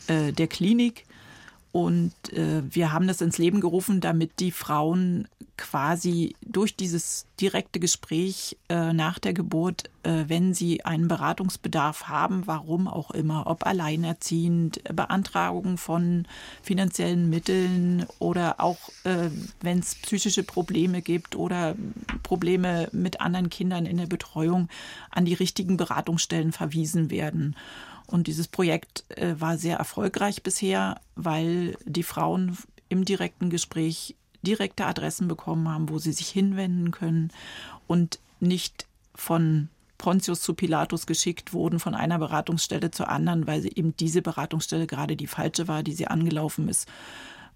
äh, 0.07 0.31
der 0.31 0.47
Klinik. 0.47 1.03
Und 1.73 2.13
äh, 2.31 2.63
wir 2.73 2.93
haben 2.93 3.07
das 3.07 3.19
ins 3.19 3.37
Leben 3.37 3.59
gerufen, 3.59 3.99
damit 3.99 4.39
die 4.39 4.51
Frauen 4.51 5.27
quasi 5.57 6.35
durch 6.41 6.75
dieses 6.75 7.25
direkte 7.41 7.79
Gespräch 7.79 8.57
äh, 8.69 8.93
nach 8.93 9.19
der 9.19 9.33
Geburt, 9.33 9.89
äh, 10.03 10.25
wenn 10.27 10.53
sie 10.53 10.85
einen 10.85 11.07
Beratungsbedarf 11.07 12.07
haben, 12.07 12.47
warum 12.47 12.87
auch 12.87 13.11
immer, 13.11 13.47
ob 13.47 13.65
alleinerziehend, 13.65 14.83
Beantragung 14.95 15.77
von 15.77 16.27
finanziellen 16.61 17.29
Mitteln 17.29 18.05
oder 18.19 18.59
auch 18.59 18.89
äh, 19.03 19.29
wenn 19.61 19.79
es 19.79 19.95
psychische 19.95 20.43
Probleme 20.43 21.01
gibt 21.01 21.35
oder 21.35 21.75
Probleme 22.23 22.89
mit 22.91 23.19
anderen 23.19 23.49
Kindern 23.49 23.85
in 23.85 23.97
der 23.97 24.07
Betreuung, 24.07 24.69
an 25.09 25.25
die 25.25 25.33
richtigen 25.33 25.77
Beratungsstellen 25.77 26.51
verwiesen 26.51 27.09
werden. 27.09 27.55
Und 28.05 28.27
dieses 28.27 28.47
Projekt 28.47 29.03
äh, 29.09 29.35
war 29.39 29.57
sehr 29.57 29.77
erfolgreich 29.77 30.41
bisher, 30.41 31.01
weil 31.15 31.77
die 31.85 32.03
Frauen 32.03 32.57
im 32.89 33.03
direkten 33.03 33.49
Gespräch 33.49 34.15
direkte 34.47 34.85
Adressen 34.85 35.27
bekommen 35.27 35.67
haben, 35.69 35.89
wo 35.89 35.99
sie 35.99 36.13
sich 36.13 36.29
hinwenden 36.29 36.91
können 36.91 37.31
und 37.85 38.19
nicht 38.39 38.87
von 39.13 39.69
Pontius 39.97 40.41
zu 40.41 40.53
Pilatus 40.53 41.05
geschickt 41.05 41.53
wurden 41.53 41.79
von 41.79 41.95
einer 41.95 42.19
Beratungsstelle 42.19 42.91
zur 42.91 43.09
anderen, 43.09 43.47
weil 43.47 43.61
sie 43.61 43.71
eben 43.75 43.95
diese 43.97 44.21
Beratungsstelle 44.21 44.87
gerade 44.87 45.15
die 45.15 45.27
falsche 45.27 45.67
war, 45.67 45.83
die 45.83 45.93
sie 45.93 46.07
angelaufen 46.07 46.69
ist. 46.69 46.87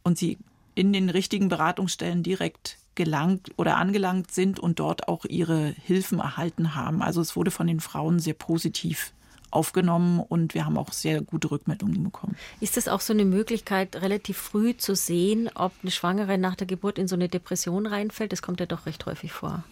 Und 0.03 0.17
sie 0.17 0.37
in 0.73 0.91
den 0.91 1.09
richtigen 1.09 1.49
Beratungsstellen 1.49 2.23
direkt 2.23 2.77
gelangt 2.95 3.51
oder 3.57 3.77
angelangt 3.77 4.31
sind 4.31 4.59
und 4.59 4.79
dort 4.79 5.07
auch 5.07 5.25
ihre 5.25 5.75
Hilfen 5.85 6.19
erhalten 6.19 6.75
haben. 6.75 7.01
Also 7.01 7.21
es 7.21 7.35
wurde 7.35 7.51
von 7.51 7.67
den 7.67 7.79
Frauen 7.79 8.19
sehr 8.19 8.33
positiv 8.33 9.13
aufgenommen 9.51 10.19
und 10.19 10.53
wir 10.53 10.65
haben 10.65 10.77
auch 10.77 10.91
sehr 10.91 11.21
gute 11.21 11.51
Rückmeldungen 11.51 12.03
bekommen. 12.03 12.35
Ist 12.59 12.77
es 12.77 12.87
auch 12.87 13.01
so 13.01 13.13
eine 13.13 13.25
Möglichkeit, 13.25 13.95
relativ 13.97 14.37
früh 14.37 14.75
zu 14.75 14.95
sehen, 14.95 15.49
ob 15.55 15.73
eine 15.81 15.91
Schwangere 15.91 16.37
nach 16.37 16.55
der 16.55 16.67
Geburt 16.67 16.97
in 16.97 17.07
so 17.07 17.15
eine 17.15 17.29
Depression 17.29 17.85
reinfällt? 17.85 18.31
Das 18.31 18.41
kommt 18.41 18.59
ja 18.59 18.65
doch 18.65 18.85
recht 18.85 19.05
häufig 19.05 19.31
vor. 19.31 19.63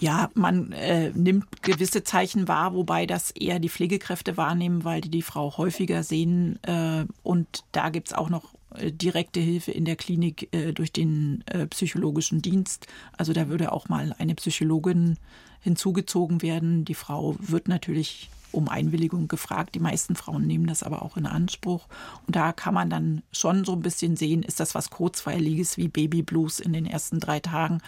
Ja, 0.00 0.30
man 0.34 0.72
äh, 0.72 1.10
nimmt 1.10 1.62
gewisse 1.62 2.04
Zeichen 2.04 2.46
wahr, 2.46 2.74
wobei 2.74 3.06
das 3.06 3.32
eher 3.32 3.58
die 3.58 3.68
Pflegekräfte 3.68 4.36
wahrnehmen, 4.36 4.84
weil 4.84 5.00
die 5.00 5.10
die 5.10 5.22
Frau 5.22 5.56
häufiger 5.56 6.04
sehen. 6.04 6.62
Äh, 6.62 7.04
und 7.22 7.64
da 7.72 7.88
gibt 7.90 8.08
es 8.08 8.14
auch 8.14 8.28
noch 8.28 8.54
direkte 8.76 9.40
Hilfe 9.40 9.72
in 9.72 9.84
der 9.84 9.96
Klinik 9.96 10.48
äh, 10.52 10.72
durch 10.72 10.92
den 10.92 11.42
äh, 11.46 11.66
psychologischen 11.66 12.42
Dienst. 12.42 12.86
Also 13.16 13.32
da 13.32 13.48
würde 13.48 13.72
auch 13.72 13.88
mal 13.88 14.14
eine 14.18 14.34
Psychologin 14.34 15.16
hinzugezogen 15.60 16.42
werden. 16.42 16.84
Die 16.84 16.94
Frau 16.94 17.36
wird 17.38 17.68
natürlich 17.68 18.30
um 18.52 18.68
Einwilligung 18.68 19.28
gefragt. 19.28 19.74
Die 19.74 19.80
meisten 19.80 20.16
Frauen 20.16 20.46
nehmen 20.46 20.66
das 20.66 20.82
aber 20.82 21.02
auch 21.02 21.16
in 21.16 21.26
Anspruch. 21.26 21.86
Und 22.26 22.36
da 22.36 22.52
kann 22.52 22.74
man 22.74 22.90
dann 22.90 23.22
schon 23.32 23.64
so 23.64 23.72
ein 23.72 23.82
bisschen 23.82 24.16
sehen, 24.16 24.42
ist 24.42 24.60
das 24.60 24.74
was 24.74 24.90
Kurzweiliges 24.90 25.76
wie 25.76 25.88
Babyblues 25.88 26.60
in 26.60 26.72
den 26.72 26.86
ersten 26.86 27.20
drei 27.20 27.40
Tagen 27.40 27.80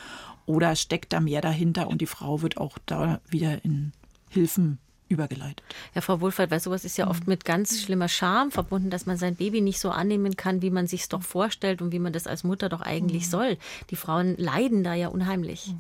oder 0.47 0.77
steckt 0.77 1.13
da 1.13 1.21
mehr 1.21 1.41
dahinter 1.41 1.89
und 1.89 2.01
die 2.01 2.07
Frau 2.07 2.43
wird 2.43 2.57
auch 2.57 2.79
da 2.87 3.21
wieder 3.29 3.65
in 3.65 3.93
Hilfen 4.31 4.79
übergeleitet. 5.11 5.63
Ja, 5.95 6.01
Frau 6.01 6.21
Wohlfahrt, 6.21 6.51
weil 6.51 6.61
sowas 6.61 6.85
ist 6.85 6.97
ja 6.97 7.09
oft 7.09 7.27
mit 7.27 7.45
ganz 7.45 7.83
schlimmer 7.83 8.09
Scham 8.09 8.51
verbunden, 8.51 8.91
dass 8.91 9.07
man 9.07 9.17
sein 9.17 9.35
Baby 9.35 9.61
nicht 9.61 9.81
so 9.81 9.91
annehmen 9.91 10.37
kann, 10.37 10.63
wie 10.63 10.71
man 10.71 10.87
sich 10.87 11.03
es 11.03 11.09
doch 11.09 11.23
vorstellt 11.23 11.83
und 11.83 11.93
wie 11.93 11.99
man 11.99 12.13
das 12.13 12.27
als 12.27 12.45
Mutter 12.45 12.69
doch 12.69 12.81
eigentlich 12.81 13.27
mhm. 13.27 13.31
soll. 13.31 13.59
Die 13.91 13.97
Frauen 13.97 14.37
leiden 14.39 14.85
da 14.85 14.95
ja 14.95 15.09
unheimlich. 15.09 15.75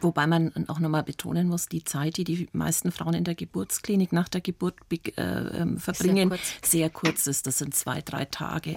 Wobei 0.00 0.26
man 0.26 0.52
auch 0.68 0.78
nochmal 0.78 1.02
betonen 1.02 1.48
muss, 1.48 1.68
die 1.68 1.82
Zeit, 1.82 2.16
die 2.16 2.24
die 2.24 2.48
meisten 2.52 2.92
Frauen 2.92 3.14
in 3.14 3.24
der 3.24 3.34
Geburtsklinik 3.34 4.12
nach 4.12 4.28
der 4.28 4.40
Geburt 4.40 4.76
äh, 4.90 5.10
ähm, 5.16 5.78
verbringen, 5.78 6.28
sehr 6.28 6.38
kurz. 6.38 6.70
sehr 6.70 6.90
kurz. 6.90 7.26
ist. 7.26 7.46
Das 7.46 7.58
sind 7.58 7.74
zwei, 7.74 8.00
drei 8.00 8.24
Tage. 8.24 8.74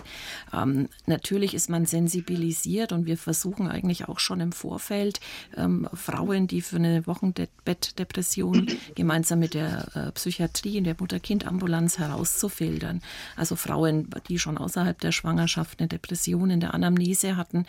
Ähm, 0.52 0.90
natürlich 1.06 1.54
ist 1.54 1.70
man 1.70 1.86
sensibilisiert 1.86 2.92
und 2.92 3.06
wir 3.06 3.18
versuchen 3.18 3.68
eigentlich 3.68 4.08
auch 4.08 4.20
schon 4.20 4.40
im 4.40 4.52
Vorfeld 4.52 5.20
ähm, 5.56 5.88
Frauen, 5.94 6.48
die 6.48 6.62
für 6.62 6.78
eine 6.78 7.06
Wochenbettdepression 7.06 8.68
gemeinsam 8.96 9.40
mit 9.40 9.54
der 9.54 9.96
äh, 9.96 10.12
Psychiatrie 10.14 10.78
in 10.78 10.84
der 10.84 10.96
Mutter-Kind-Ambulanz 11.00 12.00
herauszufiltern. 12.00 13.02
Also 13.36 13.56
Frauen, 13.56 14.10
die 14.28 14.40
schon 14.40 14.58
außerhalb 14.58 15.00
der 15.00 15.12
Schwangerschaft 15.12 15.80
eine 15.80 15.88
Depression 15.88 16.50
in 16.50 16.60
der 16.60 16.74
Anamnese 16.74 17.38
hatten, 17.38 17.66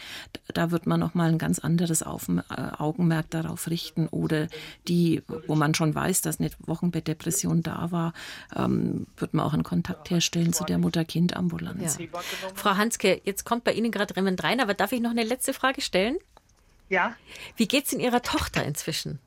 da 0.54 0.70
wird 0.70 0.86
man 0.86 1.00
nochmal 1.00 1.28
ein 1.28 1.38
ganz 1.38 1.58
anderes 1.58 2.02
äh, 2.02 2.04
Augenmerk 2.06 3.30
darauf 3.30 3.41
darauf 3.42 3.68
richten 3.68 4.08
oder 4.08 4.48
die, 4.88 5.22
wo 5.46 5.54
man 5.54 5.74
schon 5.74 5.94
weiß, 5.94 6.22
dass 6.22 6.40
eine 6.40 6.50
Wochenbettdepression 6.60 7.62
da 7.62 7.90
war, 7.90 8.12
ähm, 8.56 9.06
wird 9.16 9.34
man 9.34 9.44
auch 9.46 9.52
einen 9.52 9.62
Kontakt 9.62 10.10
herstellen 10.10 10.52
zu 10.52 10.64
der 10.64 10.78
Mutter-Kind-Ambulanz. 10.78 11.98
Ja. 11.98 12.06
Frau 12.54 12.76
Hanske, 12.76 13.20
jetzt 13.24 13.44
kommt 13.44 13.64
bei 13.64 13.72
Ihnen 13.72 13.90
gerade 13.90 14.14
jemand 14.14 14.42
rein, 14.42 14.60
aber 14.60 14.74
darf 14.74 14.92
ich 14.92 15.00
noch 15.00 15.10
eine 15.10 15.24
letzte 15.24 15.52
Frage 15.54 15.80
stellen? 15.80 16.18
Ja. 16.88 17.16
Wie 17.56 17.68
geht 17.68 17.86
es 17.86 17.92
in 17.92 18.00
Ihrer 18.00 18.22
Tochter 18.22 18.64
inzwischen? 18.64 19.18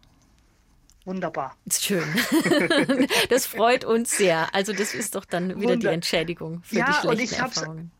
Wunderbar. 1.06 1.56
Schön. 1.72 2.04
das 3.30 3.46
freut 3.46 3.86
uns 3.86 4.18
sehr. 4.18 4.54
Also 4.56 4.74
das 4.74 4.96
ist 4.96 5.14
doch 5.14 5.26
dann 5.26 5.50
wieder 5.50 5.74
Wunder. 5.74 5.78
die 5.78 5.88
Entschädigung 5.88 6.64
für 6.64 6.78
ja, 6.78 6.86
die 6.86 6.92
schlechten 6.94 7.08
und 7.10 7.20
ich 7.20 7.38
Erfahrungen. 7.38 7.92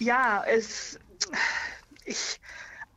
Ja, 0.00 0.44
es 0.44 0.98
ich 2.04 2.40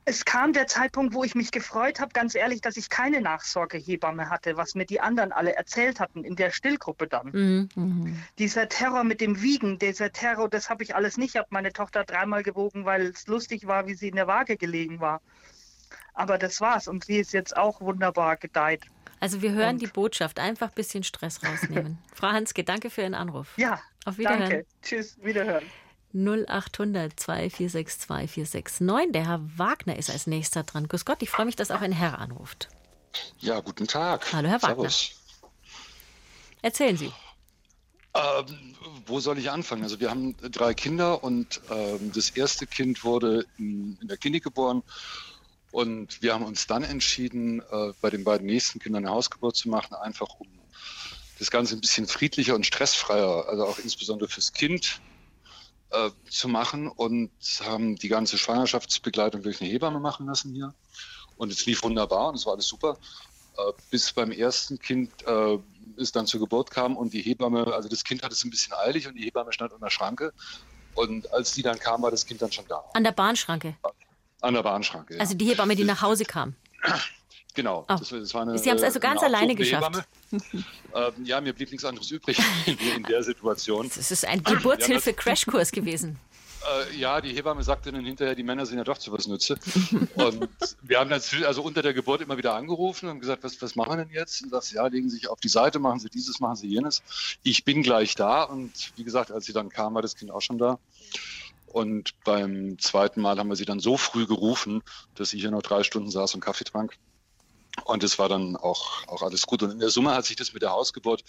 es 0.05 0.25
kam 0.25 0.53
der 0.53 0.67
Zeitpunkt, 0.67 1.13
wo 1.13 1.23
ich 1.23 1.35
mich 1.35 1.51
gefreut 1.51 1.99
habe, 1.99 2.11
ganz 2.13 2.35
ehrlich, 2.35 2.61
dass 2.61 2.77
ich 2.77 2.89
keine 2.89 3.21
Nachsorgehebamme 3.21 4.29
hatte, 4.29 4.57
was 4.57 4.75
mir 4.75 4.85
die 4.85 4.99
anderen 4.99 5.31
alle 5.31 5.55
erzählt 5.55 5.99
hatten, 5.99 6.23
in 6.23 6.35
der 6.35 6.51
Stillgruppe 6.51 7.07
dann. 7.07 7.29
Mhm. 7.31 7.69
mhm. 7.75 8.23
Dieser 8.37 8.67
Terror 8.67 9.03
mit 9.03 9.21
dem 9.21 9.41
Wiegen, 9.41 9.79
dieser 9.79 10.11
Terror, 10.11 10.49
das 10.49 10.69
habe 10.69 10.83
ich 10.83 10.95
alles 10.95 11.17
nicht. 11.17 11.35
Ich 11.35 11.37
habe 11.37 11.47
meine 11.51 11.71
Tochter 11.71 12.03
dreimal 12.03 12.43
gewogen, 12.43 12.85
weil 12.85 13.07
es 13.07 13.27
lustig 13.27 13.65
war, 13.67 13.87
wie 13.87 13.93
sie 13.93 14.09
in 14.09 14.15
der 14.15 14.27
Waage 14.27 14.57
gelegen 14.57 14.99
war. 14.99 15.21
Aber 16.13 16.37
das 16.37 16.61
war's 16.61 16.87
und 16.87 17.05
sie 17.05 17.17
ist 17.17 17.33
jetzt 17.33 17.55
auch 17.55 17.81
wunderbar 17.81 18.37
gedeiht. 18.37 18.83
Also 19.19 19.41
wir 19.41 19.53
hören 19.53 19.75
und 19.75 19.81
die 19.81 19.87
Botschaft, 19.87 20.37
einfach 20.37 20.67
ein 20.67 20.75
bisschen 20.75 21.03
Stress 21.03 21.41
rausnehmen. 21.43 21.97
Frau 22.13 22.27
Hanske, 22.27 22.63
danke 22.65 22.89
für 22.89 23.01
Ihren 23.01 23.15
Anruf. 23.15 23.47
Ja, 23.57 23.81
auf 24.03 24.17
Wiederhören. 24.17 24.41
Danke. 24.41 24.65
Tschüss, 24.81 25.17
Wiederhören. 25.23 25.63
0800 26.13 27.19
2462 27.19 28.31
469. 28.31 29.11
Der 29.11 29.27
Herr 29.27 29.41
Wagner 29.57 29.97
ist 29.97 30.09
als 30.09 30.27
nächster 30.27 30.63
dran. 30.63 30.87
Grüß 30.87 31.05
Gott, 31.05 31.21
ich 31.21 31.29
freue 31.29 31.45
mich, 31.45 31.55
dass 31.55 31.71
auch 31.71 31.81
ein 31.81 31.91
Herr 31.91 32.19
anruft. 32.19 32.69
Ja, 33.39 33.59
guten 33.59 33.87
Tag. 33.87 34.31
Hallo, 34.33 34.49
Herr 34.49 34.61
Wagner. 34.61 34.89
Servus. 34.89 35.11
Erzählen 36.61 36.97
Sie. 36.97 37.11
Ähm, 38.15 38.75
wo 39.07 39.19
soll 39.19 39.39
ich 39.39 39.49
anfangen? 39.49 39.83
Also 39.83 39.99
wir 39.99 40.11
haben 40.11 40.35
drei 40.37 40.73
Kinder 40.73 41.23
und 41.23 41.61
ähm, 41.71 42.11
das 42.13 42.29
erste 42.29 42.67
Kind 42.67 43.03
wurde 43.03 43.45
in, 43.57 43.97
in, 44.01 44.07
der 44.07 44.17
Klinik 44.17 44.43
geboren 44.43 44.83
und 45.71 46.21
wir 46.21 46.35
haben 46.35 46.45
uns 46.45 46.67
dann 46.67 46.83
entschieden, 46.83 47.61
äh, 47.71 47.93
bei 48.01 48.11
den 48.11 48.23
beiden 48.23 48.45
nächsten 48.45 48.79
Kindern 48.79 49.05
eine 49.05 49.15
Hausgeburt 49.15 49.55
zu 49.55 49.67
machen, 49.67 49.95
einfach 49.95 50.27
um 50.37 50.47
das 51.39 51.49
Ganze 51.49 51.75
ein 51.75 51.81
bisschen 51.81 52.05
friedlicher 52.05 52.53
und 52.53 52.67
stressfreier, 52.67 53.49
also 53.49 53.65
auch 53.65 53.79
insbesondere 53.79 54.29
fürs 54.29 54.53
Kind 54.53 55.01
äh, 55.93 56.09
zu 56.29 56.47
machen 56.47 56.87
und 56.87 57.31
haben 57.63 57.95
die 57.95 58.07
ganze 58.07 58.37
Schwangerschaftsbegleitung 58.37 59.43
durch 59.43 59.61
eine 59.61 59.69
Hebamme 59.69 59.99
machen 59.99 60.25
lassen 60.25 60.53
hier. 60.53 60.73
Und 61.37 61.51
es 61.51 61.65
lief 61.65 61.83
wunderbar 61.83 62.29
und 62.29 62.35
es 62.35 62.45
war 62.45 62.53
alles 62.53 62.67
super. 62.67 62.97
Äh, 63.57 63.71
bis 63.91 64.11
beim 64.11 64.31
ersten 64.31 64.79
Kind 64.79 65.11
äh, 65.27 65.57
es 65.97 66.11
dann 66.11 66.25
zur 66.25 66.39
Geburt 66.39 66.71
kam 66.71 66.97
und 66.97 67.13
die 67.13 67.21
Hebamme, 67.21 67.73
also 67.73 67.87
das 67.87 68.03
Kind 68.03 68.23
hatte 68.23 68.33
es 68.33 68.43
ein 68.43 68.49
bisschen 68.49 68.73
eilig 68.73 69.07
und 69.07 69.15
die 69.15 69.23
Hebamme 69.23 69.53
stand 69.53 69.73
an 69.73 69.79
der 69.79 69.89
Schranke. 69.89 70.33
Und 70.95 71.31
als 71.31 71.53
die 71.53 71.61
dann 71.61 71.79
kam, 71.79 72.01
war 72.01 72.11
das 72.11 72.25
Kind 72.25 72.41
dann 72.41 72.51
schon 72.51 72.65
da. 72.67 72.83
An 72.93 73.03
der 73.03 73.11
Bahnschranke? 73.11 73.75
An 74.41 74.53
der 74.53 74.63
Bahnschranke, 74.63 75.15
ja. 75.15 75.19
Also 75.19 75.35
die 75.35 75.45
Hebamme, 75.45 75.75
die 75.75 75.83
nach 75.83 76.01
Hause 76.01 76.25
kam? 76.25 76.55
Genau. 77.53 77.85
Oh. 77.87 77.95
Das, 77.95 78.09
das 78.09 78.35
eine, 78.35 78.57
Sie 78.57 78.69
haben 78.69 78.77
es 78.77 78.83
also 78.83 78.99
ganz 78.99 79.21
alleine 79.21 79.55
geschafft. 79.55 80.03
ähm, 80.31 81.13
ja, 81.23 81.39
mir 81.41 81.53
blieb 81.53 81.71
nichts 81.71 81.85
anderes 81.85 82.09
übrig 82.11 82.37
in 82.95 83.03
der 83.03 83.23
Situation. 83.23 83.89
Das 83.93 84.11
ist 84.11 84.25
ein 84.25 84.43
Geburtshilfe-Crashkurs 84.43 85.71
gewesen. 85.71 86.19
Äh, 86.63 86.95
ja, 86.95 87.19
die 87.19 87.33
Hebamme 87.33 87.61
sagte 87.61 87.91
dann 87.91 88.05
hinterher, 88.05 88.35
die 88.35 88.43
Männer 88.43 88.65
sind 88.65 88.77
ja 88.77 88.83
doch 88.85 88.97
zu 88.97 89.11
was 89.11 89.27
Nütze. 89.27 89.57
Und 90.15 90.47
wir 90.81 90.99
haben 90.99 91.09
natürlich 91.09 91.45
also 91.45 91.61
unter 91.61 91.81
der 91.81 91.93
Geburt 91.93 92.21
immer 92.21 92.37
wieder 92.37 92.53
angerufen 92.55 93.09
und 93.09 93.19
gesagt, 93.19 93.43
was, 93.43 93.61
was 93.61 93.75
machen 93.75 93.91
wir 93.91 94.05
denn 94.05 94.13
jetzt? 94.13 94.41
Und 94.43 94.51
sagt, 94.51 94.71
ja, 94.71 94.87
legen 94.87 95.09
Sie 95.09 95.17
sich 95.17 95.27
auf 95.27 95.41
die 95.41 95.49
Seite, 95.49 95.79
machen 95.79 95.99
Sie 95.99 96.09
dieses, 96.09 96.39
machen 96.39 96.55
Sie 96.55 96.67
jenes. 96.67 97.03
Ich 97.43 97.65
bin 97.65 97.83
gleich 97.83 98.15
da. 98.15 98.43
Und 98.43 98.93
wie 98.95 99.03
gesagt, 99.03 99.31
als 99.31 99.45
sie 99.45 99.51
dann 99.51 99.67
kam, 99.67 99.93
war 99.95 100.01
das 100.01 100.15
Kind 100.15 100.31
auch 100.31 100.41
schon 100.41 100.57
da. 100.57 100.79
Und 101.67 102.13
beim 102.23 102.77
zweiten 102.79 103.19
Mal 103.19 103.39
haben 103.39 103.49
wir 103.49 103.55
sie 103.55 103.65
dann 103.65 103.79
so 103.79 103.97
früh 103.97 104.27
gerufen, 104.27 104.83
dass 105.15 105.31
sie 105.31 105.39
hier 105.39 105.49
noch 105.51 105.63
drei 105.63 105.83
Stunden 105.83 106.11
saß 106.11 106.35
und 106.35 106.41
Kaffee 106.41 106.65
trank. 106.65 106.97
Und 107.85 108.03
es 108.03 108.17
war 108.19 108.29
dann 108.29 108.55
auch, 108.55 109.07
auch 109.07 109.21
alles 109.21 109.45
gut. 109.45 109.63
Und 109.63 109.71
in 109.71 109.79
der 109.79 109.89
Summe 109.89 110.13
hat 110.13 110.25
sich 110.25 110.35
das 110.35 110.53
mit 110.53 110.61
der 110.61 110.71
Hausgeburt, 110.71 111.23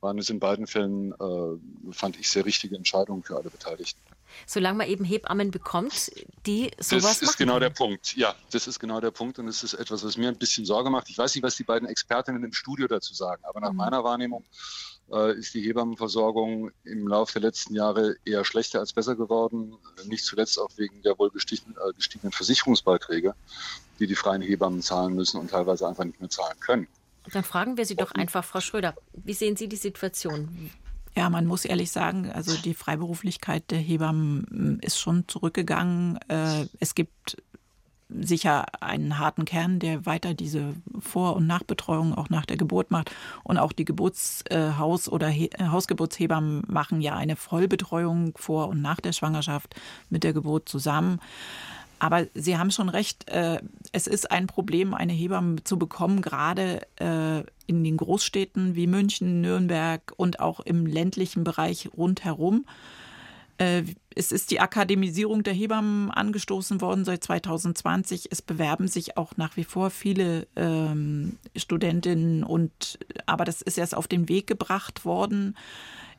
waren 0.00 0.18
es 0.18 0.30
in 0.30 0.40
beiden 0.40 0.66
Fällen, 0.66 1.12
äh, 1.12 1.92
fand 1.92 2.18
ich, 2.18 2.30
sehr 2.30 2.44
richtige 2.44 2.76
Entscheidungen 2.76 3.22
für 3.22 3.36
alle 3.36 3.50
Beteiligten. 3.50 4.00
Solange 4.46 4.78
man 4.78 4.88
eben 4.88 5.04
Hebammen 5.04 5.50
bekommt, 5.50 6.12
die 6.46 6.70
sowas 6.78 7.02
Das 7.02 7.22
ist 7.22 7.26
machen 7.28 7.36
genau 7.38 7.58
der 7.58 7.70
Punkt. 7.70 8.14
Ja, 8.16 8.34
das 8.50 8.66
ist 8.66 8.78
genau 8.78 9.00
der 9.00 9.10
Punkt. 9.10 9.38
Und 9.38 9.48
es 9.48 9.62
ist 9.62 9.74
etwas, 9.74 10.04
was 10.04 10.16
mir 10.16 10.28
ein 10.28 10.38
bisschen 10.38 10.64
Sorge 10.64 10.90
macht. 10.90 11.08
Ich 11.08 11.18
weiß 11.18 11.34
nicht, 11.34 11.42
was 11.42 11.56
die 11.56 11.64
beiden 11.64 11.88
Expertinnen 11.88 12.44
im 12.44 12.52
Studio 12.52 12.86
dazu 12.86 13.14
sagen, 13.14 13.42
aber 13.44 13.60
nach 13.60 13.70
Mhm. 13.72 13.76
meiner 13.78 14.04
Wahrnehmung 14.04 14.44
äh, 15.10 15.32
ist 15.38 15.54
die 15.54 15.62
Hebammenversorgung 15.62 16.70
im 16.84 17.08
Laufe 17.08 17.32
der 17.40 17.42
letzten 17.48 17.74
Jahre 17.74 18.16
eher 18.26 18.44
schlechter 18.44 18.80
als 18.80 18.92
besser 18.92 19.16
geworden. 19.16 19.78
Nicht 20.04 20.24
zuletzt 20.24 20.58
auch 20.58 20.68
wegen 20.76 21.00
der 21.02 21.18
wohl 21.18 21.30
gestiegenen, 21.30 21.76
äh, 21.78 21.92
gestiegenen 21.94 22.30
Versicherungsbeiträge, 22.32 23.34
die 23.98 24.06
die 24.06 24.14
freien 24.14 24.42
Hebammen 24.42 24.82
zahlen 24.82 25.14
müssen 25.14 25.38
und 25.40 25.50
teilweise 25.50 25.86
einfach 25.88 26.04
nicht 26.04 26.20
mehr 26.20 26.30
zahlen 26.30 26.58
können. 26.60 26.86
Dann 27.32 27.44
fragen 27.44 27.76
wir 27.76 27.84
Sie 27.84 27.96
doch 27.96 28.12
einfach, 28.12 28.44
Frau 28.44 28.60
Schröder, 28.60 28.94
wie 29.12 29.34
sehen 29.34 29.56
Sie 29.56 29.68
die 29.68 29.76
Situation? 29.76 30.70
Ja, 31.14 31.28
man 31.30 31.46
muss 31.46 31.64
ehrlich 31.64 31.90
sagen, 31.90 32.30
also 32.30 32.56
die 32.56 32.74
Freiberuflichkeit 32.74 33.70
der 33.70 33.78
Hebammen 33.80 34.78
ist 34.82 34.98
schon 34.98 35.24
zurückgegangen. 35.26 36.18
Äh, 36.28 36.66
Es 36.80 36.94
gibt 36.94 37.36
sicher 38.08 38.64
einen 38.82 39.18
harten 39.18 39.44
Kern, 39.44 39.80
der 39.80 40.06
weiter 40.06 40.32
diese 40.32 40.74
Vor- 40.98 41.36
und 41.36 41.46
Nachbetreuung 41.46 42.14
auch 42.14 42.30
nach 42.30 42.46
der 42.46 42.56
Geburt 42.56 42.90
macht. 42.90 43.10
Und 43.44 43.58
auch 43.58 43.72
die 43.72 43.84
Geburtshaus- 43.84 45.08
oder 45.10 45.28
He- 45.28 45.50
äh, 45.52 45.66
Hausgeburtshebammen 45.66 46.62
machen 46.68 47.02
ja 47.02 47.16
eine 47.16 47.36
Vollbetreuung 47.36 48.32
vor 48.36 48.68
und 48.68 48.80
nach 48.80 49.00
der 49.00 49.12
Schwangerschaft 49.12 49.74
mit 50.08 50.24
der 50.24 50.32
Geburt 50.32 50.68
zusammen. 50.70 51.20
Aber 51.98 52.26
Sie 52.34 52.56
haben 52.56 52.70
schon 52.70 52.88
recht, 52.88 53.28
äh, 53.28 53.60
es 53.92 54.06
ist 54.06 54.30
ein 54.30 54.46
Problem, 54.46 54.94
eine 54.94 55.12
Hebamme 55.12 55.64
zu 55.64 55.78
bekommen, 55.78 56.22
gerade 56.22 56.80
äh, 56.96 57.42
in 57.66 57.84
den 57.84 57.96
Großstädten 57.96 58.74
wie 58.76 58.86
München, 58.86 59.40
Nürnberg 59.40 60.12
und 60.16 60.40
auch 60.40 60.60
im 60.60 60.86
ländlichen 60.86 61.44
Bereich 61.44 61.88
rundherum. 61.96 62.64
Äh, 63.58 63.82
es 64.14 64.32
ist 64.32 64.50
die 64.50 64.60
Akademisierung 64.60 65.42
der 65.42 65.52
Hebammen 65.52 66.10
angestoßen 66.10 66.80
worden 66.80 67.04
seit 67.04 67.22
2020. 67.24 68.28
Es 68.30 68.42
bewerben 68.42 68.88
sich 68.88 69.16
auch 69.16 69.36
nach 69.36 69.56
wie 69.56 69.64
vor 69.64 69.90
viele 69.90 70.46
ähm, 70.56 71.38
Studentinnen 71.56 72.44
und 72.44 72.98
aber 73.26 73.44
das 73.44 73.62
ist 73.62 73.78
erst 73.78 73.96
auf 73.96 74.08
den 74.08 74.28
Weg 74.28 74.46
gebracht 74.46 75.04
worden. 75.04 75.56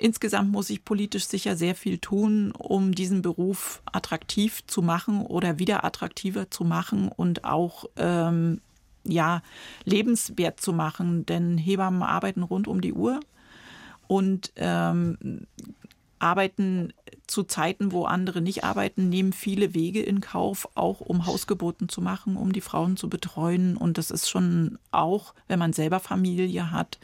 Insgesamt 0.01 0.49
muss 0.49 0.69
ich 0.69 0.85
politisch 0.85 1.25
sicher 1.25 1.57
sehr 1.57 1.75
viel 1.75 1.97
tun, 1.97 2.53
um 2.57 2.95
diesen 2.95 3.21
Beruf 3.21 3.81
attraktiv 3.83 4.65
zu 4.65 4.81
machen 4.81 5.25
oder 5.25 5.59
wieder 5.59 5.83
attraktiver 5.83 6.49
zu 6.49 6.63
machen 6.63 7.09
und 7.09 7.43
auch 7.43 7.83
ähm, 7.97 8.61
ja 9.03 9.43
lebenswert 9.83 10.61
zu 10.61 10.71
machen. 10.71 11.25
Denn 11.25 11.57
Hebammen 11.57 12.01
arbeiten 12.01 12.43
rund 12.43 12.69
um 12.69 12.79
die 12.79 12.93
Uhr 12.93 13.19
und 14.07 14.53
ähm, 14.55 15.45
arbeiten 16.17 16.93
zu 17.27 17.43
Zeiten, 17.43 17.91
wo 17.91 18.05
andere 18.05 18.39
nicht 18.39 18.63
arbeiten, 18.63 19.09
nehmen 19.09 19.33
viele 19.33 19.73
Wege 19.73 20.01
in 20.01 20.21
Kauf, 20.21 20.69
auch 20.75 21.01
um 21.01 21.25
Hausgeburten 21.25 21.89
zu 21.89 22.01
machen, 22.01 22.37
um 22.37 22.53
die 22.53 22.61
Frauen 22.61 22.95
zu 22.95 23.09
betreuen. 23.09 23.75
Und 23.75 23.97
das 23.97 24.11
ist 24.11 24.29
schon 24.29 24.79
auch, 24.91 25.33
wenn 25.49 25.59
man 25.59 25.73
selber 25.73 25.99
Familie 25.99 26.71
hat, 26.71 26.99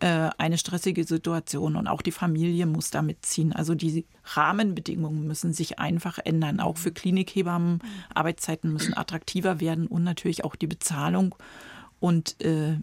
äh, 0.00 0.30
eine 0.38 0.58
stressige 0.58 1.04
Situation. 1.04 1.76
Und 1.76 1.86
auch 1.86 2.02
die 2.02 2.12
Familie 2.12 2.66
muss 2.66 2.90
da 2.90 3.02
mitziehen. 3.02 3.52
Also 3.52 3.74
die 3.74 4.06
Rahmenbedingungen 4.24 5.26
müssen 5.26 5.52
sich 5.52 5.78
einfach 5.78 6.18
ändern. 6.24 6.60
Auch 6.60 6.76
für 6.76 6.92
Klinikhebammen. 6.92 7.80
Arbeitszeiten 8.14 8.72
müssen 8.72 8.96
attraktiver 8.96 9.60
werden 9.60 9.86
und 9.86 10.04
natürlich 10.04 10.44
auch 10.44 10.56
die 10.56 10.66
Bezahlung. 10.66 11.34
Und 12.00 12.42
äh, 12.44 12.78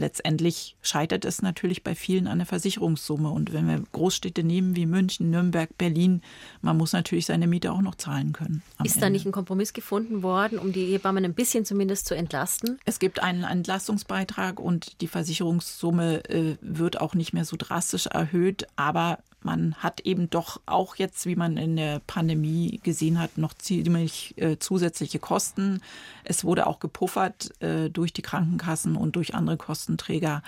letztendlich 0.00 0.76
scheitert 0.82 1.24
es 1.24 1.42
natürlich 1.42 1.84
bei 1.84 1.94
vielen 1.94 2.26
an 2.26 2.38
der 2.38 2.46
Versicherungssumme. 2.46 3.30
Und 3.30 3.52
wenn 3.52 3.68
wir 3.68 3.82
Großstädte 3.92 4.42
nehmen 4.42 4.74
wie 4.74 4.86
München, 4.86 5.30
Nürnberg, 5.30 5.76
Berlin, 5.78 6.22
man 6.62 6.76
muss 6.76 6.92
natürlich 6.92 7.26
seine 7.26 7.46
Miete 7.46 7.72
auch 7.72 7.82
noch 7.82 7.94
zahlen 7.94 8.32
können. 8.32 8.62
Ist 8.82 8.96
da 8.96 9.06
Ende. 9.06 9.18
nicht 9.18 9.26
ein 9.26 9.32
Kompromiss 9.32 9.72
gefunden 9.72 10.22
worden, 10.22 10.58
um 10.58 10.72
die 10.72 10.86
Hebammen 10.86 11.24
ein 11.24 11.34
bisschen 11.34 11.64
zumindest 11.64 12.06
zu 12.06 12.16
entlasten? 12.16 12.78
Es 12.84 12.98
gibt 12.98 13.22
einen 13.22 13.44
Entlastungsbeitrag 13.44 14.58
und 14.58 15.00
die 15.00 15.08
Versicherungssumme 15.08 16.24
äh, 16.28 16.56
wird 16.60 17.00
auch 17.00 17.14
nicht 17.14 17.32
mehr 17.32 17.44
so 17.44 17.56
drastisch 17.56 18.06
erhöht, 18.06 18.66
aber 18.76 19.18
man 19.42 19.74
hat 19.76 20.00
eben 20.00 20.28
doch 20.28 20.60
auch 20.66 20.96
jetzt, 20.96 21.24
wie 21.26 21.36
man 21.36 21.56
in 21.56 21.76
der 21.76 22.00
Pandemie 22.06 22.80
gesehen 22.82 23.18
hat, 23.18 23.38
noch 23.38 23.54
ziemlich 23.54 24.34
äh, 24.36 24.58
zusätzliche 24.58 25.18
Kosten. 25.18 25.80
Es 26.24 26.44
wurde 26.44 26.66
auch 26.66 26.78
gepuffert 26.78 27.50
äh, 27.62 27.88
durch 27.88 28.12
die 28.12 28.22
Krankenkassen 28.22 28.96
und 28.96 29.16
durch 29.16 29.34
andere 29.34 29.56
Kostenträger. 29.90 30.42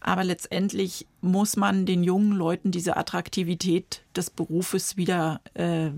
Aber 0.00 0.24
letztendlich 0.24 1.06
muss 1.20 1.56
man 1.56 1.84
den 1.84 2.02
jungen 2.02 2.32
Leuten 2.32 2.70
diese 2.70 2.96
Attraktivität 2.96 4.02
des 4.16 4.30
Berufes 4.30 4.96
wieder 4.96 5.42
äh, 5.54 5.90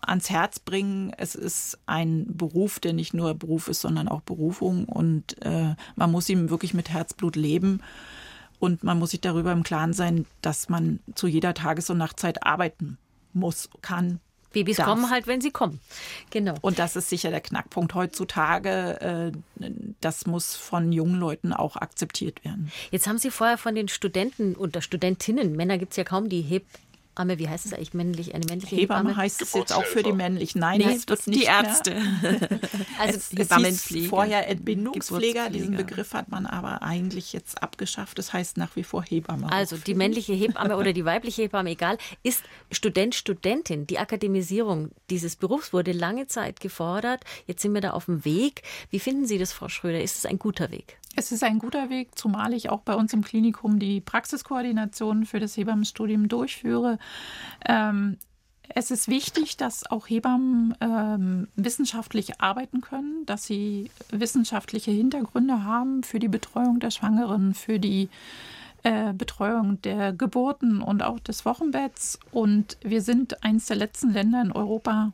ans 0.00 0.30
Herz 0.30 0.58
bringen. 0.58 1.12
Es 1.16 1.36
ist 1.36 1.78
ein 1.86 2.26
Beruf, 2.36 2.80
der 2.80 2.92
nicht 2.92 3.14
nur 3.14 3.34
Beruf 3.34 3.68
ist, 3.68 3.82
sondern 3.82 4.08
auch 4.08 4.22
Berufung. 4.22 4.86
Und 4.86 5.40
äh, 5.44 5.76
man 5.94 6.10
muss 6.10 6.28
ihn 6.28 6.50
wirklich 6.50 6.74
mit 6.74 6.90
Herzblut 6.90 7.36
leben. 7.36 7.80
Und 8.58 8.82
man 8.82 8.98
muss 8.98 9.10
sich 9.10 9.20
darüber 9.20 9.52
im 9.52 9.62
Klaren 9.62 9.92
sein, 9.92 10.26
dass 10.42 10.68
man 10.68 10.98
zu 11.14 11.28
jeder 11.28 11.54
Tages- 11.54 11.90
und 11.90 11.98
Nachtzeit 11.98 12.44
arbeiten 12.44 12.98
muss, 13.32 13.68
kann. 13.80 14.18
Babys 14.54 14.78
darf. 14.78 14.86
kommen 14.86 15.10
halt, 15.10 15.26
wenn 15.26 15.40
sie 15.40 15.50
kommen. 15.50 15.80
Genau. 16.30 16.54
Und 16.62 16.78
das 16.78 16.96
ist 16.96 17.10
sicher 17.10 17.30
der 17.30 17.40
Knackpunkt 17.42 17.94
heutzutage. 17.94 19.32
Äh, 19.60 19.68
Das 20.00 20.26
muss 20.26 20.56
von 20.56 20.92
jungen 20.92 21.18
Leuten 21.20 21.52
auch 21.52 21.76
akzeptiert 21.76 22.44
werden. 22.44 22.72
Jetzt 22.90 23.06
haben 23.06 23.18
Sie 23.18 23.30
vorher 23.30 23.58
von 23.58 23.74
den 23.74 23.88
Studenten 23.88 24.54
oder 24.54 24.80
Studentinnen, 24.80 25.56
Männer 25.56 25.78
gibt 25.78 25.92
es 25.92 25.96
ja 25.96 26.04
kaum, 26.04 26.28
die 26.28 26.40
Hebamme, 27.16 27.38
wie 27.38 27.48
heißt 27.48 27.66
es 27.66 27.72
eigentlich 27.72 27.94
männlich, 27.94 28.34
eine 28.34 28.44
männliche 28.46 28.74
Hebamme 28.76 29.10
Hebamme? 29.10 29.16
heißt 29.16 29.40
es 29.42 29.52
jetzt 29.54 29.72
auch 29.72 29.84
für 29.84 30.02
die 30.02 30.12
männlichen. 30.12 30.60
Nein, 30.60 30.78
Nee, 30.78 30.94
es 30.94 31.08
wird 31.08 31.24
die 31.26 31.30
nicht 31.30 31.46
Ärzte. 31.48 31.94
Also 32.98 33.16
Es, 33.16 33.16
es 33.16 33.28
hieß 33.30 33.38
Hebammenpflege. 33.40 34.08
vorher 34.08 34.48
Entbindungspfleger. 34.48 35.50
Diesen. 35.50 35.76
Begriff 35.76 36.12
hat 36.14 36.28
man 36.28 36.46
aber 36.46 36.82
eigentlich 36.82 37.32
jetzt 37.32 37.62
abgeschafft. 37.62 38.18
Das 38.18 38.32
heißt 38.32 38.56
nach 38.56 38.74
wie 38.76 38.82
vor 38.84 39.02
Hebamme. 39.04 39.50
Also 39.52 39.76
die 39.76 39.94
männliche 39.94 40.32
Hebamme 40.32 40.76
oder 40.76 40.92
die 40.92 41.04
weibliche 41.04 41.42
Hebamme, 41.42 41.70
egal, 41.70 41.98
ist 42.22 42.42
Student, 42.70 43.14
Studentin. 43.14 43.86
Die 43.86 43.98
Akademisierung 43.98 44.90
dieses 45.10 45.36
Berufs 45.36 45.72
wurde 45.72 45.92
lange 45.92 46.26
Zeit 46.26 46.60
gefordert. 46.60 47.22
Jetzt 47.46 47.62
sind 47.62 47.74
wir 47.74 47.80
da 47.80 47.90
auf 47.90 48.06
dem 48.06 48.24
Weg. 48.24 48.62
Wie 48.90 48.98
finden 48.98 49.26
Sie 49.26 49.38
das, 49.38 49.52
Frau 49.52 49.68
Schröder? 49.68 50.02
Ist 50.02 50.16
es 50.18 50.26
ein 50.26 50.38
guter 50.38 50.70
Weg? 50.70 50.98
Es 51.16 51.32
ist 51.32 51.44
ein 51.44 51.58
guter 51.58 51.90
Weg, 51.90 52.18
zumal 52.18 52.52
ich 52.54 52.70
auch 52.70 52.80
bei 52.80 52.94
uns 52.94 53.12
im 53.12 53.22
Klinikum 53.22 53.78
die 53.78 54.00
Praxiskoordination 54.00 55.26
für 55.26 55.40
das 55.40 55.56
Hebammenstudium 55.56 56.28
durchführe. 56.28 56.98
Ähm, 57.66 58.18
es 58.68 58.90
ist 58.90 59.08
wichtig, 59.08 59.56
dass 59.56 59.88
auch 59.88 60.08
Hebammen 60.08 60.74
ähm, 60.80 61.48
wissenschaftlich 61.54 62.40
arbeiten 62.40 62.80
können, 62.80 63.24
dass 63.26 63.44
sie 63.44 63.90
wissenschaftliche 64.10 64.90
Hintergründe 64.90 65.64
haben 65.64 66.02
für 66.02 66.18
die 66.18 66.28
Betreuung 66.28 66.80
der 66.80 66.90
Schwangeren, 66.90 67.54
für 67.54 67.78
die 67.78 68.08
äh, 68.82 69.12
Betreuung 69.12 69.80
der 69.82 70.12
Geburten 70.12 70.82
und 70.82 71.02
auch 71.02 71.20
des 71.20 71.44
Wochenbetts. 71.44 72.18
Und 72.32 72.76
wir 72.82 73.02
sind 73.02 73.44
eines 73.44 73.66
der 73.66 73.76
letzten 73.76 74.10
Länder 74.10 74.42
in 74.42 74.50
Europa, 74.50 75.12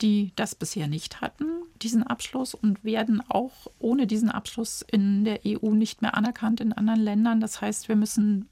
die 0.00 0.32
das 0.36 0.54
bisher 0.54 0.88
nicht 0.88 1.20
hatten, 1.20 1.46
diesen 1.80 2.02
Abschluss, 2.02 2.54
und 2.54 2.84
werden 2.84 3.22
auch 3.28 3.66
ohne 3.78 4.06
diesen 4.06 4.30
Abschluss 4.30 4.84
in 4.90 5.24
der 5.24 5.40
EU 5.46 5.70
nicht 5.70 6.02
mehr 6.02 6.16
anerkannt 6.16 6.60
in 6.60 6.72
anderen 6.72 7.00
Ländern. 7.00 7.40
Das 7.40 7.60
heißt, 7.60 7.88
wir 7.88 7.96
müssen, 7.96 8.48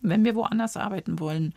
wenn 0.00 0.24
wir 0.24 0.34
woanders 0.34 0.76
arbeiten 0.76 1.18
wollen, 1.18 1.54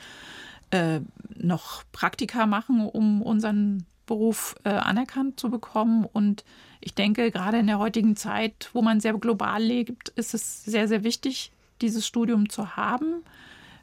äh, 0.71 1.01
noch 1.36 1.84
Praktika 1.91 2.45
machen, 2.45 2.88
um 2.88 3.21
unseren 3.21 3.86
Beruf 4.05 4.55
äh, 4.63 4.69
anerkannt 4.69 5.39
zu 5.39 5.49
bekommen. 5.49 6.05
Und 6.05 6.43
ich 6.82 6.93
denke, 6.93 7.32
gerade 7.32 7.59
in 7.59 7.67
der 7.67 7.80
heutigen 7.80 8.15
Zeit, 8.15 8.69
wo 8.73 8.82
man 8.82 8.99
sehr 8.99 9.13
global 9.13 9.61
lebt, 9.61 10.09
ist 10.09 10.34
es 10.34 10.63
sehr, 10.63 10.88
sehr 10.88 11.03
wichtig, 11.03 11.51
dieses 11.82 12.05
Studium 12.05 12.49
zu 12.49 12.76
haben. 12.76 13.23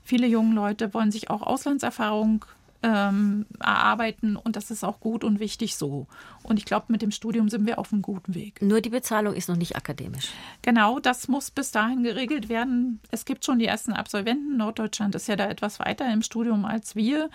Viele 0.02 0.26
junge 0.26 0.54
Leute 0.54 0.94
wollen 0.94 1.10
sich 1.10 1.30
auch 1.30 1.42
Auslandserfahrung 1.42 2.44
ähm, 2.82 3.46
erarbeiten 3.60 4.36
und 4.36 4.56
das 4.56 4.70
ist 4.70 4.84
auch 4.84 5.00
gut 5.00 5.24
und 5.24 5.40
wichtig 5.40 5.76
so. 5.76 6.06
Und 6.42 6.58
ich 6.58 6.64
glaube, 6.64 6.86
mit 6.88 7.02
dem 7.02 7.10
Studium 7.10 7.48
sind 7.48 7.66
wir 7.66 7.78
auf 7.78 7.92
einem 7.92 8.02
guten 8.02 8.34
Weg. 8.34 8.60
Nur 8.60 8.80
die 8.80 8.90
Bezahlung 8.90 9.34
ist 9.34 9.48
noch 9.48 9.56
nicht 9.56 9.76
akademisch. 9.76 10.30
Genau, 10.62 10.98
das 10.98 11.28
muss 11.28 11.50
bis 11.50 11.70
dahin 11.70 12.02
geregelt 12.02 12.48
werden. 12.48 13.00
Es 13.10 13.24
gibt 13.24 13.44
schon 13.44 13.58
die 13.58 13.66
ersten 13.66 13.92
Absolventen. 13.92 14.56
Norddeutschland 14.56 15.14
ist 15.14 15.28
ja 15.28 15.36
da 15.36 15.46
etwas 15.46 15.78
weiter 15.78 16.12
im 16.12 16.22
Studium 16.22 16.64
als 16.64 16.96
wir 16.96 17.30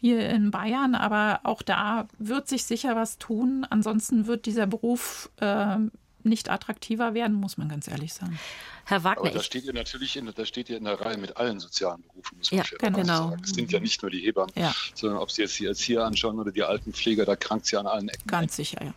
hier 0.00 0.28
in 0.30 0.50
Bayern, 0.50 0.94
aber 0.94 1.40
auch 1.44 1.62
da 1.62 2.08
wird 2.18 2.48
sich 2.48 2.64
sicher 2.64 2.96
was 2.96 3.18
tun. 3.18 3.66
Ansonsten 3.70 4.26
wird 4.26 4.46
dieser 4.46 4.66
Beruf 4.66 5.30
äh, 5.40 5.76
nicht 6.24 6.50
attraktiver 6.50 7.14
werden, 7.14 7.34
muss 7.34 7.56
man 7.56 7.68
ganz 7.68 7.88
ehrlich 7.88 8.12
sagen. 8.12 8.38
Herr 8.84 9.04
Wagner. 9.04 9.26
Aber 9.26 9.30
da 9.30 9.42
steht 9.42 9.64
ihr 9.64 9.72
natürlich 9.72 10.16
in, 10.16 10.32
da 10.34 10.44
steht 10.44 10.68
ihr 10.70 10.76
in 10.76 10.84
der 10.84 11.00
Reihe 11.00 11.16
mit 11.16 11.36
allen 11.36 11.60
sozialen 11.60 12.02
Berufen, 12.02 12.38
muss 12.38 12.50
man 12.50 12.58
ja, 12.60 12.90
genau. 12.90 13.30
sagen. 13.30 13.42
Es 13.44 13.50
sind 13.50 13.70
ja 13.70 13.80
nicht 13.80 14.02
nur 14.02 14.10
die 14.10 14.20
Hebammen, 14.20 14.52
ja. 14.56 14.74
sondern 14.94 15.18
ob 15.18 15.30
Sie 15.30 15.42
jetzt 15.42 15.58
die 15.58 15.66
Erzieher 15.66 16.04
anschauen 16.04 16.38
oder 16.38 16.52
die 16.52 16.62
Altenpfleger, 16.62 17.24
da 17.24 17.36
krankt 17.36 17.66
sie 17.66 17.76
an 17.76 17.86
allen 17.86 18.08
Ecken. 18.08 18.26
Ganz 18.26 18.56
sicher, 18.56 18.84
ja. 18.84 18.94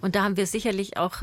Und 0.00 0.14
da 0.14 0.24
haben 0.24 0.36
wir 0.36 0.46
sicherlich 0.46 0.96
auch 0.96 1.22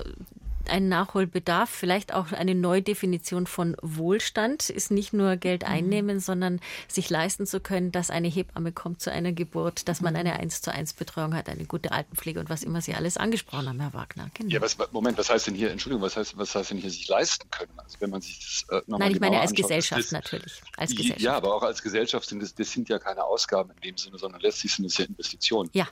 einen 0.69 0.89
Nachholbedarf, 0.89 1.69
vielleicht 1.69 2.13
auch 2.13 2.31
eine 2.31 2.55
Neudefinition 2.55 3.47
von 3.47 3.75
Wohlstand, 3.81 4.69
ist 4.69 4.91
nicht 4.91 5.13
nur 5.13 5.35
Geld 5.35 5.63
mhm. 5.63 5.69
einnehmen, 5.69 6.15
mhm. 6.17 6.21
sondern 6.21 6.59
sich 6.87 7.09
leisten 7.09 7.45
zu 7.45 7.59
können, 7.59 7.91
dass 7.91 8.09
eine 8.09 8.27
Hebamme 8.27 8.71
kommt 8.71 9.01
zu 9.01 9.11
einer 9.11 9.31
Geburt, 9.31 9.87
dass 9.87 10.01
man 10.01 10.13
mhm. 10.13 10.19
eine 10.19 10.33
1 10.33 10.61
zu 10.61 10.73
1 10.73 10.93
Betreuung 10.93 11.35
hat, 11.35 11.49
eine 11.49 11.65
gute 11.65 11.91
Altenpflege 11.91 12.39
und 12.39 12.49
was 12.49 12.63
immer 12.63 12.81
Sie 12.81 12.93
alles 12.93 13.17
angesprochen 13.17 13.67
haben, 13.69 13.79
Herr 13.79 13.93
Wagner. 13.93 14.29
Genau. 14.33 14.49
Ja, 14.51 14.61
was, 14.61 14.77
Moment, 14.91 15.17
was 15.17 15.29
heißt 15.29 15.47
denn 15.47 15.55
hier, 15.55 15.71
Entschuldigung, 15.71 16.01
was 16.03 16.17
heißt, 16.17 16.37
was 16.37 16.55
heißt 16.55 16.71
denn 16.71 16.77
hier 16.77 16.89
sich 16.89 17.07
leisten 17.07 17.49
können? 17.51 17.71
Also 17.77 17.97
wenn 17.99 18.09
man 18.09 18.21
sich 18.21 18.65
das 18.69 18.79
äh, 18.79 18.83
Nein, 18.87 19.11
ich 19.11 19.19
meine 19.19 19.39
als 19.39 19.51
anschaut, 19.51 19.67
Gesellschaft 19.67 20.03
das, 20.03 20.11
natürlich. 20.11 20.61
Als 20.77 20.91
Gesellschaft. 20.91 21.21
Ja, 21.21 21.35
aber 21.35 21.55
auch 21.55 21.63
als 21.63 21.81
Gesellschaft 21.81 22.27
sind 22.27 22.41
das, 22.41 22.55
das 22.55 22.71
sind 22.71 22.89
ja 22.89 22.99
keine 22.99 23.23
Ausgaben 23.23 23.71
in 23.71 23.81
dem 23.81 23.97
Sinne, 23.97 24.17
sondern 24.17 24.41
letztlich 24.41 24.73
sind 24.73 24.85
es 24.85 24.97
ja 24.97 25.05
Investitionen. 25.05 25.69
Ja, 25.73 25.87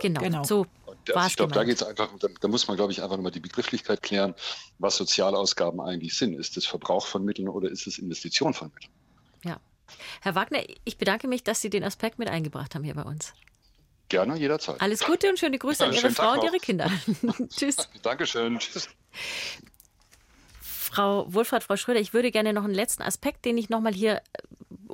genau. 0.00 0.20
genau. 0.20 0.44
So 0.44 0.66
also 1.14 1.26
ich 1.26 1.36
glaube, 1.36 1.52
da 1.52 1.64
geht 1.64 1.76
es 1.76 1.82
einfach, 1.82 2.10
da, 2.18 2.28
da, 2.40 2.48
muss 2.48 2.68
man, 2.68 2.76
glaube 2.76 2.92
ich, 2.92 3.02
einfach 3.02 3.16
nochmal 3.16 3.32
die 3.32 3.40
Begrifflichkeit 3.40 4.02
klären, 4.02 4.34
was 4.78 4.96
Sozialausgaben 4.96 5.80
eigentlich 5.80 6.16
sind. 6.16 6.34
Ist 6.34 6.56
es 6.56 6.66
Verbrauch 6.66 7.06
von 7.06 7.24
Mitteln 7.24 7.48
oder 7.48 7.70
ist 7.70 7.86
es 7.86 7.98
Investition 7.98 8.54
von 8.54 8.70
Mitteln? 8.74 8.92
Ja. 9.44 9.60
Herr 10.20 10.34
Wagner, 10.34 10.62
ich 10.84 10.98
bedanke 10.98 11.26
mich, 11.28 11.42
dass 11.42 11.60
Sie 11.60 11.70
den 11.70 11.84
Aspekt 11.84 12.18
mit 12.18 12.28
eingebracht 12.28 12.74
haben 12.74 12.84
hier 12.84 12.94
bei 12.94 13.02
uns. 13.02 13.32
Gerne, 14.08 14.36
jederzeit. 14.36 14.80
Alles 14.80 15.04
Gute 15.04 15.28
und 15.28 15.38
schöne 15.38 15.58
Grüße 15.58 15.84
ja, 15.84 15.88
an 15.88 15.94
Ihre 15.94 16.10
Frau 16.10 16.32
und 16.32 16.44
Ihre 16.44 16.58
Kinder. 16.58 16.90
Tschüss. 17.48 17.76
Dankeschön. 18.02 18.58
Tschüss. 18.58 18.88
Frau 20.60 21.32
Wohlfahrt, 21.32 21.62
Frau 21.62 21.76
Schröder, 21.76 22.00
ich 22.00 22.12
würde 22.12 22.32
gerne 22.32 22.52
noch 22.52 22.64
einen 22.64 22.74
letzten 22.74 23.02
Aspekt, 23.02 23.44
den 23.44 23.56
ich 23.56 23.68
nochmal 23.68 23.94
hier 23.94 24.20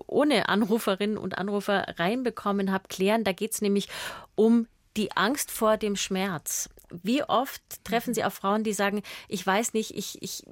ohne 0.06 0.50
Anruferinnen 0.50 1.16
und 1.16 1.38
Anrufer 1.38 1.86
reinbekommen 1.98 2.70
habe, 2.70 2.88
klären. 2.88 3.24
Da 3.24 3.32
geht 3.32 3.52
es 3.52 3.62
nämlich 3.62 3.88
um 4.34 4.66
die 4.96 5.12
Angst 5.12 5.50
vor 5.50 5.76
dem 5.76 5.96
Schmerz. 5.96 6.68
Wie 7.02 7.22
oft 7.22 7.62
treffen 7.84 8.14
Sie 8.14 8.24
auf 8.24 8.34
Frauen, 8.34 8.64
die 8.64 8.72
sagen, 8.72 9.02
ich 9.28 9.46
weiß 9.46 9.74
nicht, 9.74 9.96
ich, 9.96 10.22
ich 10.22 10.44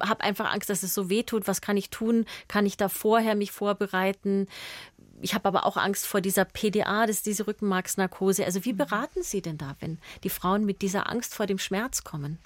habe 0.00 0.24
einfach 0.24 0.52
Angst, 0.52 0.68
dass 0.68 0.82
es 0.82 0.94
so 0.94 1.08
weh 1.08 1.22
tut. 1.22 1.48
Was 1.48 1.60
kann 1.60 1.76
ich 1.76 1.90
tun? 1.90 2.26
Kann 2.48 2.66
ich 2.66 2.76
da 2.76 2.88
vorher 2.88 3.34
mich 3.34 3.52
vorbereiten? 3.52 4.48
Ich 5.22 5.34
habe 5.34 5.48
aber 5.48 5.64
auch 5.64 5.76
Angst 5.76 6.06
vor 6.06 6.20
dieser 6.20 6.44
PDA, 6.44 7.06
das 7.06 7.16
ist 7.16 7.26
diese 7.26 7.46
Rückenmarksnarkose. 7.46 8.44
Also 8.44 8.64
wie 8.64 8.74
beraten 8.74 9.22
Sie 9.22 9.40
denn 9.40 9.56
da, 9.56 9.76
wenn 9.80 9.98
die 10.24 10.28
Frauen 10.28 10.66
mit 10.66 10.82
dieser 10.82 11.08
Angst 11.10 11.34
vor 11.34 11.46
dem 11.46 11.58
Schmerz 11.58 12.04
kommen? 12.04 12.38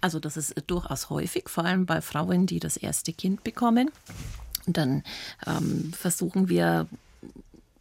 Also 0.00 0.20
das 0.20 0.36
ist 0.36 0.54
durchaus 0.68 1.10
häufig, 1.10 1.48
vor 1.48 1.64
allem 1.64 1.86
bei 1.86 2.00
Frauen, 2.00 2.46
die 2.46 2.60
das 2.60 2.76
erste 2.76 3.12
Kind 3.12 3.42
bekommen. 3.42 3.90
Und 4.66 4.76
dann 4.76 5.02
ähm, 5.46 5.92
versuchen 5.92 6.48
wir 6.48 6.86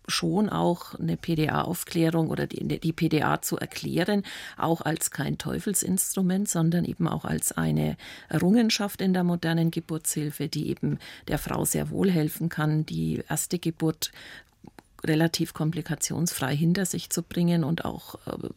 schon 0.07 0.49
auch 0.49 0.95
eine 0.95 1.17
PDA-Aufklärung 1.17 2.29
oder 2.29 2.47
die, 2.47 2.79
die 2.79 2.93
PDA 2.93 3.41
zu 3.41 3.57
erklären, 3.57 4.23
auch 4.57 4.81
als 4.81 5.11
kein 5.11 5.37
Teufelsinstrument, 5.37 6.49
sondern 6.49 6.85
eben 6.85 7.07
auch 7.07 7.25
als 7.25 7.51
eine 7.51 7.97
Errungenschaft 8.29 9.01
in 9.01 9.13
der 9.13 9.23
modernen 9.23 9.71
Geburtshilfe, 9.71 10.47
die 10.47 10.69
eben 10.69 10.97
der 11.27 11.37
Frau 11.37 11.65
sehr 11.65 11.89
wohl 11.89 12.09
helfen 12.09 12.49
kann, 12.49 12.85
die 12.85 13.23
erste 13.27 13.59
Geburt 13.59 14.11
relativ 15.07 15.53
komplikationsfrei 15.53 16.55
hinter 16.55 16.85
sich 16.85 17.09
zu 17.09 17.23
bringen 17.23 17.63
und 17.63 17.85
auch 17.85 18.15
äh, 18.25 18.49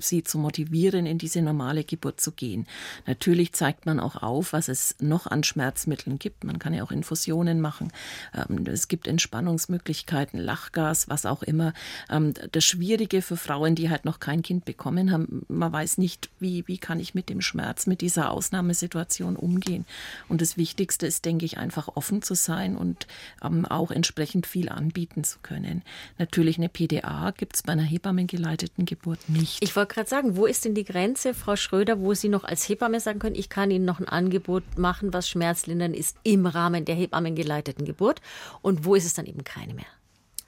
sie 0.00 0.24
zu 0.24 0.38
motivieren, 0.38 1.06
in 1.06 1.18
diese 1.18 1.42
normale 1.42 1.84
Geburt 1.84 2.20
zu 2.20 2.32
gehen. 2.32 2.66
Natürlich 3.06 3.52
zeigt 3.52 3.86
man 3.86 4.00
auch 4.00 4.16
auf, 4.16 4.52
was 4.52 4.68
es 4.68 4.96
noch 5.00 5.26
an 5.26 5.44
Schmerzmitteln 5.44 6.18
gibt. 6.18 6.44
Man 6.44 6.58
kann 6.58 6.74
ja 6.74 6.82
auch 6.82 6.90
Infusionen 6.90 7.60
machen. 7.60 7.92
Ähm, 8.34 8.66
es 8.66 8.88
gibt 8.88 9.06
Entspannungsmöglichkeiten, 9.06 10.38
Lachgas, 10.38 11.08
was 11.08 11.26
auch 11.26 11.42
immer. 11.42 11.72
Ähm, 12.10 12.34
das 12.52 12.64
Schwierige 12.64 13.22
für 13.22 13.36
Frauen, 13.36 13.74
die 13.74 13.90
halt 13.90 14.04
noch 14.04 14.20
kein 14.20 14.42
Kind 14.42 14.64
bekommen 14.64 15.12
haben, 15.12 15.44
man 15.48 15.72
weiß 15.72 15.98
nicht, 15.98 16.30
wie, 16.40 16.66
wie 16.66 16.78
kann 16.78 17.00
ich 17.00 17.14
mit 17.14 17.28
dem 17.28 17.40
Schmerz, 17.40 17.86
mit 17.86 18.00
dieser 18.00 18.30
Ausnahmesituation 18.30 19.36
umgehen. 19.36 19.84
Und 20.28 20.40
das 20.40 20.56
Wichtigste 20.56 21.06
ist, 21.06 21.24
denke 21.24 21.44
ich, 21.44 21.58
einfach 21.58 21.88
offen 21.96 22.22
zu 22.22 22.34
sein 22.34 22.76
und 22.76 23.06
ähm, 23.42 23.64
auch 23.64 23.90
entsprechend 23.90 24.46
viel 24.46 24.68
anbieten 24.68 25.24
zu 25.24 25.38
können. 25.40 25.82
Natürlich 26.18 26.58
eine 26.58 26.68
PDA 26.68 27.32
gibt 27.36 27.56
es 27.56 27.62
bei 27.62 27.72
einer 27.72 27.82
hebammengeleiteten 27.82 28.84
Geburt 28.84 29.28
nicht. 29.28 29.62
Ich 29.62 29.74
wollte 29.76 29.94
gerade 29.94 30.08
sagen, 30.08 30.36
wo 30.36 30.46
ist 30.46 30.64
denn 30.64 30.74
die 30.74 30.84
Grenze, 30.84 31.34
Frau 31.34 31.56
Schröder, 31.56 32.00
wo 32.00 32.14
Sie 32.14 32.28
noch 32.28 32.44
als 32.44 32.68
Hebamme 32.68 33.00
sagen 33.00 33.18
können, 33.18 33.36
ich 33.36 33.48
kann 33.48 33.70
Ihnen 33.70 33.84
noch 33.84 34.00
ein 34.00 34.08
Angebot 34.08 34.62
machen, 34.76 35.12
was 35.12 35.28
schmerzlindernd 35.28 35.96
ist 35.96 36.16
im 36.22 36.46
Rahmen 36.46 36.84
der 36.84 36.94
hebammengeleiteten 36.94 37.84
Geburt 37.84 38.20
und 38.62 38.84
wo 38.84 38.94
ist 38.94 39.04
es 39.04 39.14
dann 39.14 39.26
eben 39.26 39.44
keine 39.44 39.74
mehr? 39.74 39.86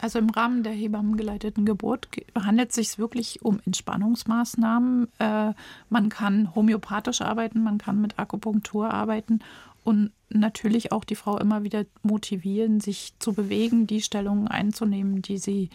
Also 0.00 0.18
im 0.18 0.30
Rahmen 0.30 0.62
der 0.62 0.72
hebammengeleiteten 0.72 1.64
Geburt 1.66 2.08
handelt 2.34 2.70
es 2.70 2.76
sich 2.76 2.98
wirklich 2.98 3.42
um 3.42 3.60
Entspannungsmaßnahmen. 3.66 5.08
Äh, 5.18 5.52
man 5.88 6.08
kann 6.08 6.54
homöopathisch 6.54 7.20
arbeiten, 7.20 7.62
man 7.62 7.78
kann 7.78 8.00
mit 8.00 8.18
Akupunktur 8.18 8.90
arbeiten 8.90 9.40
und 9.84 10.12
natürlich 10.28 10.92
auch 10.92 11.04
die 11.04 11.16
Frau 11.16 11.38
immer 11.38 11.64
wieder 11.64 11.84
motivieren, 12.02 12.80
sich 12.80 13.14
zu 13.18 13.32
bewegen, 13.32 13.86
die 13.86 14.02
Stellungen 14.02 14.48
einzunehmen, 14.48 15.22
die 15.22 15.38
sie 15.38 15.70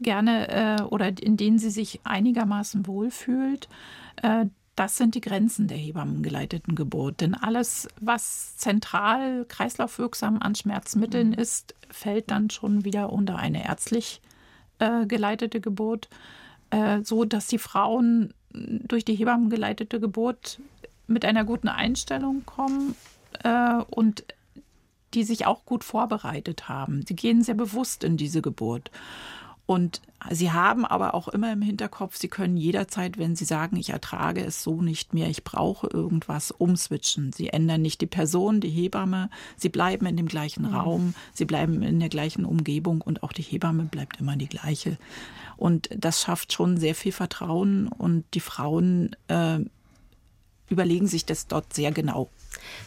gerne 0.00 0.48
äh, 0.48 0.82
oder 0.82 1.08
in 1.20 1.36
denen 1.36 1.58
sie 1.58 1.70
sich 1.70 2.00
einigermaßen 2.04 2.86
wohlfühlt. 2.86 3.68
Äh, 4.22 4.46
das 4.76 4.96
sind 4.96 5.14
die 5.14 5.20
Grenzen 5.20 5.68
der 5.68 5.76
hebammengeleiteten 5.76 6.74
Geburt. 6.74 7.20
Denn 7.20 7.34
alles, 7.34 7.88
was 8.00 8.56
zentral 8.56 9.44
kreislaufwirksam 9.46 10.40
an 10.40 10.54
Schmerzmitteln 10.54 11.28
mhm. 11.28 11.34
ist, 11.34 11.74
fällt 11.90 12.30
dann 12.30 12.50
schon 12.50 12.84
wieder 12.84 13.12
unter 13.12 13.36
eine 13.36 13.64
ärztlich 13.64 14.20
äh, 14.80 15.06
geleitete 15.06 15.60
Geburt, 15.60 16.08
äh, 16.70 17.02
so 17.02 17.24
dass 17.24 17.46
die 17.46 17.58
Frauen 17.58 18.34
durch 18.52 19.04
die 19.04 19.14
hebammengeleitete 19.14 20.00
Geburt 20.00 20.60
mit 21.06 21.24
einer 21.24 21.44
guten 21.44 21.68
Einstellung 21.68 22.44
kommen 22.46 22.94
äh, 23.42 23.82
und 23.90 24.24
die 25.14 25.24
sich 25.24 25.46
auch 25.46 25.64
gut 25.64 25.84
vorbereitet 25.84 26.68
haben. 26.68 27.04
Sie 27.06 27.14
gehen 27.14 27.42
sehr 27.42 27.54
bewusst 27.54 28.04
in 28.04 28.16
diese 28.16 28.42
Geburt. 28.42 28.90
Und 29.66 30.02
sie 30.30 30.52
haben 30.52 30.84
aber 30.84 31.14
auch 31.14 31.28
immer 31.28 31.52
im 31.52 31.62
Hinterkopf, 31.62 32.16
sie 32.16 32.28
können 32.28 32.56
jederzeit, 32.56 33.16
wenn 33.16 33.34
sie 33.34 33.46
sagen, 33.46 33.76
ich 33.76 33.90
ertrage 33.90 34.44
es 34.44 34.62
so 34.62 34.82
nicht 34.82 35.14
mehr, 35.14 35.28
ich 35.28 35.42
brauche 35.42 35.86
irgendwas, 35.86 36.50
umswitchen. 36.50 37.32
Sie 37.32 37.48
ändern 37.48 37.80
nicht 37.80 38.02
die 38.02 38.06
Person, 38.06 38.60
die 38.60 38.68
Hebamme, 38.68 39.30
sie 39.56 39.70
bleiben 39.70 40.04
in 40.04 40.18
dem 40.18 40.28
gleichen 40.28 40.68
mhm. 40.68 40.74
Raum, 40.74 41.14
sie 41.32 41.46
bleiben 41.46 41.82
in 41.82 41.98
der 41.98 42.10
gleichen 42.10 42.44
Umgebung 42.44 43.00
und 43.00 43.22
auch 43.22 43.32
die 43.32 43.42
Hebamme 43.42 43.84
bleibt 43.84 44.20
immer 44.20 44.36
die 44.36 44.48
gleiche. 44.48 44.98
Und 45.56 45.88
das 45.96 46.20
schafft 46.20 46.52
schon 46.52 46.76
sehr 46.76 46.94
viel 46.94 47.12
Vertrauen 47.12 47.88
und 47.88 48.24
die 48.34 48.40
Frauen 48.40 49.16
äh, 49.28 49.60
überlegen 50.68 51.06
sich 51.06 51.24
das 51.24 51.46
dort 51.46 51.72
sehr 51.72 51.92
genau. 51.92 52.28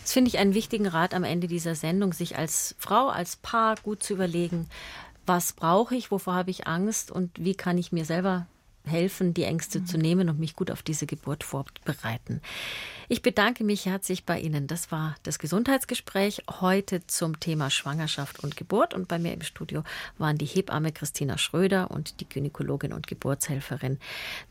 Das 0.01 0.13
finde 0.13 0.30
ich 0.30 0.38
einen 0.38 0.53
wichtigen 0.53 0.88
Rat 0.88 1.13
am 1.13 1.23
Ende 1.23 1.47
dieser 1.47 1.75
Sendung, 1.75 2.13
sich 2.13 2.38
als 2.38 2.75
Frau, 2.80 3.07
als 3.07 3.36
Paar 3.36 3.75
gut 3.84 4.03
zu 4.03 4.13
überlegen, 4.13 4.67
was 5.28 5.53
brauche 5.53 5.95
ich, 5.95 6.11
wovor 6.11 6.34
habe 6.34 6.51
ich 6.51 6.67
Angst 6.67 7.11
und 7.11 7.32
wie 7.38 7.55
kann 7.55 7.78
ich 7.78 7.91
mir 7.91 8.05
selber 8.05 8.47
helfen, 8.88 9.34
die 9.34 9.43
Ängste 9.43 9.84
zu 9.84 9.97
nehmen 9.97 10.30
und 10.30 10.39
mich 10.39 10.55
gut 10.55 10.71
auf 10.71 10.82
diese 10.82 11.05
Geburt 11.05 11.43
vorbereiten. 11.43 12.41
Ich 13.09 13.21
bedanke 13.21 13.63
mich 13.63 13.86
herzlich 13.86 14.25
bei 14.25 14.39
Ihnen. 14.39 14.67
Das 14.67 14.91
war 14.91 15.15
das 15.23 15.39
Gesundheitsgespräch 15.39 16.43
heute 16.59 17.05
zum 17.07 17.39
Thema 17.39 17.69
Schwangerschaft 17.69 18.43
und 18.43 18.57
Geburt. 18.57 18.93
Und 18.93 19.07
bei 19.07 19.19
mir 19.19 19.34
im 19.34 19.41
Studio 19.41 19.84
waren 20.17 20.38
die 20.38 20.45
Hebamme 20.45 20.91
Christina 20.91 21.38
Schröder 21.38 21.91
und 21.91 22.19
die 22.19 22.30
Gynäkologin 22.30 22.93
und 22.93 23.07
Geburtshelferin 23.07 23.99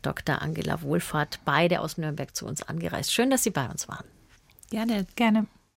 Dr. 0.01 0.41
Angela 0.41 0.81
Wohlfahrt, 0.81 1.39
beide 1.45 1.81
aus 1.81 1.97
Nürnberg 1.97 2.35
zu 2.35 2.45
uns 2.45 2.63
angereist. 2.63 3.13
Schön, 3.13 3.29
dass 3.29 3.43
Sie 3.43 3.51
bei 3.51 3.67
uns 3.67 3.87
waren. 3.87 4.05
Gerne, 4.69 5.05
gerne. 5.15 5.47